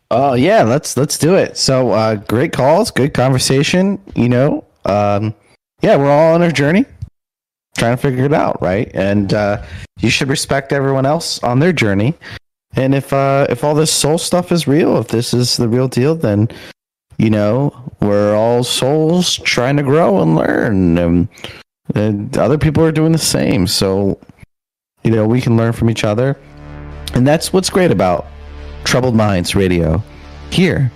[0.09, 1.57] Oh yeah, let's let's do it.
[1.57, 3.97] So uh, great calls, good conversation.
[4.15, 5.33] You know, um,
[5.81, 6.85] yeah, we're all on our journey,
[7.77, 8.91] trying to figure it out, right?
[8.93, 9.63] And uh,
[9.99, 12.13] you should respect everyone else on their journey.
[12.75, 15.87] And if uh, if all this soul stuff is real, if this is the real
[15.87, 16.49] deal, then
[17.17, 21.27] you know we're all souls trying to grow and learn, and,
[21.95, 23.65] and other people are doing the same.
[23.65, 24.19] So
[25.03, 26.37] you know we can learn from each other,
[27.13, 28.27] and that's what's great about
[28.83, 30.03] Troubled Minds Radio.
[30.51, 30.91] Here,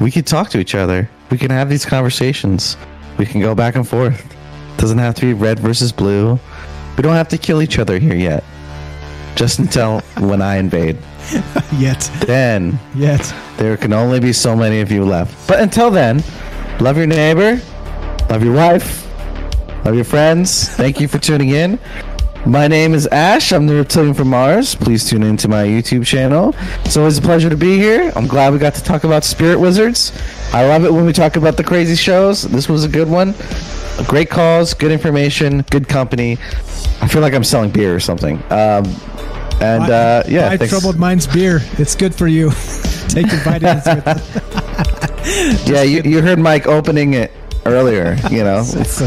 [0.00, 1.08] we can talk to each other.
[1.30, 2.76] We can have these conversations.
[3.18, 4.36] We can go back and forth.
[4.76, 6.38] Doesn't have to be red versus blue.
[6.96, 8.44] We don't have to kill each other here yet.
[9.34, 10.98] Just until when I invade.
[11.78, 12.10] Yet.
[12.26, 13.34] Then Yet.
[13.56, 15.48] there can only be so many of you left.
[15.48, 16.22] But until then,
[16.80, 17.60] love your neighbor,
[18.28, 19.06] love your wife,
[19.84, 20.68] love your friends.
[20.70, 21.78] Thank you for tuning in.
[22.44, 23.52] My name is Ash.
[23.52, 24.74] I'm the reptilian from Mars.
[24.74, 26.54] Please tune into my YouTube channel.
[26.84, 28.12] It's always a pleasure to be here.
[28.16, 30.12] I'm glad we got to talk about spirit wizards.
[30.52, 32.42] I love it when we talk about the crazy shows.
[32.42, 33.34] This was a good one.
[34.08, 36.32] Great calls, good information, good company.
[37.00, 38.38] I feel like I'm selling beer or something.
[38.50, 38.86] Um,
[39.60, 40.72] And uh, yeah, buy thanks.
[40.72, 41.60] Troubled Minds beer.
[41.78, 42.50] It's good for you.
[43.08, 43.86] Take your vitamins
[45.68, 47.30] yeah, you, you heard Mike opening it
[47.66, 48.16] earlier.
[48.30, 48.98] You know, it's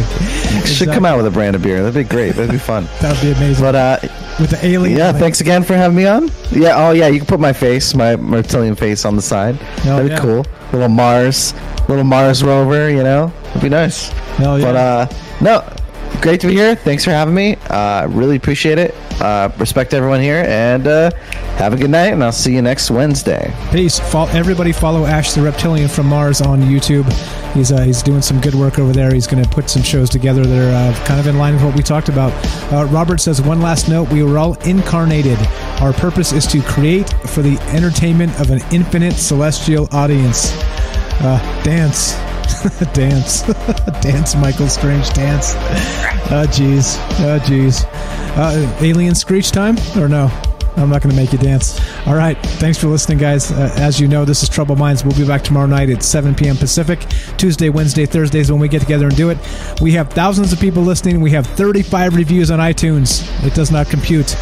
[0.67, 1.83] should come out with a brand of beer.
[1.83, 2.35] That'd be great.
[2.35, 2.85] That'd be fun.
[3.01, 3.63] That'd be amazing.
[3.63, 3.97] But uh,
[4.39, 4.97] with the alien.
[4.97, 6.29] yeah, like- thanks again for having me on.
[6.51, 9.57] Yeah, oh yeah, you can put my face, my reptilian face, on the side.
[9.83, 10.19] That'd be yeah.
[10.19, 10.45] cool.
[10.71, 11.53] Little Mars,
[11.87, 12.89] little Mars rover.
[12.89, 14.09] You know, it'd be nice.
[14.37, 14.65] Hell yeah.
[14.65, 15.07] But uh,
[15.41, 16.75] no, great to be here.
[16.75, 17.55] Thanks for having me.
[17.69, 18.95] Uh, really appreciate it.
[19.21, 21.11] Uh, respect everyone here, and uh,
[21.57, 22.13] have a good night.
[22.13, 23.53] And I'll see you next Wednesday.
[23.71, 23.99] Peace.
[23.99, 27.05] Fol- everybody follow Ash the Reptilian from Mars on YouTube.
[27.53, 29.13] He's uh, he's doing some good work over there.
[29.13, 31.63] He's going to put some shows together that are uh, kind of in line with
[31.63, 32.31] what we talked about.
[32.73, 35.37] Uh, Robert says one last note: we were all incarnated.
[35.81, 40.51] Our purpose is to create for the entertainment of an infinite celestial audience.
[41.21, 42.15] Uh, dance.
[42.93, 43.41] dance,
[44.01, 45.53] dance, Michael Strange, dance.
[46.31, 47.85] Oh, jeez, oh, jeez.
[48.37, 50.29] Uh, alien screech time or no?
[50.77, 51.79] I'm not going to make you dance.
[52.05, 52.37] All right.
[52.59, 53.51] Thanks for listening, guys.
[53.51, 55.03] Uh, as you know, this is Troubled Minds.
[55.03, 56.57] We'll be back tomorrow night at 7 p.m.
[56.57, 56.99] Pacific.
[57.37, 59.37] Tuesday, Wednesday, Thursdays when we get together and do it.
[59.81, 61.21] We have thousands of people listening.
[61.21, 63.25] We have 35 reviews on iTunes.
[63.45, 64.35] It does not compute.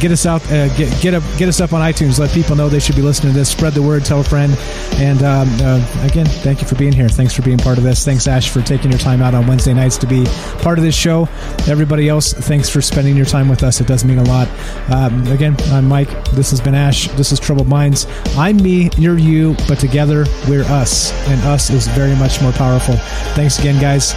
[0.00, 0.42] Get us out.
[0.50, 1.22] Uh, get get up.
[1.36, 2.18] Get us up on iTunes.
[2.18, 3.50] Let people know they should be listening to this.
[3.50, 4.04] Spread the word.
[4.04, 4.56] Tell a friend.
[4.94, 7.08] And um, uh, again, thank you for being here.
[7.08, 8.04] Thanks for being part of this.
[8.04, 10.24] Thanks, Ash, for taking your time out on Wednesday nights to be
[10.62, 11.28] part of this show.
[11.68, 13.80] Everybody else, thanks for spending your time with us.
[13.80, 14.48] It does mean a lot.
[14.90, 16.08] Um, again, I'm Mike.
[16.32, 17.08] This has been Ash.
[17.12, 18.06] This is Troubled Minds.
[18.36, 18.90] I'm me.
[18.96, 19.54] You're you.
[19.68, 21.12] But together, we're us.
[21.28, 22.96] And us is very much more powerful.
[23.34, 24.14] Thanks again, guys.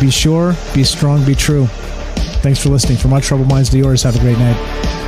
[0.00, 1.66] Be sure, be strong, be true.
[2.40, 2.98] Thanks for listening.
[2.98, 5.07] From my troubled minds to yours, have a great night.